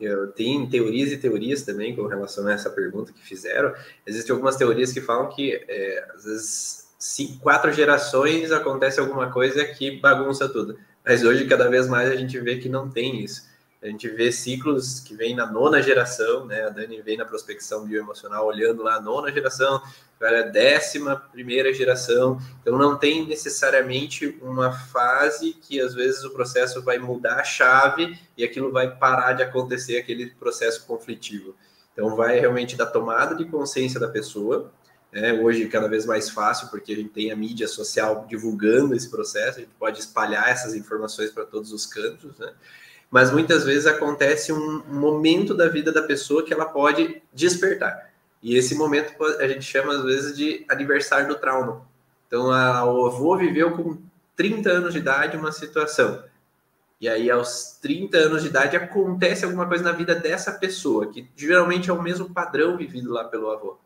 Eu 0.00 0.28
tenho 0.32 0.68
teorias 0.68 1.12
e 1.12 1.16
teorias 1.16 1.62
também 1.62 1.94
com 1.94 2.06
relação 2.06 2.46
a 2.46 2.52
essa 2.52 2.70
pergunta 2.70 3.12
que 3.12 3.22
fizeram. 3.22 3.72
Existem 4.06 4.32
algumas 4.32 4.56
teorias 4.56 4.92
que 4.92 5.00
falam 5.00 5.28
que 5.28 5.54
é, 5.68 6.08
às 6.14 6.24
vezes 6.24 6.88
cinco, 6.98 7.38
quatro 7.40 7.72
gerações 7.72 8.50
acontece 8.50 8.98
alguma 8.98 9.30
coisa 9.30 9.64
que 9.64 10.00
bagunça 10.00 10.48
tudo. 10.48 10.78
Mas 11.04 11.22
hoje 11.22 11.46
cada 11.46 11.68
vez 11.68 11.88
mais 11.88 12.10
a 12.10 12.16
gente 12.16 12.38
vê 12.40 12.56
que 12.56 12.68
não 12.68 12.90
tem 12.90 13.22
isso. 13.22 13.48
A 13.84 13.86
gente 13.86 14.08
vê 14.08 14.32
ciclos 14.32 14.98
que 14.98 15.14
vêm 15.14 15.36
na 15.36 15.44
nona 15.44 15.82
geração, 15.82 16.46
né? 16.46 16.62
A 16.62 16.70
Dani 16.70 17.02
vem 17.02 17.18
na 17.18 17.24
prospecção 17.26 17.84
bioemocional 17.84 18.46
olhando 18.46 18.82
lá 18.82 18.94
a 18.94 19.00
nona 19.00 19.30
geração, 19.30 19.78
a 20.18 20.40
décima 20.40 21.16
primeira 21.16 21.70
geração. 21.70 22.40
Então 22.62 22.78
não 22.78 22.96
tem 22.96 23.26
necessariamente 23.26 24.38
uma 24.40 24.72
fase 24.72 25.52
que 25.52 25.82
às 25.82 25.94
vezes 25.94 26.24
o 26.24 26.30
processo 26.30 26.80
vai 26.80 26.96
mudar 26.96 27.34
a 27.34 27.44
chave 27.44 28.18
e 28.38 28.42
aquilo 28.42 28.72
vai 28.72 28.90
parar 28.96 29.34
de 29.34 29.42
acontecer, 29.42 29.98
aquele 29.98 30.30
processo 30.30 30.86
conflitivo. 30.86 31.54
Então 31.92 32.16
vai 32.16 32.40
realmente 32.40 32.76
da 32.76 32.86
tomada 32.86 33.34
de 33.34 33.44
consciência 33.44 34.00
da 34.00 34.08
pessoa, 34.08 34.72
né? 35.12 35.34
hoje 35.34 35.68
cada 35.68 35.88
vez 35.88 36.06
mais 36.06 36.30
fácil, 36.30 36.68
porque 36.68 36.94
a 36.94 36.96
gente 36.96 37.10
tem 37.10 37.30
a 37.30 37.36
mídia 37.36 37.68
social 37.68 38.24
divulgando 38.26 38.94
esse 38.94 39.10
processo, 39.10 39.58
a 39.58 39.60
gente 39.60 39.74
pode 39.78 40.00
espalhar 40.00 40.48
essas 40.48 40.74
informações 40.74 41.30
para 41.30 41.44
todos 41.44 41.70
os 41.70 41.84
cantos, 41.84 42.38
né? 42.38 42.50
Mas 43.14 43.30
muitas 43.30 43.62
vezes 43.62 43.86
acontece 43.86 44.52
um 44.52 44.82
momento 44.88 45.54
da 45.54 45.68
vida 45.68 45.92
da 45.92 46.02
pessoa 46.02 46.42
que 46.42 46.52
ela 46.52 46.64
pode 46.64 47.22
despertar. 47.32 48.10
E 48.42 48.56
esse 48.56 48.74
momento 48.74 49.14
a 49.38 49.46
gente 49.46 49.62
chama 49.62 49.94
às 49.94 50.02
vezes 50.02 50.36
de 50.36 50.66
aniversário 50.68 51.28
do 51.28 51.36
trauma. 51.36 51.86
Então, 52.26 52.50
a, 52.50 52.84
o 52.84 53.06
avô 53.06 53.36
viveu 53.36 53.70
com 53.70 54.02
30 54.34 54.68
anos 54.68 54.92
de 54.94 54.98
idade 54.98 55.36
uma 55.36 55.52
situação. 55.52 56.24
E 57.00 57.08
aí, 57.08 57.30
aos 57.30 57.78
30 57.80 58.18
anos 58.18 58.42
de 58.42 58.48
idade, 58.48 58.76
acontece 58.76 59.44
alguma 59.44 59.68
coisa 59.68 59.84
na 59.84 59.92
vida 59.92 60.16
dessa 60.16 60.50
pessoa, 60.50 61.06
que 61.12 61.30
geralmente 61.36 61.90
é 61.90 61.92
o 61.92 62.02
mesmo 62.02 62.34
padrão 62.34 62.76
vivido 62.76 63.12
lá 63.12 63.22
pelo 63.22 63.48
avô. 63.48 63.78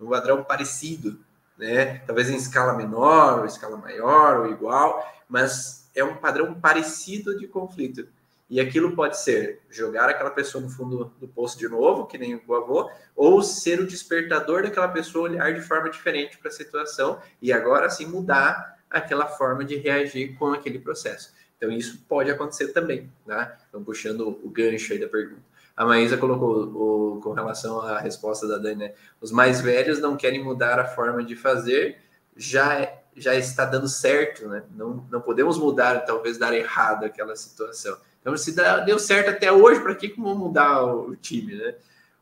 Um 0.00 0.08
padrão 0.08 0.42
parecido, 0.42 1.20
né? 1.58 1.98
Talvez 2.06 2.30
em 2.30 2.36
escala 2.36 2.72
menor, 2.72 3.40
ou 3.40 3.44
escala 3.44 3.76
maior, 3.76 4.38
ou 4.38 4.50
igual, 4.50 5.06
mas 5.28 5.90
é 5.94 6.02
um 6.02 6.16
padrão 6.16 6.54
parecido 6.54 7.38
de 7.38 7.46
conflito. 7.46 8.08
E 8.52 8.60
aquilo 8.60 8.94
pode 8.94 9.18
ser 9.18 9.62
jogar 9.70 10.10
aquela 10.10 10.28
pessoa 10.28 10.62
no 10.62 10.68
fundo 10.68 11.10
do 11.18 11.26
poço 11.26 11.58
de 11.58 11.66
novo, 11.66 12.04
que 12.04 12.18
nem 12.18 12.38
o 12.46 12.54
avô, 12.54 12.90
ou 13.16 13.42
ser 13.42 13.80
o 13.80 13.86
despertador 13.86 14.62
daquela 14.62 14.88
pessoa 14.88 15.30
olhar 15.30 15.54
de 15.54 15.62
forma 15.62 15.88
diferente 15.88 16.36
para 16.36 16.50
a 16.50 16.52
situação 16.52 17.18
e 17.40 17.50
agora 17.50 17.88
sim 17.88 18.04
mudar 18.04 18.78
aquela 18.90 19.26
forma 19.26 19.64
de 19.64 19.76
reagir 19.76 20.36
com 20.36 20.52
aquele 20.52 20.78
processo. 20.78 21.32
Então 21.56 21.72
isso 21.72 22.04
pode 22.06 22.30
acontecer 22.30 22.74
também, 22.74 23.10
né? 23.24 23.56
Então 23.70 23.82
puxando 23.82 24.28
o 24.28 24.50
gancho 24.50 24.92
aí 24.92 24.98
da 24.98 25.08
pergunta. 25.08 25.40
A 25.74 25.86
Maísa 25.86 26.18
colocou 26.18 27.16
o, 27.16 27.20
com 27.22 27.32
relação 27.32 27.80
à 27.80 28.00
resposta 28.00 28.46
da 28.46 28.58
Dani, 28.58 28.76
né? 28.76 28.94
Os 29.18 29.32
mais 29.32 29.62
velhos 29.62 29.98
não 29.98 30.14
querem 30.14 30.44
mudar 30.44 30.78
a 30.78 30.84
forma 30.84 31.24
de 31.24 31.34
fazer, 31.34 32.02
já 32.36 32.98
já 33.16 33.34
está 33.34 33.64
dando 33.64 33.88
certo, 33.88 34.46
né? 34.46 34.62
Não, 34.74 35.06
não 35.10 35.22
podemos 35.22 35.58
mudar, 35.58 36.04
talvez 36.04 36.36
dar 36.36 36.54
errado 36.54 37.04
aquela 37.04 37.34
situação. 37.34 37.96
Então, 38.22 38.36
se 38.36 38.54
deu 38.86 38.98
certo 39.00 39.30
até 39.30 39.52
hoje, 39.52 39.80
para 39.80 39.96
que 39.96 40.14
vamos 40.16 40.38
mudar 40.38 40.84
o 40.84 41.14
time, 41.16 41.56
né? 41.56 41.74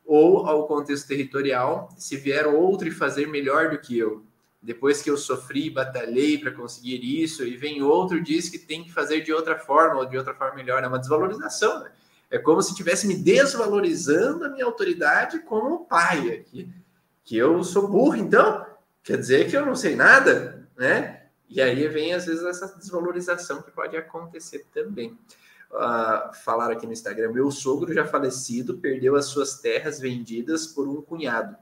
Ou 0.05 0.46
ao 0.46 0.66
contexto 0.66 1.07
territorial, 1.07 1.90
se 1.96 2.16
vier 2.16 2.46
outro 2.46 2.88
e 2.88 2.90
fazer 2.90 3.28
melhor 3.28 3.70
do 3.70 3.78
que 3.78 3.96
eu, 3.98 4.24
depois 4.62 5.03
que 5.03 5.11
eu 5.11 5.16
sofri, 5.16 5.70
batalhei 5.70 6.38
para 6.38 6.51
conseguir 6.51 7.22
isso, 7.22 7.44
e 7.44 7.57
vem 7.57 7.82
outro 7.82 8.16
e 8.16 8.22
diz 8.22 8.48
que 8.48 8.59
tem 8.59 8.82
que 8.82 8.90
fazer 8.90 9.20
de 9.20 9.32
outra 9.32 9.59
forma 9.59 10.01
ou 10.01 10.07
de 10.07 10.16
outra 10.16 10.34
forma 10.34 10.57
melhor, 10.57 10.82
é 10.82 10.88
uma 10.88 10.98
desvalorização, 10.98 11.80
né? 11.80 11.92
É 12.30 12.38
como 12.38 12.62
se 12.62 12.70
estivesse 12.70 13.07
me 13.07 13.16
desvalorizando 13.16 14.44
a 14.44 14.48
minha 14.48 14.64
autoridade 14.64 15.40
como 15.40 15.84
pai 15.84 16.30
aqui. 16.30 16.72
Que 17.24 17.36
eu 17.36 17.62
sou 17.62 17.88
burro, 17.88 18.16
então? 18.16 18.64
Quer 19.03 19.18
dizer 19.18 19.51
que 19.51 19.57
eu 19.57 19.66
não 19.66 19.74
sei 19.74 19.96
nada, 19.96 20.66
né? 20.76 21.24
E 21.48 21.61
aí 21.61 21.88
vem, 21.88 22.14
às 22.14 22.26
vezes, 22.26 22.44
essa 22.44 22.78
desvalorização 22.78 23.61
que 23.61 23.70
pode 23.70 23.96
acontecer 23.96 24.64
também 24.72 25.18
uh, 25.71 26.35
falaram 26.45 26.73
aqui 26.73 26.87
no 26.87 26.93
Instagram: 26.93 27.33
meu 27.33 27.51
sogro 27.51 27.93
já 27.93 28.07
falecido 28.07 28.79
perdeu 28.79 29.16
as 29.16 29.27
suas 29.27 29.59
terras 29.61 29.99
vendidas 30.01 30.66
por 30.66 30.89
um 30.89 31.01
cunhado. 31.01 31.57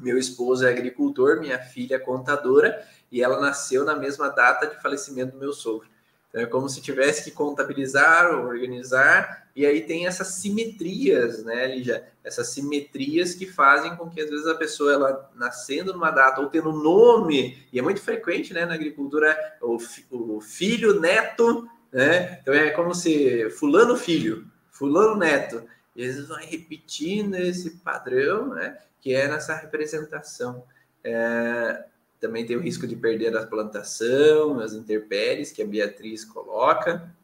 Meu 0.00 0.18
esposo 0.18 0.66
é 0.66 0.70
agricultor, 0.70 1.40
minha 1.40 1.58
filha 1.58 1.96
é 1.96 1.98
contadora 2.00 2.84
e 3.10 3.22
ela 3.22 3.40
nasceu 3.40 3.84
na 3.84 3.94
mesma 3.94 4.28
data 4.28 4.66
de 4.66 4.80
falecimento 4.82 5.32
do 5.32 5.38
meu 5.38 5.52
sogro. 5.52 5.88
Então 6.28 6.42
é 6.42 6.46
como 6.46 6.68
se 6.68 6.80
tivesse 6.80 7.22
que 7.22 7.30
contabilizar, 7.30 8.28
organizar, 8.44 9.48
e 9.54 9.64
aí 9.64 9.82
tem 9.82 10.04
essas 10.08 10.26
simetrias, 10.34 11.44
né, 11.44 11.68
Lígia? 11.68 12.08
Essas 12.24 12.48
simetrias 12.48 13.34
que 13.34 13.46
fazem 13.46 13.94
com 13.94 14.10
que 14.10 14.20
às 14.20 14.28
vezes 14.28 14.48
a 14.48 14.56
pessoa 14.56 14.92
ela 14.92 15.30
nascendo 15.36 15.92
numa 15.92 16.10
data 16.10 16.40
ou 16.40 16.48
tendo 16.48 16.72
nome, 16.72 17.64
e 17.72 17.78
é 17.78 17.82
muito 17.82 18.00
frequente, 18.00 18.52
né, 18.52 18.66
na 18.66 18.74
agricultura, 18.74 19.36
o, 19.62 19.78
o 20.10 20.40
filho, 20.40 20.98
neto 20.98 21.68
né? 21.94 22.40
Então 22.42 22.52
é 22.52 22.70
como 22.72 22.92
se 22.92 23.48
fulano 23.50 23.96
filho, 23.96 24.44
fulano 24.68 25.16
neto, 25.16 25.62
eles 25.94 26.26
vão 26.26 26.38
repetindo 26.38 27.36
esse 27.36 27.78
padrão, 27.78 28.48
né? 28.48 28.76
Que 29.00 29.14
é 29.14 29.28
nessa 29.28 29.54
representação. 29.54 30.64
É, 31.04 31.84
também 32.18 32.44
tem 32.44 32.56
o 32.56 32.60
risco 32.60 32.84
de 32.84 32.96
perder 32.96 33.36
a 33.36 33.46
plantação, 33.46 34.58
as 34.58 34.72
intempéries 34.72 35.52
que 35.52 35.62
a 35.62 35.66
Beatriz 35.66 36.24
coloca. 36.24 37.14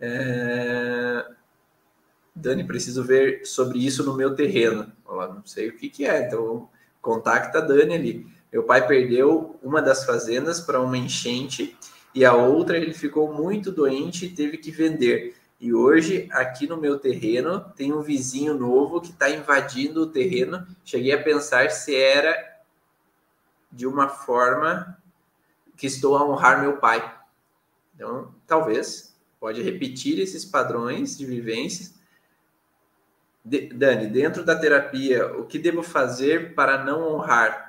É, 0.00 1.24
Dani, 2.34 2.64
preciso 2.64 3.04
ver 3.04 3.46
sobre 3.46 3.78
isso 3.78 4.02
no 4.02 4.16
meu 4.16 4.34
terreno. 4.34 4.92
Eu 5.08 5.34
não 5.34 5.46
sei 5.46 5.68
o 5.68 5.76
que, 5.76 5.88
que 5.88 6.04
é, 6.04 6.26
então 6.26 6.68
contacta 7.00 7.58
a 7.58 7.60
Dani 7.60 7.94
ali. 7.94 8.26
Meu 8.52 8.64
pai 8.64 8.84
perdeu 8.84 9.56
uma 9.62 9.80
das 9.80 10.04
fazendas 10.04 10.58
para 10.58 10.80
uma 10.80 10.98
enchente 10.98 11.76
e 12.14 12.24
a 12.24 12.34
outra 12.34 12.76
ele 12.76 12.94
ficou 12.94 13.32
muito 13.32 13.70
doente 13.70 14.26
e 14.26 14.30
teve 14.30 14.58
que 14.58 14.70
vender. 14.70 15.36
E 15.60 15.74
hoje, 15.74 16.28
aqui 16.30 16.66
no 16.66 16.76
meu 16.76 16.98
terreno, 16.98 17.60
tem 17.76 17.92
um 17.92 18.00
vizinho 18.00 18.54
novo 18.54 19.00
que 19.00 19.10
está 19.10 19.28
invadindo 19.28 20.02
o 20.02 20.06
terreno. 20.06 20.66
Cheguei 20.84 21.12
a 21.12 21.22
pensar 21.22 21.70
se 21.70 21.94
era 21.96 22.36
de 23.70 23.86
uma 23.86 24.08
forma 24.08 24.96
que 25.76 25.86
estou 25.86 26.16
a 26.16 26.24
honrar 26.24 26.60
meu 26.60 26.76
pai. 26.76 27.16
Então, 27.94 28.32
talvez, 28.46 29.16
pode 29.40 29.60
repetir 29.60 30.20
esses 30.20 30.44
padrões 30.44 31.18
de 31.18 31.26
vivências. 31.26 31.94
De, 33.44 33.68
Dani, 33.68 34.06
dentro 34.06 34.44
da 34.44 34.56
terapia, 34.56 35.26
o 35.36 35.44
que 35.44 35.58
devo 35.58 35.82
fazer 35.82 36.54
para 36.54 36.84
não 36.84 37.14
honrar 37.14 37.67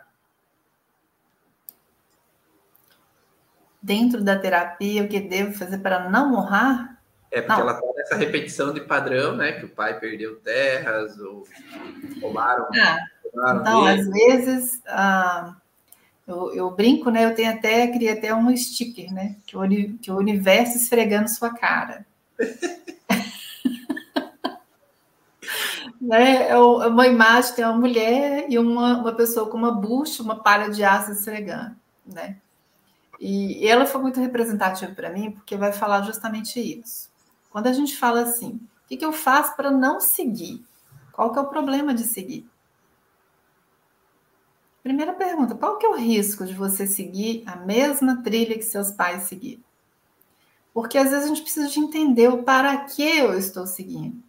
dentro 3.89 4.23
da 4.23 4.37
terapia, 4.37 5.03
o 5.03 5.07
que 5.07 5.19
devo 5.19 5.57
fazer 5.57 5.79
para 5.79 6.07
não 6.11 6.35
honrar? 6.35 7.01
É, 7.31 7.41
porque 7.41 7.59
não. 7.59 7.67
ela 7.67 7.79
está 7.79 7.87
nessa 7.95 8.15
repetição 8.15 8.71
de 8.71 8.81
padrão, 8.81 9.35
né? 9.35 9.53
Que 9.53 9.65
o 9.65 9.69
pai 9.69 9.99
perdeu 9.99 10.35
terras, 10.41 11.17
ou 11.17 11.43
roubaram. 12.21 12.67
Ah, 12.79 12.99
roubaram 13.23 13.61
então, 13.61 13.85
dele. 13.85 13.99
às 13.99 14.07
vezes, 14.07 14.79
ah, 14.87 15.55
eu, 16.27 16.53
eu, 16.53 16.69
brinco, 16.69 17.09
né? 17.09 17.25
Eu 17.25 17.33
tenho 17.33 17.51
até, 17.51 17.87
queria 17.87 18.13
até 18.13 18.31
um 18.31 18.55
sticker, 18.55 19.11
né? 19.11 19.37
Que 19.47 19.57
o, 19.57 19.61
que 19.97 20.11
o 20.11 20.17
universo 20.17 20.77
esfregando 20.77 21.27
sua 21.27 21.51
cara. 21.51 22.05
né? 25.99 26.43
É, 26.43 26.51
é 26.51 26.57
uma 26.57 27.07
imagem, 27.07 27.55
tem 27.55 27.65
uma 27.65 27.73
mulher 27.73 28.45
e 28.47 28.59
uma, 28.59 28.99
uma 28.99 29.13
pessoa 29.13 29.49
com 29.49 29.57
uma 29.57 29.71
bucha, 29.71 30.21
uma 30.21 30.35
palha 30.35 30.69
de 30.69 30.83
aço 30.83 31.11
esfregando, 31.11 31.75
né? 32.05 32.37
E 33.19 33.67
ela 33.67 33.85
foi 33.85 34.01
muito 34.01 34.19
representativa 34.19 34.93
para 34.93 35.09
mim, 35.09 35.31
porque 35.31 35.57
vai 35.57 35.73
falar 35.73 36.03
justamente 36.03 36.59
isso. 36.59 37.09
Quando 37.49 37.67
a 37.67 37.73
gente 37.73 37.97
fala 37.97 38.21
assim, 38.21 38.51
o 38.85 38.87
que, 38.87 38.97
que 38.97 39.05
eu 39.05 39.11
faço 39.11 39.55
para 39.55 39.69
não 39.69 39.99
seguir? 39.99 40.65
Qual 41.11 41.31
que 41.33 41.39
é 41.39 41.41
o 41.41 41.47
problema 41.47 41.93
de 41.93 42.03
seguir? 42.03 42.49
Primeira 44.81 45.13
pergunta: 45.13 45.55
qual 45.55 45.77
que 45.77 45.85
é 45.85 45.89
o 45.89 45.97
risco 45.97 46.45
de 46.45 46.53
você 46.53 46.87
seguir 46.87 47.43
a 47.45 47.57
mesma 47.57 48.23
trilha 48.23 48.55
que 48.55 48.63
seus 48.63 48.91
pais 48.91 49.23
seguiram? 49.23 49.63
Porque 50.73 50.97
às 50.97 51.09
vezes 51.09 51.25
a 51.25 51.27
gente 51.27 51.41
precisa 51.41 51.67
de 51.67 51.79
entender 51.79 52.29
o 52.29 52.43
para 52.43 52.77
que 52.85 53.03
eu 53.03 53.37
estou 53.37 53.67
seguindo 53.67 54.23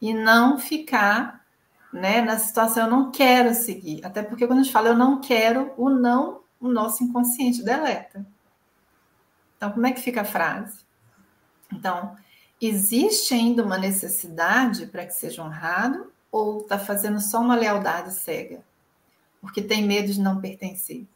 e 0.00 0.12
não 0.12 0.58
ficar 0.58 1.44
né, 1.92 2.20
na 2.20 2.38
situação 2.38 2.84
eu 2.84 2.90
não 2.90 3.10
quero 3.10 3.54
seguir. 3.54 4.04
Até 4.04 4.22
porque 4.22 4.46
quando 4.46 4.60
a 4.60 4.62
gente 4.62 4.72
fala 4.72 4.88
eu 4.88 4.96
não 4.96 5.20
quero, 5.20 5.72
o 5.76 5.88
não, 5.88 6.40
o 6.60 6.68
nosso 6.68 7.04
inconsciente 7.04 7.62
deleta. 7.62 8.26
Então, 9.56 9.72
como 9.72 9.86
é 9.86 9.92
que 9.92 10.00
fica 10.00 10.22
a 10.22 10.24
frase? 10.24 10.80
Então, 11.72 12.16
existe 12.60 13.34
ainda 13.34 13.64
uma 13.64 13.78
necessidade 13.78 14.86
para 14.86 15.06
que 15.06 15.12
seja 15.12 15.42
honrado 15.42 16.12
ou 16.30 16.60
está 16.60 16.78
fazendo 16.78 17.20
só 17.20 17.40
uma 17.40 17.56
lealdade 17.56 18.12
cega? 18.12 18.62
Porque 19.40 19.62
tem 19.62 19.86
medo 19.86 20.12
de 20.12 20.20
não 20.20 20.40
pertencer. 20.40 21.06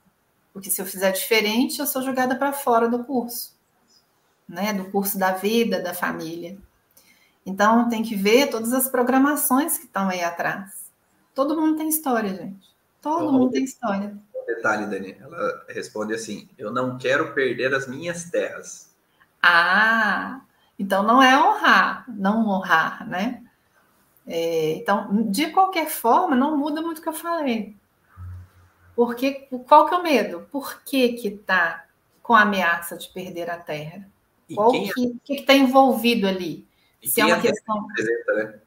Porque 0.53 0.71
se 0.71 0.81
eu 0.81 0.87
fizer 0.87 1.13
diferente, 1.13 1.81
eu 1.81 1.87
sou 1.87 2.03
jogada 2.03 2.37
para 2.37 2.53
fora 2.53 2.89
do 2.89 3.05
curso, 3.05 3.57
né? 4.47 4.73
Do 4.73 4.91
curso 4.91 5.19
da 5.19 5.33
vida, 5.33 5.81
da 5.81 5.95
família. 5.95 6.59
Então, 7.45 7.89
tem 7.89 8.03
que 8.03 8.15
ver 8.15 8.51
todas 8.51 8.73
as 8.73 8.89
programações 8.89 9.79
que 9.79 9.87
estão 9.87 10.09
aí 10.09 10.23
atrás. 10.23 10.91
Todo 11.35 11.57
mundo 11.59 11.77
tem 11.77 11.89
história, 11.89 12.35
gente. 12.35 12.69
Todo 13.01 13.33
mundo 13.33 13.51
tem 13.51 13.65
história. 13.65 14.17
Um 14.43 14.47
detalhe, 14.47 14.87
Dani. 14.87 15.17
Ela 15.21 15.65
responde 15.69 16.15
assim: 16.15 16.49
Eu 16.59 16.73
não 16.73 16.99
quero 16.99 17.33
perder 17.33 17.75
as 17.75 17.87
minhas 17.87 18.25
terras. 18.31 18.91
Ah, 19.43 20.41
então 20.79 21.03
não 21.03 21.23
é 21.23 21.37
honrar, 21.37 22.05
não 22.09 22.49
honrar, 22.49 23.09
né? 23.09 23.43
É, 24.27 24.75
então, 24.77 25.31
de 25.31 25.51
qualquer 25.51 25.89
forma, 25.89 26.37
não 26.37 26.57
muda 26.57 26.81
muito 26.81 26.99
o 26.99 27.03
que 27.03 27.09
eu 27.09 27.13
falei. 27.13 27.77
Porque 28.95 29.49
qual 29.67 29.89
que 29.89 29.95
é 29.95 29.99
o 29.99 30.03
medo? 30.03 30.47
Por 30.53 30.83
que 30.83 31.15
que 31.15 31.31
tá 31.31 31.87
com 32.23 32.35
a 32.35 32.43
ameaça 32.43 32.97
de 32.97 33.09
perder 33.09 33.51
a 33.51 33.57
terra? 33.57 34.07
E 34.49 34.55
qual 34.55 34.75
é... 34.75 34.89
que 35.25 35.35
está 35.35 35.55
envolvido 35.55 36.29
ali? 36.29 36.67
E 37.03 37.09
Se 37.09 37.21
é 37.21 37.27
uma 37.27 37.41
questão. 37.41 37.87
Representa, 37.87 38.33
né? 38.35 38.61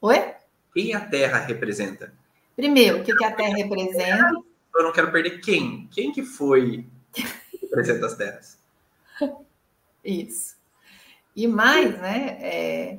Oi? 0.00 0.34
Quem 0.74 0.94
a 0.94 1.00
Terra 1.00 1.38
representa? 1.38 2.12
Primeiro, 2.54 2.98
o 2.98 3.04
que, 3.04 3.14
que 3.14 3.24
a 3.24 3.32
Terra 3.32 3.56
representa? 3.56 4.42
Eu 4.76 4.84
não 4.84 4.92
quero 4.92 5.10
perder 5.10 5.40
quem. 5.40 5.88
Quem 5.90 6.12
que 6.12 6.22
foi 6.22 6.86
que 7.12 7.24
representa 7.62 8.06
as 8.06 8.14
terras? 8.14 8.58
Isso. 10.04 10.56
E 11.34 11.46
mais, 11.46 11.98
né? 11.98 12.38
É... 12.40 12.98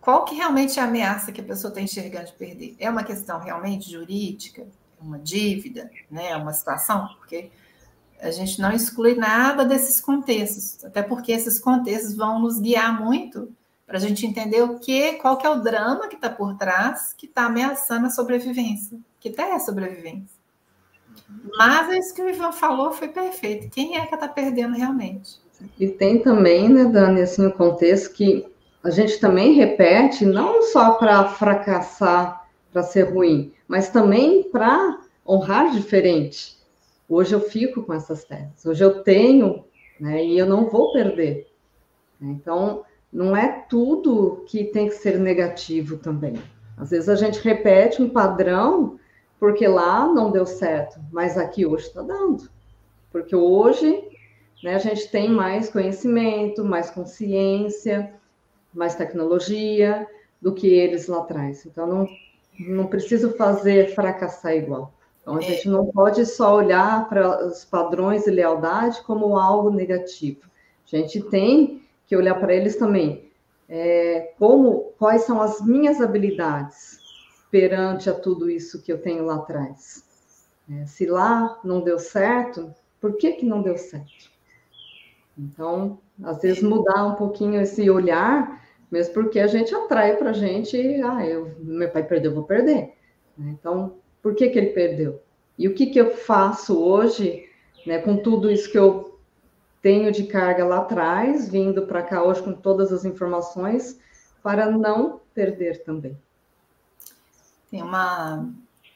Qual 0.00 0.24
que 0.24 0.34
realmente 0.34 0.78
é 0.78 0.82
a 0.82 0.86
ameaça 0.86 1.32
que 1.32 1.40
a 1.40 1.44
pessoa 1.44 1.70
está 1.70 1.80
enxergando 1.80 2.26
de 2.26 2.32
perder? 2.32 2.76
É 2.78 2.88
uma 2.88 3.04
questão 3.04 3.40
realmente 3.40 3.90
jurídica? 3.90 4.62
É 4.62 5.02
uma 5.02 5.18
dívida? 5.18 5.90
Né? 6.10 6.30
É 6.30 6.36
uma 6.36 6.52
situação? 6.52 7.08
Porque 7.18 7.50
a 8.20 8.30
gente 8.30 8.60
não 8.60 8.72
exclui 8.72 9.14
nada 9.14 9.64
desses 9.64 10.00
contextos, 10.00 10.84
até 10.84 11.02
porque 11.02 11.32
esses 11.32 11.58
contextos 11.58 12.14
vão 12.14 12.40
nos 12.40 12.58
guiar 12.58 13.00
muito 13.00 13.52
para 13.88 13.96
a 13.96 14.00
gente 14.00 14.26
entender 14.26 14.62
o 14.62 14.78
que, 14.78 15.14
qual 15.14 15.38
que 15.38 15.46
é 15.46 15.50
o 15.50 15.62
drama 15.62 16.08
que 16.08 16.14
está 16.14 16.28
por 16.28 16.54
trás, 16.58 17.14
que 17.14 17.24
está 17.24 17.46
ameaçando 17.46 18.06
a 18.06 18.10
sobrevivência, 18.10 18.98
que 19.18 19.30
até 19.30 19.50
é 19.50 19.54
a 19.54 19.58
sobrevivência. 19.58 20.36
Mas 21.56 21.96
isso 21.96 22.14
que 22.14 22.20
o 22.20 22.28
Ivan 22.28 22.52
falou 22.52 22.92
foi 22.92 23.08
perfeito. 23.08 23.70
Quem 23.70 23.96
é 23.96 24.04
que 24.04 24.14
está 24.14 24.28
perdendo 24.28 24.76
realmente? 24.76 25.40
E 25.80 25.88
tem 25.88 26.18
também, 26.18 26.68
né, 26.68 26.84
Dani, 26.84 27.22
assim, 27.22 27.46
o 27.46 27.52
contexto 27.52 28.12
que 28.12 28.46
a 28.84 28.90
gente 28.90 29.18
também 29.18 29.54
repete, 29.54 30.26
não 30.26 30.62
só 30.64 30.92
para 30.92 31.24
fracassar, 31.24 32.46
para 32.70 32.82
ser 32.82 33.04
ruim, 33.14 33.54
mas 33.66 33.88
também 33.88 34.42
para 34.50 35.00
honrar 35.26 35.72
diferente. 35.72 36.58
Hoje 37.08 37.34
eu 37.34 37.40
fico 37.40 37.82
com 37.82 37.94
essas 37.94 38.22
terras, 38.22 38.66
hoje 38.66 38.84
eu 38.84 39.02
tenho, 39.02 39.64
né, 39.98 40.22
e 40.22 40.38
eu 40.38 40.44
não 40.44 40.68
vou 40.68 40.92
perder. 40.92 41.48
Então, 42.20 42.84
não 43.12 43.36
é 43.36 43.64
tudo 43.68 44.44
que 44.46 44.64
tem 44.64 44.88
que 44.88 44.94
ser 44.94 45.18
negativo 45.18 45.96
também. 45.96 46.34
Às 46.76 46.90
vezes 46.90 47.08
a 47.08 47.14
gente 47.14 47.40
repete 47.40 48.02
um 48.02 48.08
padrão 48.08 48.98
porque 49.38 49.66
lá 49.66 50.06
não 50.06 50.30
deu 50.30 50.44
certo, 50.46 51.00
mas 51.12 51.38
aqui 51.38 51.64
hoje 51.64 51.86
está 51.86 52.02
dando. 52.02 52.48
Porque 53.10 53.34
hoje 53.34 54.04
né, 54.62 54.74
a 54.74 54.78
gente 54.78 55.08
tem 55.10 55.28
mais 55.28 55.70
conhecimento, 55.70 56.64
mais 56.64 56.90
consciência, 56.90 58.12
mais 58.74 58.94
tecnologia 58.94 60.06
do 60.40 60.52
que 60.52 60.66
eles 60.66 61.06
lá 61.06 61.18
atrás. 61.18 61.64
Então 61.66 61.86
não, 61.86 62.08
não 62.58 62.86
preciso 62.86 63.32
fazer 63.36 63.94
fracassar 63.94 64.54
igual. 64.54 64.92
Então, 65.20 65.36
a 65.36 65.40
é. 65.40 65.42
gente 65.42 65.68
não 65.68 65.86
pode 65.86 66.24
só 66.26 66.56
olhar 66.56 67.08
para 67.08 67.46
os 67.46 67.64
padrões 67.64 68.24
de 68.24 68.30
lealdade 68.30 69.02
como 69.02 69.36
algo 69.36 69.70
negativo. 69.70 70.40
A 70.90 70.96
gente 70.96 71.20
tem 71.20 71.82
que 72.08 72.16
olhar 72.16 72.34
para 72.40 72.54
eles 72.54 72.76
também. 72.76 73.30
É, 73.68 74.32
como, 74.38 74.94
quais 74.98 75.22
são 75.22 75.40
as 75.42 75.60
minhas 75.60 76.00
habilidades 76.00 76.98
perante 77.50 78.08
a 78.08 78.14
tudo 78.14 78.50
isso 78.50 78.82
que 78.82 78.90
eu 78.90 79.00
tenho 79.00 79.26
lá 79.26 79.36
atrás? 79.36 80.04
É, 80.70 80.86
se 80.86 81.04
lá 81.04 81.60
não 81.62 81.82
deu 81.82 81.98
certo, 81.98 82.74
por 82.98 83.16
que, 83.16 83.32
que 83.32 83.46
não 83.46 83.60
deu 83.60 83.76
certo? 83.76 84.30
Então, 85.38 85.98
às 86.24 86.40
vezes 86.40 86.62
mudar 86.62 87.06
um 87.06 87.14
pouquinho 87.14 87.60
esse 87.60 87.88
olhar, 87.90 88.66
mesmo 88.90 89.14
porque 89.14 89.38
a 89.38 89.46
gente 89.46 89.74
atrai 89.74 90.16
para 90.16 90.30
a 90.30 90.32
gente, 90.32 90.76
ah, 91.02 91.24
eu, 91.24 91.54
meu 91.60 91.90
pai 91.90 92.02
perdeu, 92.02 92.30
eu 92.30 92.36
vou 92.36 92.44
perder. 92.44 92.94
Então, 93.38 93.96
por 94.22 94.34
que, 94.34 94.48
que 94.48 94.58
ele 94.58 94.70
perdeu? 94.70 95.20
E 95.58 95.68
o 95.68 95.74
que, 95.74 95.86
que 95.86 96.00
eu 96.00 96.10
faço 96.10 96.82
hoje, 96.82 97.44
né, 97.86 97.98
com 97.98 98.16
tudo 98.16 98.50
isso 98.50 98.70
que 98.72 98.78
eu 98.78 99.07
tenho 99.80 100.10
de 100.12 100.24
carga 100.24 100.64
lá 100.64 100.78
atrás, 100.78 101.48
vindo 101.48 101.86
para 101.86 102.02
cá 102.02 102.22
hoje 102.22 102.42
com 102.42 102.52
todas 102.52 102.92
as 102.92 103.04
informações, 103.04 103.98
para 104.42 104.70
não 104.70 105.20
perder 105.34 105.84
também? 105.84 106.16
Tem 107.70 107.82
uma. 107.82 108.48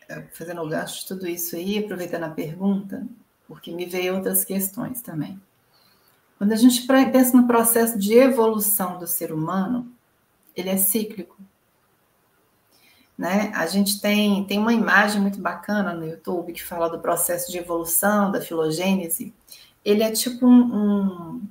É, 0.08 0.22
fazendo 0.32 0.62
o 0.62 0.68
gancho 0.68 1.00
de 1.00 1.08
tudo 1.08 1.28
isso 1.28 1.56
aí, 1.56 1.78
aproveitando 1.78 2.24
a 2.24 2.30
pergunta, 2.30 3.06
porque 3.46 3.70
me 3.70 3.86
veio 3.86 4.16
outras 4.16 4.44
questões 4.44 5.00
também. 5.00 5.40
Quando 6.38 6.52
a 6.52 6.56
gente 6.56 6.86
pensa 6.86 7.36
no 7.36 7.46
processo 7.46 7.98
de 7.98 8.14
evolução 8.14 8.98
do 8.98 9.06
ser 9.06 9.32
humano, 9.32 9.92
ele 10.56 10.70
é 10.70 10.76
cíclico. 10.76 11.36
Né? 13.16 13.52
A 13.54 13.66
gente 13.66 14.00
tem, 14.00 14.44
tem 14.44 14.58
uma 14.58 14.72
imagem 14.72 15.20
muito 15.20 15.40
bacana 15.40 15.94
no 15.94 16.04
YouTube 16.04 16.52
que 16.52 16.62
fala 16.62 16.88
do 16.88 16.98
processo 16.98 17.50
de 17.50 17.58
evolução, 17.58 18.32
da 18.32 18.40
filogênese. 18.40 19.32
Ele 19.84 20.02
é 20.02 20.10
tipo 20.10 20.46
um. 20.46 20.74
um 20.74 21.42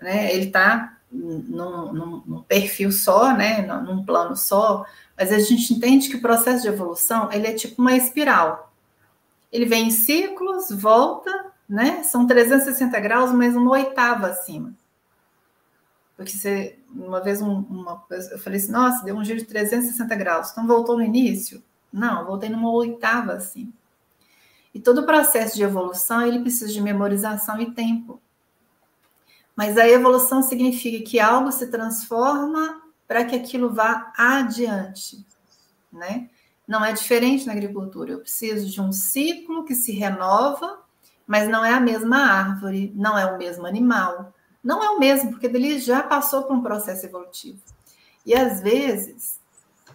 né? 0.00 0.32
Ele 0.34 0.46
está 0.46 0.96
num, 1.10 1.92
num, 1.92 2.22
num, 2.26 2.42
perfil 2.42 2.92
só, 2.92 3.34
né? 3.34 3.62
num 3.62 4.04
plano 4.04 4.36
só, 4.36 4.84
mas 5.16 5.32
a 5.32 5.38
gente 5.38 5.72
entende 5.72 6.08
que 6.08 6.16
o 6.16 6.22
processo 6.22 6.62
de 6.62 6.68
evolução 6.68 7.32
ele 7.32 7.46
é 7.46 7.52
tipo 7.52 7.80
uma 7.80 7.96
espiral. 7.96 8.72
Ele 9.50 9.64
vem 9.64 9.88
em 9.88 9.90
ciclos, 9.90 10.70
volta, 10.70 11.46
né? 11.68 12.02
São 12.02 12.26
360 12.26 13.00
graus, 13.00 13.32
mas 13.32 13.56
uma 13.56 13.70
oitava 13.70 14.28
acima. 14.28 14.74
Porque 16.16 16.32
você, 16.32 16.76
uma 16.92 17.20
vez, 17.20 17.40
um, 17.40 17.60
uma, 17.60 18.04
eu 18.10 18.38
falei 18.38 18.58
assim, 18.58 18.72
nossa, 18.72 19.04
deu 19.04 19.16
um 19.16 19.24
giro 19.24 19.38
de 19.38 19.44
360 19.44 20.14
graus. 20.16 20.50
Então 20.50 20.66
voltou 20.66 20.96
no 20.96 21.02
início? 21.02 21.62
Não, 21.92 22.26
voltei 22.26 22.48
numa 22.48 22.70
oitava 22.72 23.34
assim. 23.34 23.72
E 24.78 24.80
todo 24.80 25.00
o 25.00 25.06
processo 25.06 25.56
de 25.56 25.64
evolução, 25.64 26.24
ele 26.24 26.38
precisa 26.38 26.72
de 26.72 26.80
memorização 26.80 27.60
e 27.60 27.72
tempo. 27.72 28.22
Mas 29.56 29.76
a 29.76 29.88
evolução 29.88 30.40
significa 30.40 31.04
que 31.04 31.18
algo 31.18 31.50
se 31.50 31.66
transforma 31.66 32.80
para 33.04 33.24
que 33.24 33.34
aquilo 33.34 33.74
vá 33.74 34.12
adiante, 34.16 35.26
né? 35.92 36.30
Não 36.64 36.84
é 36.84 36.92
diferente 36.92 37.44
na 37.44 37.54
agricultura. 37.54 38.12
Eu 38.12 38.20
preciso 38.20 38.70
de 38.70 38.80
um 38.80 38.92
ciclo 38.92 39.64
que 39.64 39.74
se 39.74 39.90
renova, 39.90 40.78
mas 41.26 41.48
não 41.48 41.64
é 41.64 41.74
a 41.74 41.80
mesma 41.80 42.18
árvore, 42.18 42.92
não 42.94 43.18
é 43.18 43.26
o 43.26 43.36
mesmo 43.36 43.66
animal, 43.66 44.32
não 44.62 44.80
é 44.80 44.90
o 44.90 45.00
mesmo, 45.00 45.30
porque 45.30 45.46
ele 45.46 45.80
já 45.80 46.04
passou 46.04 46.44
por 46.44 46.54
um 46.54 46.62
processo 46.62 47.04
evolutivo. 47.04 47.58
E 48.24 48.32
às 48.32 48.60
vezes 48.60 49.40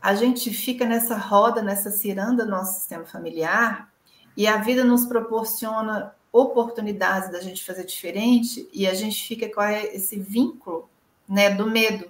a 0.01 0.13
gente 0.13 0.53
fica 0.53 0.83
nessa 0.83 1.15
roda, 1.15 1.61
nessa 1.61 1.89
ciranda 1.89 2.43
do 2.43 2.51
nosso 2.51 2.79
sistema 2.81 3.05
familiar, 3.05 3.92
e 4.35 4.47
a 4.47 4.57
vida 4.57 4.83
nos 4.83 5.05
proporciona 5.05 6.15
oportunidades 6.31 7.31
da 7.31 7.39
gente 7.39 7.63
fazer 7.63 7.85
diferente, 7.85 8.67
e 8.73 8.87
a 8.87 8.93
gente 8.93 9.27
fica 9.27 9.47
com 9.53 9.61
esse 9.61 10.19
vínculo 10.19 10.89
né, 11.27 11.51
do 11.51 11.69
medo. 11.69 12.07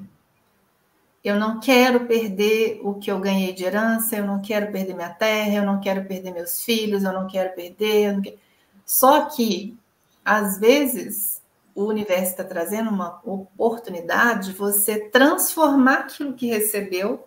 Eu 1.23 1.37
não 1.37 1.59
quero 1.59 2.05
perder 2.05 2.81
o 2.83 2.95
que 2.95 3.11
eu 3.11 3.19
ganhei 3.19 3.53
de 3.53 3.63
herança, 3.63 4.15
eu 4.15 4.25
não 4.25 4.41
quero 4.41 4.71
perder 4.71 4.93
minha 4.93 5.09
terra, 5.09 5.55
eu 5.55 5.65
não 5.65 5.79
quero 5.79 6.05
perder 6.05 6.31
meus 6.31 6.63
filhos, 6.63 7.03
eu 7.03 7.13
não 7.13 7.27
quero 7.27 7.53
perder. 7.55 8.13
Não 8.13 8.21
quero... 8.21 8.37
Só 8.85 9.25
que, 9.25 9.77
às 10.23 10.59
vezes, 10.59 11.41
o 11.73 11.85
universo 11.85 12.31
está 12.31 12.43
trazendo 12.43 12.89
uma 12.89 13.21
oportunidade 13.23 14.49
de 14.51 14.57
você 14.57 14.99
transformar 15.09 15.99
aquilo 15.99 16.33
que 16.33 16.47
recebeu 16.47 17.25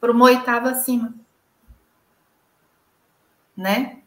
para 0.00 0.10
uma 0.10 0.24
oitava 0.24 0.70
acima. 0.70 1.14
né? 3.56 4.01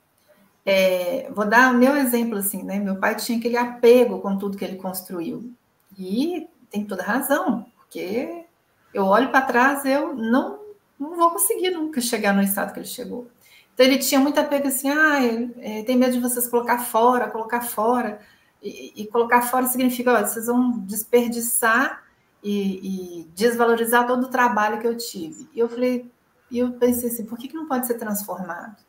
É, 0.66 1.30
vou 1.32 1.46
dar 1.48 1.74
o 1.74 1.78
meu 1.78 1.96
exemplo 1.96 2.38
assim, 2.38 2.64
né? 2.64 2.80
Meu 2.80 2.96
pai 2.96 3.16
tinha 3.16 3.38
aquele 3.38 3.58
apego 3.58 4.20
com 4.20 4.38
tudo 4.38 4.58
que 4.58 4.66
ele 4.66 4.78
construiu. 4.78 5.54
E 5.98 6.48
tem 6.70 6.84
toda 6.86 7.04
razão, 7.04 7.66
porque 7.78 8.46
eu 8.94 9.06
olho 9.06 9.30
para 9.30 9.46
trás, 9.46 9.86
eu 9.86 10.16
não, 10.16 10.60
não 11.00 11.16
vou 11.16 11.32
conseguir 11.32 11.72
nunca 11.72 12.02
chegar 12.02 12.34
no 12.34 12.42
estado 12.42 12.74
que 12.74 12.80
ele 12.80 12.88
chegou. 12.88 13.28
Então 13.74 13.86
ele 13.86 13.98
tinha 13.98 14.20
muito 14.20 14.40
apego 14.40 14.68
assim, 14.68 14.90
ah, 14.90 15.20
é, 15.60 15.84
tem 15.84 15.98
medo 15.98 16.14
de 16.14 16.20
vocês 16.20 16.48
colocar 16.48 16.80
fora, 16.80 17.30
colocar 17.30 17.62
fora. 17.62 18.22
E, 18.64 19.04
e 19.04 19.08
colocar 19.08 19.42
fora 19.44 19.68
significa, 19.68 20.14
ó, 20.14 20.26
vocês 20.26 20.48
vão 20.48 20.80
desperdiçar 20.80 22.04
e, 22.42 23.22
e, 23.22 23.24
desvalorizar 23.36 24.08
todo 24.08 24.24
o 24.24 24.30
trabalho 24.30 24.80
que 24.80 24.88
eu 24.88 24.96
tive. 24.96 25.50
E 25.54 25.60
eu 25.60 25.68
falei, 25.68 26.10
e 26.50 26.60
eu 26.60 26.72
pensei 26.74 27.10
assim, 27.10 27.26
por 27.26 27.38
que, 27.38 27.48
que 27.48 27.56
não 27.56 27.68
pode 27.68 27.86
ser 27.86 27.96
transformado? 27.96 28.85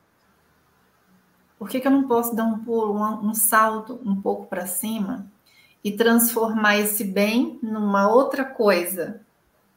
Por 1.58 1.68
que, 1.68 1.80
que 1.80 1.86
eu 1.86 1.92
não 1.92 2.06
posso 2.06 2.34
dar 2.34 2.44
um 2.44 2.58
pulo, 2.58 2.94
um, 2.94 3.30
um 3.30 3.34
salto 3.34 4.00
um 4.04 4.20
pouco 4.20 4.46
para 4.46 4.66
cima 4.66 5.26
e 5.82 5.92
transformar 5.92 6.76
esse 6.78 7.04
bem 7.04 7.58
numa 7.62 8.08
outra 8.08 8.44
coisa 8.44 9.20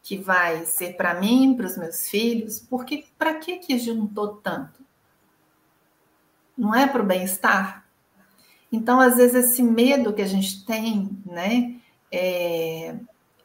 que 0.02 0.18
vai 0.18 0.66
ser 0.66 0.98
para 0.98 1.14
mim, 1.14 1.56
para 1.56 1.68
os 1.68 1.78
meus 1.78 2.10
filhos? 2.10 2.60
Porque 2.60 3.06
para 3.18 3.36
que 3.36 3.58
que 3.58 3.78
juntou 3.78 4.36
tanto? 4.36 4.80
Não 6.58 6.76
é 6.76 6.86
para 6.86 7.02
o 7.02 7.06
bem-estar? 7.06 7.86
Então, 8.72 9.00
às 9.00 9.16
vezes, 9.16 9.52
esse 9.52 9.64
medo 9.64 10.14
que 10.14 10.22
a 10.22 10.28
gente 10.28 10.66
tem, 10.66 11.10
né, 11.26 11.76
é, 12.12 12.96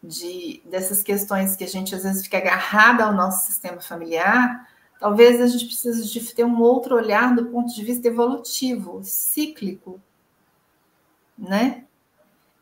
de, 0.03 0.61
dessas 0.64 1.03
questões 1.03 1.57
que 1.57 1.64
a 1.64 1.68
gente 1.68 1.95
às 1.95 2.03
vezes 2.03 2.24
fica 2.24 2.39
agarrada 2.39 3.05
ao 3.05 3.12
nosso 3.12 3.47
sistema 3.47 3.80
familiar, 3.80 4.68
talvez 4.99 5.40
a 5.40 5.47
gente 5.47 5.66
precise 5.66 6.11
de 6.11 6.34
ter 6.34 6.45
um 6.45 6.61
outro 6.61 6.97
olhar 6.97 7.34
do 7.34 7.47
ponto 7.47 7.74
de 7.74 7.84
vista 7.84 8.09
evolutivo, 8.09 9.01
cíclico, 9.03 10.01
né? 11.38 11.84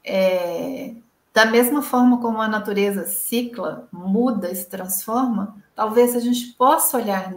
É, 0.05 0.95
da 1.33 1.47
mesma 1.47 1.81
forma 1.81 2.21
como 2.21 2.41
a 2.41 2.49
natureza 2.49 3.07
cicla, 3.07 3.89
muda 3.93 4.55
se 4.55 4.69
transforma, 4.69 5.57
talvez 5.75 6.15
a 6.15 6.21
gente 6.21 6.53
possa 6.53 6.99
olhar, 6.99 7.35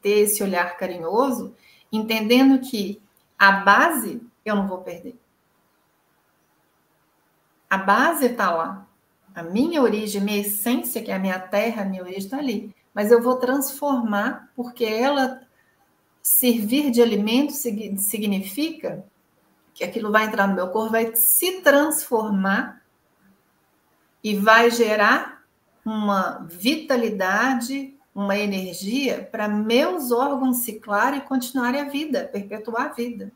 ter 0.00 0.18
esse 0.20 0.42
olhar 0.42 0.76
carinhoso, 0.76 1.54
entendendo 1.90 2.60
que 2.60 3.00
a 3.38 3.52
base 3.52 4.22
eu 4.44 4.54
não 4.54 4.68
vou 4.68 4.78
perder. 4.78 5.18
A 7.68 7.78
base 7.78 8.26
está 8.26 8.50
lá. 8.50 8.86
A 9.34 9.42
minha 9.42 9.80
origem, 9.80 10.20
minha 10.20 10.40
essência, 10.40 11.02
que 11.02 11.10
é 11.10 11.14
a 11.14 11.18
minha 11.18 11.38
terra, 11.38 11.82
a 11.82 11.84
minha 11.84 12.02
origem 12.02 12.20
está 12.20 12.38
ali. 12.38 12.74
Mas 12.94 13.10
eu 13.10 13.22
vou 13.22 13.36
transformar, 13.36 14.50
porque 14.54 14.84
ela 14.84 15.40
servir 16.22 16.90
de 16.90 17.02
alimento 17.02 17.52
significa 17.52 19.04
que 19.74 19.82
aquilo 19.82 20.12
vai 20.12 20.26
entrar 20.26 20.46
no 20.46 20.54
meu 20.54 20.68
corpo, 20.68 20.92
vai 20.92 21.14
se 21.16 21.60
transformar 21.62 22.82
e 24.22 24.36
vai 24.36 24.70
gerar 24.70 25.42
uma 25.84 26.46
vitalidade, 26.48 27.98
uma 28.14 28.38
energia 28.38 29.28
para 29.32 29.48
meus 29.48 30.12
órgãos 30.12 30.58
ciclar 30.58 31.14
e 31.14 31.22
continuarem 31.22 31.80
a 31.80 31.88
vida, 31.88 32.28
perpetuar 32.32 32.86
a 32.86 32.92
vida. 32.92 33.32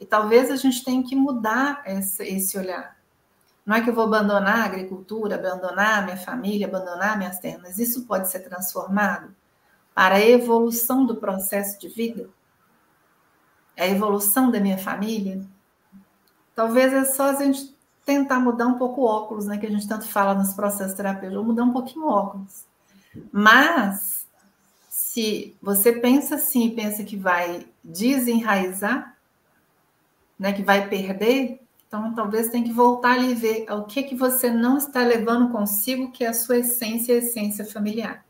E 0.00 0.06
talvez 0.06 0.50
a 0.50 0.56
gente 0.56 0.84
tenha 0.84 1.02
que 1.02 1.16
mudar 1.16 1.82
esse, 1.86 2.22
esse 2.22 2.56
olhar. 2.56 2.95
Não 3.66 3.74
é 3.74 3.80
que 3.82 3.90
eu 3.90 3.94
vou 3.94 4.04
abandonar 4.04 4.60
a 4.60 4.64
agricultura, 4.64 5.34
abandonar 5.34 5.98
a 5.98 6.02
minha 6.02 6.16
família, 6.16 6.68
abandonar 6.68 7.18
minhas 7.18 7.40
terras, 7.40 7.80
isso 7.80 8.06
pode 8.06 8.30
ser 8.30 8.40
transformado 8.40 9.34
para 9.92 10.14
a 10.14 10.24
evolução 10.24 11.04
do 11.04 11.16
processo 11.16 11.80
de 11.80 11.88
vida? 11.88 12.30
É 13.74 13.84
a 13.84 13.88
evolução 13.88 14.52
da 14.52 14.60
minha 14.60 14.78
família? 14.78 15.44
Talvez 16.54 16.92
é 16.92 17.04
só 17.04 17.30
a 17.30 17.34
gente 17.34 17.76
tentar 18.04 18.38
mudar 18.38 18.68
um 18.68 18.78
pouco 18.78 19.00
o 19.00 19.04
óculos, 19.04 19.46
né? 19.46 19.58
Que 19.58 19.66
a 19.66 19.70
gente 19.70 19.88
tanto 19.88 20.06
fala 20.06 20.32
nos 20.32 20.54
processos 20.54 20.94
terapêuticos, 20.94 21.44
mudar 21.44 21.64
um 21.64 21.72
pouquinho 21.72 22.06
o 22.06 22.08
óculos. 22.08 22.64
Mas, 23.32 24.26
se 24.88 25.56
você 25.60 25.92
pensa 25.92 26.36
assim, 26.36 26.70
pensa 26.70 27.02
que 27.02 27.16
vai 27.16 27.66
desenraizar, 27.82 29.16
né? 30.38 30.52
Que 30.52 30.62
vai 30.62 30.88
perder, 30.88 31.65
então, 31.86 32.12
talvez 32.14 32.48
tenha 32.48 32.64
que 32.64 32.72
voltar 32.72 33.12
ali 33.12 33.30
e 33.30 33.34
ver 33.34 33.66
o 33.70 33.84
que, 33.84 34.02
que 34.02 34.16
você 34.16 34.50
não 34.50 34.76
está 34.76 35.02
levando 35.02 35.52
consigo, 35.52 36.10
que 36.10 36.24
é 36.24 36.28
a 36.28 36.34
sua 36.34 36.58
essência, 36.58 37.14
a 37.14 37.18
essência 37.18 37.64
familiar. 37.64 38.26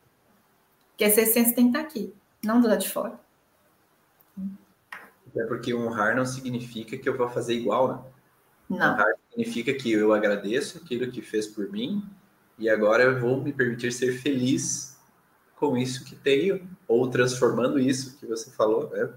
Que 0.97 1.05
essa 1.05 1.23
essência 1.23 1.55
tem 1.55 1.71
que 1.71 1.79
estar 1.79 1.89
aqui, 1.89 2.15
não 2.45 2.61
do 2.61 2.69
lado 2.69 2.81
de 2.81 2.91
fora. 2.91 3.19
É 5.35 5.45
porque 5.45 5.75
honrar 5.75 6.17
não 6.17 6.25
significa 6.25 6.97
que 6.97 7.09
eu 7.09 7.17
vou 7.17 7.29
fazer 7.29 7.55
igual, 7.55 7.89
né? 7.89 8.79
Não. 8.79 8.95
Honrar 8.95 9.15
significa 9.31 9.73
que 9.75 9.93
eu 9.93 10.13
agradeço 10.13 10.79
aquilo 10.79 11.11
que 11.11 11.23
fez 11.23 11.47
por 11.47 11.71
mim 11.71 12.03
e 12.59 12.69
agora 12.69 13.05
eu 13.05 13.21
vou 13.21 13.43
me 13.43 13.53
permitir 13.53 13.93
ser 13.93 14.13
feliz 14.21 14.99
com 15.57 15.77
isso 15.77 16.05
que 16.05 16.15
tenho, 16.15 16.69
ou 16.87 17.09
transformando 17.09 17.79
isso 17.79 18.19
que 18.19 18.27
você 18.27 18.51
falou, 18.51 18.91
né? 18.91 19.11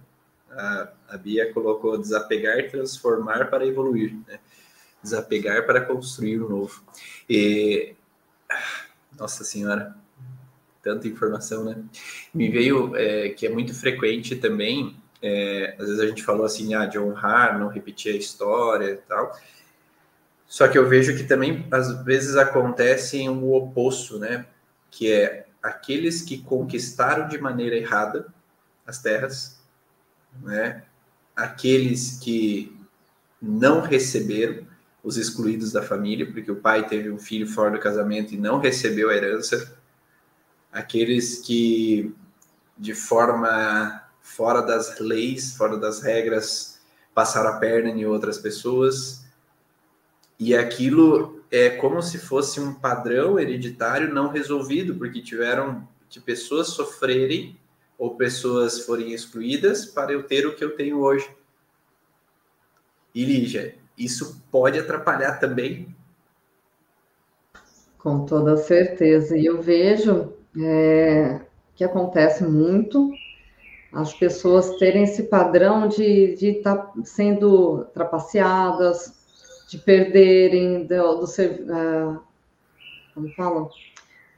A, 0.51 0.89
a 1.09 1.17
Bia 1.17 1.53
colocou 1.53 1.97
desapegar, 1.97 2.69
transformar 2.69 3.49
para 3.49 3.65
evoluir, 3.65 4.15
né? 4.27 4.39
desapegar 5.01 5.65
para 5.65 5.81
construir 5.81 6.39
o 6.39 6.49
novo. 6.49 6.83
E, 7.29 7.95
nossa 9.17 9.43
senhora, 9.43 9.95
tanta 10.81 11.07
informação, 11.07 11.63
né? 11.63 11.83
Me 12.33 12.49
veio 12.49 12.95
é, 12.95 13.29
que 13.29 13.45
é 13.45 13.49
muito 13.49 13.73
frequente 13.73 14.35
também, 14.35 14.97
é, 15.21 15.75
às 15.77 15.87
vezes 15.87 15.99
a 15.99 16.07
gente 16.07 16.23
falou 16.23 16.45
assim, 16.45 16.73
ah, 16.73 16.85
de 16.85 16.97
honrar, 16.97 17.59
não 17.59 17.67
repetir 17.67 18.13
a 18.13 18.17
história 18.17 18.91
e 18.91 18.97
tal. 18.97 19.37
Só 20.47 20.67
que 20.67 20.77
eu 20.77 20.87
vejo 20.87 21.15
que 21.15 21.23
também 21.23 21.67
às 21.69 22.03
vezes 22.03 22.35
acontece 22.35 23.27
o 23.29 23.53
oposto, 23.53 24.17
né? 24.17 24.45
Que 24.89 25.11
é 25.11 25.45
aqueles 25.61 26.21
que 26.21 26.41
conquistaram 26.41 27.27
de 27.27 27.37
maneira 27.37 27.75
errada 27.75 28.33
as 28.87 29.01
terras 29.01 29.58
né? 30.41 30.83
aqueles 31.35 32.19
que 32.21 32.75
não 33.41 33.81
receberam, 33.81 34.67
os 35.01 35.17
excluídos 35.17 35.71
da 35.71 35.81
família, 35.81 36.29
porque 36.29 36.51
o 36.51 36.57
pai 36.57 36.85
teve 36.85 37.09
um 37.09 37.17
filho 37.17 37.47
fora 37.47 37.71
do 37.71 37.79
casamento 37.79 38.33
e 38.33 38.37
não 38.37 38.59
recebeu 38.59 39.09
a 39.09 39.15
herança, 39.15 39.77
aqueles 40.71 41.39
que, 41.39 42.13
de 42.77 42.93
forma 42.93 44.03
fora 44.21 44.61
das 44.61 44.99
leis, 44.99 45.55
fora 45.55 45.77
das 45.77 46.01
regras, 46.01 46.81
passaram 47.13 47.51
a 47.51 47.57
perna 47.57 47.89
em 47.89 48.05
outras 48.05 48.37
pessoas, 48.37 49.25
e 50.37 50.55
aquilo 50.55 51.43
é 51.51 51.69
como 51.69 52.01
se 52.01 52.17
fosse 52.17 52.59
um 52.59 52.73
padrão 52.73 53.39
hereditário 53.39 54.13
não 54.13 54.29
resolvido, 54.29 54.95
porque 54.95 55.21
tiveram 55.21 55.87
que 56.09 56.19
pessoas 56.19 56.67
sofrerem 56.67 57.58
ou 57.99 58.15
pessoas 58.15 58.79
forem 58.85 59.11
excluídas 59.11 59.85
para 59.85 60.13
eu 60.13 60.23
ter 60.23 60.47
o 60.47 60.55
que 60.55 60.63
eu 60.63 60.75
tenho 60.75 61.01
hoje. 61.01 61.29
E 63.13 63.25
Lígia, 63.25 63.75
isso 63.97 64.41
pode 64.49 64.79
atrapalhar 64.79 65.37
também? 65.39 65.93
Com 67.97 68.25
toda 68.25 68.55
certeza. 68.55 69.37
E 69.37 69.45
eu 69.45 69.61
vejo 69.61 70.33
é, 70.57 71.41
que 71.75 71.83
acontece 71.83 72.45
muito 72.45 73.11
as 73.91 74.13
pessoas 74.13 74.77
terem 74.77 75.03
esse 75.03 75.23
padrão 75.23 75.87
de 75.87 76.35
estar 76.41 76.75
tá 76.77 76.93
sendo 77.03 77.85
trapaceadas, 77.93 79.19
de 79.69 79.77
perderem 79.77 80.85
do, 80.85 81.15
do 81.15 81.25
uh, 81.25 82.21
como 83.13 83.29
falam, 83.35 83.69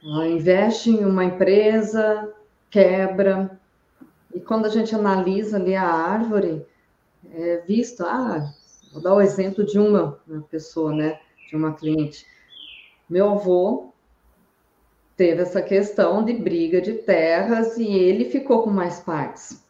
uh, 0.04 0.24
investe 0.24 0.90
em 0.90 1.04
uma 1.04 1.24
empresa, 1.24 2.32
quebra. 2.72 3.60
E 4.34 4.40
quando 4.40 4.66
a 4.66 4.70
gente 4.70 4.94
analisa 4.94 5.58
ali 5.58 5.76
a 5.76 5.84
árvore, 5.84 6.66
é 7.32 7.58
visto, 7.58 8.02
ah, 8.04 8.50
vou 8.92 9.02
dar 9.02 9.14
o 9.14 9.20
exemplo 9.20 9.64
de 9.64 9.78
uma, 9.78 10.18
pessoa, 10.50 10.92
né, 10.92 11.20
de 11.48 11.54
uma 11.54 11.74
cliente. 11.74 12.26
Meu 13.08 13.30
avô 13.30 13.92
teve 15.16 15.42
essa 15.42 15.60
questão 15.60 16.24
de 16.24 16.32
briga 16.32 16.80
de 16.80 16.94
terras 16.94 17.76
e 17.76 17.86
ele 17.86 18.24
ficou 18.24 18.62
com 18.62 18.70
mais 18.70 18.98
partes 19.00 19.62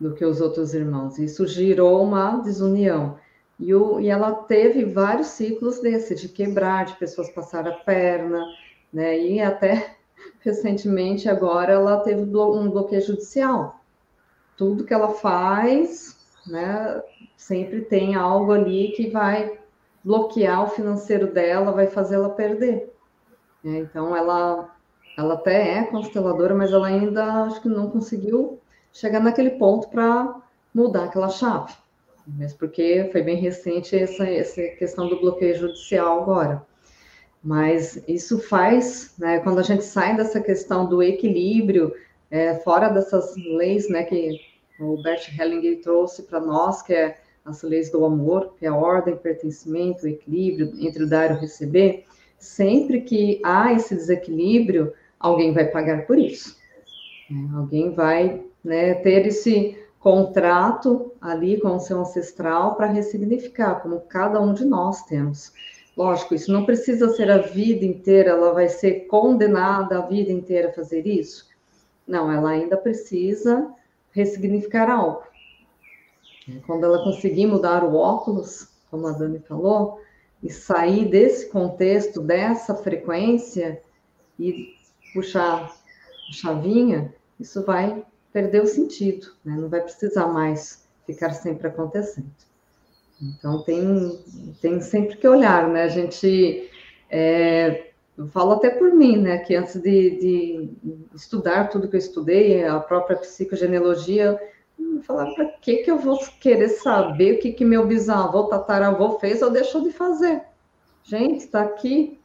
do 0.00 0.14
que 0.14 0.24
os 0.24 0.40
outros 0.40 0.72
irmãos. 0.72 1.18
Isso 1.18 1.46
girou 1.46 2.02
uma 2.02 2.38
desunião. 2.38 3.18
E, 3.60 3.74
o, 3.74 4.00
e 4.00 4.08
ela 4.08 4.32
teve 4.32 4.84
vários 4.84 5.28
ciclos 5.28 5.80
desse, 5.80 6.14
de 6.14 6.28
quebrar, 6.28 6.86
de 6.86 6.96
pessoas 6.96 7.28
passar 7.30 7.66
a 7.66 7.72
perna, 7.72 8.46
né? 8.92 9.18
E 9.18 9.40
até 9.40 9.97
recentemente, 10.40 11.28
agora, 11.28 11.72
ela 11.72 12.00
teve 12.00 12.22
um 12.22 12.70
bloqueio 12.70 13.02
judicial. 13.02 13.80
Tudo 14.56 14.84
que 14.84 14.94
ela 14.94 15.10
faz, 15.10 16.16
né, 16.46 17.02
sempre 17.36 17.82
tem 17.82 18.14
algo 18.14 18.52
ali 18.52 18.92
que 18.92 19.10
vai 19.10 19.58
bloquear 20.02 20.64
o 20.64 20.70
financeiro 20.70 21.32
dela, 21.32 21.72
vai 21.72 21.86
fazer 21.86 22.16
ela 22.16 22.30
perder. 22.30 22.92
É, 23.64 23.78
então, 23.78 24.16
ela, 24.16 24.74
ela 25.16 25.34
até 25.34 25.78
é 25.78 25.84
consteladora, 25.84 26.54
mas 26.54 26.72
ela 26.72 26.86
ainda 26.86 27.44
acho 27.44 27.60
que 27.60 27.68
não 27.68 27.90
conseguiu 27.90 28.60
chegar 28.92 29.20
naquele 29.20 29.50
ponto 29.50 29.88
para 29.88 30.40
mudar 30.74 31.04
aquela 31.04 31.28
chave. 31.28 31.74
Mesmo 32.26 32.58
porque 32.58 33.08
foi 33.10 33.22
bem 33.22 33.36
recente 33.36 33.96
essa, 33.96 34.24
essa 34.26 34.62
questão 34.76 35.08
do 35.08 35.20
bloqueio 35.20 35.56
judicial 35.56 36.22
agora. 36.22 36.66
Mas 37.42 38.02
isso 38.08 38.40
faz, 38.40 39.14
né, 39.18 39.38
quando 39.40 39.58
a 39.58 39.62
gente 39.62 39.84
sai 39.84 40.16
dessa 40.16 40.40
questão 40.40 40.88
do 40.88 41.02
equilíbrio, 41.02 41.92
é, 42.30 42.54
fora 42.56 42.88
dessas 42.88 43.34
leis 43.36 43.88
né, 43.88 44.02
que 44.04 44.40
o 44.80 45.00
Bert 45.02 45.28
Hellinger 45.38 45.80
trouxe 45.80 46.22
para 46.24 46.40
nós, 46.40 46.82
que 46.82 46.92
é 46.92 47.16
as 47.44 47.62
leis 47.62 47.90
do 47.90 48.04
amor, 48.04 48.54
que 48.58 48.66
é 48.66 48.68
a 48.68 48.74
ordem, 48.74 49.16
pertencimento, 49.16 50.06
equilíbrio 50.06 50.72
entre 50.78 51.04
o 51.04 51.08
dar 51.08 51.30
e 51.30 51.34
o 51.34 51.38
receber, 51.38 52.04
sempre 52.38 53.00
que 53.00 53.40
há 53.44 53.72
esse 53.72 53.94
desequilíbrio, 53.94 54.92
alguém 55.18 55.52
vai 55.52 55.66
pagar 55.66 56.06
por 56.06 56.18
isso. 56.18 56.56
É, 57.30 57.56
alguém 57.56 57.90
vai 57.92 58.42
né, 58.62 58.94
ter 58.94 59.26
esse 59.26 59.78
contrato 59.98 61.12
ali 61.20 61.60
com 61.60 61.76
o 61.76 61.80
seu 61.80 62.00
ancestral 62.00 62.76
para 62.76 62.86
ressignificar, 62.86 63.76
como 63.76 64.00
cada 64.00 64.40
um 64.40 64.52
de 64.52 64.64
nós 64.64 65.02
temos. 65.04 65.52
Lógico, 65.98 66.36
isso 66.36 66.52
não 66.52 66.64
precisa 66.64 67.08
ser 67.08 67.28
a 67.28 67.38
vida 67.38 67.84
inteira, 67.84 68.30
ela 68.30 68.52
vai 68.52 68.68
ser 68.68 69.08
condenada 69.08 69.98
a 69.98 70.06
vida 70.06 70.30
inteira 70.30 70.68
a 70.68 70.72
fazer 70.72 71.04
isso. 71.04 71.48
Não, 72.06 72.30
ela 72.30 72.50
ainda 72.50 72.76
precisa 72.76 73.68
ressignificar 74.12 74.88
algo. 74.88 75.24
Quando 76.66 76.84
ela 76.84 77.02
conseguir 77.02 77.48
mudar 77.48 77.82
o 77.82 77.96
óculos, 77.96 78.68
como 78.88 79.08
a 79.08 79.10
Dani 79.10 79.40
falou, 79.40 80.00
e 80.40 80.48
sair 80.48 81.06
desse 81.06 81.48
contexto, 81.48 82.20
dessa 82.20 82.76
frequência, 82.76 83.82
e 84.38 84.76
puxar 85.12 85.64
a 85.64 86.32
chavinha, 86.32 87.12
isso 87.40 87.64
vai 87.64 88.06
perder 88.32 88.62
o 88.62 88.68
sentido, 88.68 89.32
né? 89.44 89.56
não 89.56 89.68
vai 89.68 89.80
precisar 89.80 90.28
mais 90.28 90.86
ficar 91.04 91.32
sempre 91.32 91.66
acontecendo. 91.66 92.30
Então, 93.20 93.62
tem, 93.62 94.18
tem 94.60 94.80
sempre 94.80 95.16
que 95.16 95.26
olhar, 95.26 95.68
né? 95.68 95.84
A 95.84 95.88
gente, 95.88 96.70
é, 97.10 97.90
eu 98.16 98.28
falo 98.28 98.52
até 98.52 98.70
por 98.70 98.92
mim, 98.92 99.16
né? 99.16 99.38
Que 99.38 99.56
antes 99.56 99.80
de, 99.80 100.10
de 100.18 100.70
estudar 101.14 101.68
tudo 101.68 101.88
que 101.88 101.96
eu 101.96 102.00
estudei, 102.00 102.64
a 102.64 102.78
própria 102.78 103.16
psicogenealogia, 103.16 104.38
falar 105.02 105.32
para 105.34 105.46
que 105.46 105.78
que 105.78 105.90
eu 105.90 105.98
vou 105.98 106.18
querer 106.40 106.68
saber 106.68 107.34
o 107.34 107.38
que 107.40 107.52
que 107.52 107.64
meu 107.64 107.86
bisavô, 107.86 108.44
tataravô 108.44 109.18
fez 109.18 109.42
ou 109.42 109.50
deixou 109.50 109.82
de 109.82 109.90
fazer? 109.90 110.42
Gente, 111.02 111.38
está 111.38 111.62
aqui, 111.62 112.18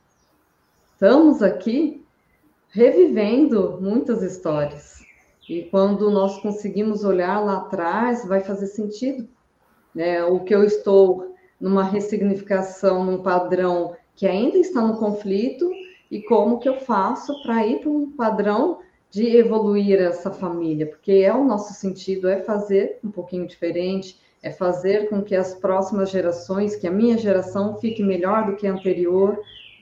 estamos 0.93 1.41
aqui 1.41 2.05
revivendo 2.69 3.77
muitas 3.81 4.21
histórias. 4.21 5.01
E 5.47 5.63
quando 5.63 6.09
nós 6.09 6.39
conseguimos 6.41 7.03
olhar 7.03 7.39
lá 7.39 7.57
atrás, 7.57 8.25
vai 8.25 8.41
fazer 8.41 8.67
sentido. 8.67 9.27
Né? 9.93 10.23
O 10.23 10.39
que 10.39 10.53
eu 10.53 10.63
estou 10.63 11.33
numa 11.59 11.83
ressignificação, 11.83 13.03
num 13.03 13.21
padrão 13.21 13.95
que 14.15 14.27
ainda 14.27 14.57
está 14.57 14.81
no 14.81 14.97
conflito, 14.97 15.71
e 16.11 16.21
como 16.21 16.59
que 16.59 16.69
eu 16.69 16.79
faço 16.79 17.41
para 17.41 17.65
ir 17.65 17.79
para 17.79 17.89
um 17.89 18.11
padrão 18.11 18.79
de 19.09 19.35
evoluir 19.35 19.99
essa 19.99 20.31
família, 20.31 20.87
porque 20.87 21.11
é 21.11 21.33
o 21.33 21.43
nosso 21.43 21.73
sentido, 21.73 22.27
é 22.27 22.41
fazer 22.41 22.99
um 23.03 23.11
pouquinho 23.11 23.47
diferente, 23.47 24.19
é 24.41 24.51
fazer 24.51 25.07
com 25.07 25.21
que 25.21 25.35
as 25.35 25.53
próximas 25.53 26.09
gerações, 26.09 26.75
que 26.75 26.87
a 26.87 26.91
minha 26.91 27.17
geração 27.17 27.77
fique 27.77 28.03
melhor 28.03 28.45
do 28.45 28.55
que 28.55 28.67
a 28.67 28.73
anterior, 28.73 29.39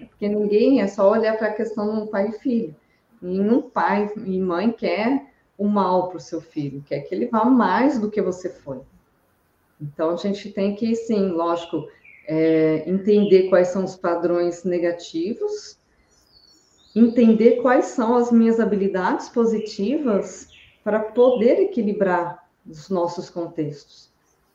porque 0.07 0.27
ninguém 0.27 0.81
é 0.81 0.87
só 0.87 1.09
olhar 1.09 1.37
para 1.37 1.47
a 1.47 1.53
questão 1.53 1.95
de 1.95 2.01
um 2.01 2.07
pai 2.07 2.27
e 2.29 2.39
filho. 2.39 2.75
Nenhum 3.21 3.61
pai 3.61 4.11
e 4.17 4.39
mãe 4.39 4.71
quer 4.71 5.25
o 5.57 5.67
mal 5.67 6.09
para 6.09 6.17
o 6.17 6.21
seu 6.21 6.41
filho, 6.41 6.83
quer 6.85 6.99
que 7.01 7.13
ele 7.13 7.27
vá 7.27 7.45
mais 7.45 7.99
do 7.99 8.09
que 8.09 8.21
você 8.21 8.49
foi. 8.49 8.79
Então 9.81 10.11
a 10.11 10.15
gente 10.15 10.51
tem 10.51 10.75
que, 10.75 10.95
sim, 10.95 11.29
lógico, 11.29 11.87
é, 12.27 12.83
entender 12.87 13.49
quais 13.49 13.69
são 13.69 13.83
os 13.83 13.95
padrões 13.95 14.63
negativos 14.63 15.81
entender 16.95 17.61
quais 17.61 17.85
são 17.85 18.15
as 18.15 18.31
minhas 18.31 18.59
habilidades 18.59 19.29
positivas 19.29 20.49
para 20.83 20.99
poder 20.99 21.59
equilibrar 21.59 22.45
os 22.67 22.89
nossos 22.89 23.29
contextos. 23.29 24.11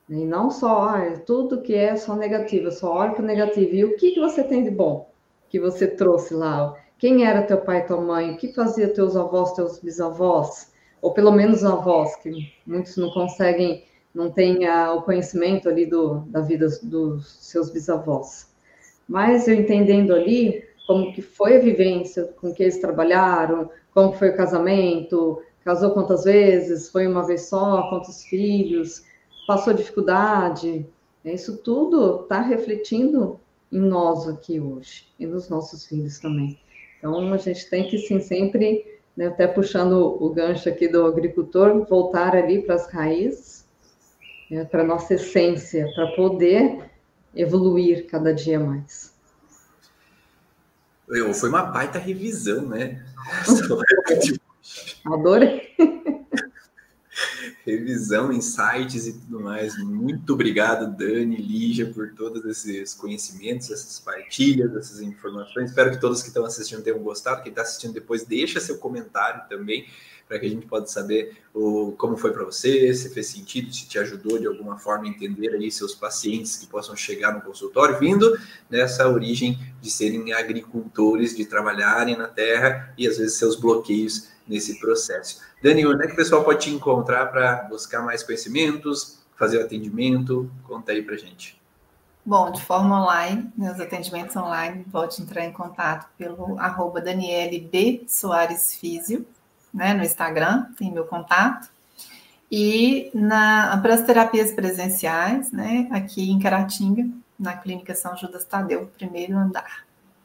E 0.08 0.24
não 0.24 0.50
só, 0.50 0.84
ah, 0.84 1.18
tudo 1.26 1.62
que 1.62 1.74
é 1.74 1.96
só 1.96 2.14
negativo, 2.14 2.70
só 2.70 2.92
olha 2.92 3.12
para 3.12 3.22
o 3.22 3.26
negativo. 3.26 3.74
E 3.74 3.84
o 3.84 3.96
que, 3.96 4.12
que 4.12 4.20
você 4.20 4.44
tem 4.44 4.62
de 4.62 4.70
bom 4.70 5.10
que 5.48 5.58
você 5.58 5.86
trouxe 5.86 6.34
lá? 6.34 6.74
Quem 6.98 7.26
era 7.26 7.42
teu 7.42 7.58
pai 7.58 7.78
e 7.78 7.86
tua 7.86 8.00
mãe? 8.00 8.32
O 8.32 8.36
que 8.36 8.52
fazia 8.52 8.92
teus 8.92 9.16
avós, 9.16 9.52
teus 9.52 9.80
bisavós? 9.80 10.72
Ou 11.02 11.12
pelo 11.12 11.32
menos 11.32 11.64
avós, 11.64 12.14
que 12.16 12.30
muitos 12.66 12.96
não 12.96 13.10
conseguem, 13.10 13.84
não 14.16 14.30
têm 14.30 14.66
a, 14.66 14.94
o 14.94 15.02
conhecimento 15.02 15.68
ali 15.68 15.84
do, 15.84 16.20
da 16.28 16.40
vida 16.40 16.66
dos 16.82 17.36
seus 17.38 17.68
bisavós. 17.68 18.50
Mas 19.06 19.46
eu 19.46 19.54
entendendo 19.54 20.14
ali, 20.14 20.64
como 20.86 21.12
que 21.12 21.20
foi 21.20 21.56
a 21.56 21.60
vivência 21.60 22.24
com 22.40 22.52
que 22.54 22.62
eles 22.62 22.78
trabalharam, 22.78 23.68
como 23.92 24.14
foi 24.14 24.30
o 24.30 24.36
casamento, 24.36 25.42
casou 25.62 25.90
quantas 25.90 26.24
vezes, 26.24 26.88
foi 26.88 27.06
uma 27.06 27.26
vez 27.26 27.42
só, 27.42 27.90
quantos 27.90 28.24
filhos, 28.24 29.04
passou 29.46 29.74
dificuldade. 29.74 30.86
Isso 31.22 31.58
tudo 31.58 32.22
está 32.22 32.40
refletindo 32.40 33.38
em 33.70 33.80
nós 33.80 34.26
aqui 34.26 34.58
hoje 34.58 35.08
e 35.18 35.26
nos 35.26 35.50
nossos 35.50 35.84
filhos 35.84 36.18
também. 36.18 36.58
Então 36.98 37.34
a 37.34 37.36
gente 37.36 37.68
tem 37.68 37.86
que 37.86 37.98
sim 37.98 38.18
sempre, 38.20 38.82
né, 39.14 39.26
até 39.26 39.46
puxando 39.46 40.16
o 40.22 40.30
gancho 40.30 40.70
aqui 40.70 40.88
do 40.88 41.04
agricultor, 41.04 41.84
voltar 41.86 42.34
ali 42.34 42.62
para 42.62 42.76
as 42.76 42.90
raízes, 42.90 43.55
né, 44.50 44.64
para 44.64 44.84
nossa 44.84 45.14
essência, 45.14 45.90
para 45.94 46.08
poder 46.12 46.90
evoluir 47.34 48.06
cada 48.06 48.32
dia 48.32 48.58
mais. 48.58 49.14
Eu, 51.08 51.32
foi 51.32 51.48
uma 51.48 51.62
baita 51.62 51.98
revisão, 51.98 52.66
né? 52.66 53.04
Adorei. 55.06 55.74
Revisão, 57.64 58.32
insights 58.32 59.06
e 59.08 59.12
tudo 59.12 59.40
mais. 59.40 59.76
Muito 59.78 60.32
obrigado, 60.34 60.96
Dani, 60.96 61.36
Lígia, 61.36 61.92
por 61.92 62.12
todos 62.14 62.44
esses 62.44 62.94
conhecimentos, 62.94 63.70
essas 63.72 63.98
partilhas, 63.98 64.74
essas 64.76 65.00
informações. 65.00 65.70
Espero 65.70 65.90
que 65.90 66.00
todos 66.00 66.22
que 66.22 66.28
estão 66.28 66.44
assistindo 66.44 66.82
tenham 66.82 67.00
gostado. 67.00 67.42
Quem 67.42 67.50
está 67.50 67.62
assistindo 67.62 67.92
depois, 67.92 68.24
deixa 68.24 68.60
seu 68.60 68.78
comentário 68.78 69.48
também 69.48 69.86
para 70.28 70.38
que 70.38 70.46
a 70.46 70.50
gente 70.50 70.66
possa 70.66 70.86
saber 70.86 71.36
o, 71.54 71.92
como 71.92 72.16
foi 72.16 72.32
para 72.32 72.44
você, 72.44 72.92
se 72.92 73.10
fez 73.10 73.28
sentido, 73.28 73.72
se 73.72 73.86
te 73.86 73.98
ajudou 73.98 74.38
de 74.38 74.46
alguma 74.46 74.78
forma 74.78 75.04
a 75.04 75.08
entender 75.08 75.50
aí 75.50 75.70
seus 75.70 75.94
pacientes 75.94 76.56
que 76.56 76.66
possam 76.66 76.96
chegar 76.96 77.32
no 77.32 77.40
consultório, 77.40 77.98
vindo 77.98 78.36
dessa 78.68 79.08
origem 79.08 79.58
de 79.80 79.90
serem 79.90 80.32
agricultores, 80.32 81.36
de 81.36 81.44
trabalharem 81.44 82.16
na 82.16 82.26
terra 82.26 82.92
e 82.98 83.06
às 83.06 83.18
vezes 83.18 83.38
seus 83.38 83.56
bloqueios 83.56 84.28
nesse 84.46 84.78
processo. 84.80 85.40
Dani, 85.62 85.86
onde 85.86 86.04
é 86.04 86.06
que 86.06 86.12
o 86.12 86.16
pessoal 86.16 86.44
pode 86.44 86.60
te 86.60 86.70
encontrar 86.70 87.26
para 87.26 87.62
buscar 87.64 88.02
mais 88.02 88.22
conhecimentos, 88.22 89.20
fazer 89.36 89.58
o 89.58 89.62
atendimento? 89.64 90.50
Conta 90.64 90.92
aí 90.92 91.02
para 91.02 91.16
gente. 91.16 91.60
Bom, 92.24 92.50
de 92.50 92.60
forma 92.60 93.02
online, 93.02 93.52
meus 93.56 93.78
atendimentos 93.78 94.34
online, 94.34 94.84
pode 94.90 95.22
entrar 95.22 95.44
em 95.44 95.52
contato 95.52 96.08
pelo 96.18 96.58
arroba 96.58 97.00
Daniele 97.00 97.60
B. 97.60 98.04
Soares 98.08 98.74
Físio, 98.74 99.24
né, 99.76 99.92
no 99.94 100.02
Instagram, 100.02 100.66
tem 100.76 100.90
meu 100.90 101.04
contato. 101.04 101.68
E 102.50 103.12
para 103.12 103.94
as 103.94 104.02
terapias 104.02 104.52
presenciais, 104.52 105.52
né, 105.52 105.88
aqui 105.92 106.30
em 106.30 106.38
Caratinga, 106.38 107.08
na 107.38 107.56
Clínica 107.56 107.94
São 107.94 108.16
Judas 108.16 108.44
Tadeu, 108.44 108.90
primeiro 108.96 109.36
andar. 109.36 109.84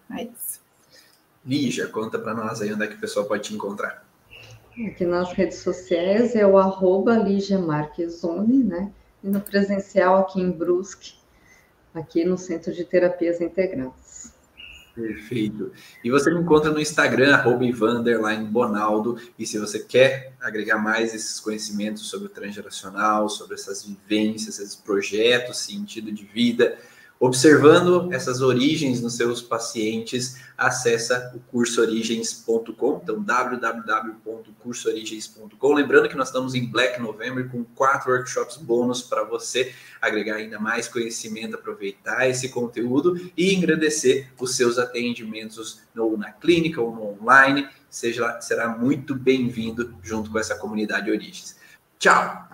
É 0.10 0.24
isso. 0.24 0.62
Lígia, 1.46 1.88
conta 1.88 2.18
para 2.18 2.34
nós 2.34 2.62
aí 2.62 2.72
onde 2.74 2.86
é 2.86 2.88
que 2.88 2.96
o 2.96 3.00
pessoal 3.00 3.26
pode 3.26 3.44
te 3.44 3.54
encontrar. 3.54 4.06
Aqui 4.88 5.06
nas 5.06 5.34
redes 5.34 5.58
sociais 5.58 6.36
é 6.36 6.48
o 6.48 6.58
arroba 6.58 7.18
Lígia 7.18 7.60
Marquezone, 7.60 8.64
né? 8.64 8.92
E 9.22 9.28
no 9.28 9.42
presencial 9.42 10.18
aqui 10.18 10.40
em 10.40 10.50
Brusque, 10.50 11.16
aqui 11.94 12.24
no 12.24 12.38
Centro 12.38 12.72
de 12.72 12.86
Terapias 12.86 13.42
Integradas. 13.42 14.34
Perfeito. 14.94 15.72
E 16.04 16.12
você 16.12 16.34
me 16.34 16.42
encontra 16.42 16.70
no 16.70 16.80
Instagram, 16.80 17.34
arroba 17.34 17.64
Bonaldo. 18.50 19.18
E 19.40 19.46
se 19.46 19.58
você 19.58 19.80
quer 19.80 20.34
agregar 20.42 20.78
mais 20.78 21.14
esses 21.14 21.40
conhecimentos 21.40 22.10
sobre 22.10 22.28
o 22.28 22.30
transgeracional, 22.30 23.30
sobre 23.30 23.56
essas 23.56 23.86
vivências, 23.86 24.60
esses 24.60 24.76
projetos, 24.76 25.60
sentido 25.60 26.12
de 26.12 26.26
vida, 26.26 26.78
Observando 27.24 28.12
essas 28.12 28.42
origens 28.42 29.00
nos 29.00 29.16
seus 29.16 29.44
pacientes, 29.44 30.42
acessa 30.58 31.32
o 31.36 31.40
cursoorigens.com, 31.52 33.00
então 33.04 33.22
www.cursoorigens.com. 33.22 35.72
Lembrando 35.72 36.10
que 36.10 36.18
nós 36.18 36.30
estamos 36.30 36.56
em 36.56 36.66
Black 36.66 37.00
November 37.00 37.48
com 37.48 37.64
quatro 37.64 38.12
workshops 38.12 38.58
bônus 38.58 39.04
para 39.04 39.24
você 39.24 39.72
agregar 40.02 40.38
ainda 40.38 40.60
mais 40.60 40.88
conhecimento, 40.88 41.54
aproveitar 41.54 42.28
esse 42.28 42.50
conteúdo 42.50 43.30
e 43.38 43.54
engrandecer 43.54 44.34
os 44.40 44.56
seus 44.56 44.80
atendimentos 44.80 45.80
no, 45.94 46.18
na 46.18 46.32
clínica 46.32 46.82
ou 46.82 46.92
no 46.92 47.22
online. 47.22 47.70
Seja, 47.88 48.42
será 48.42 48.68
muito 48.68 49.14
bem-vindo 49.14 49.96
junto 50.02 50.32
com 50.32 50.40
essa 50.40 50.56
comunidade 50.56 51.12
Origens. 51.12 51.56
Tchau! 52.00 52.50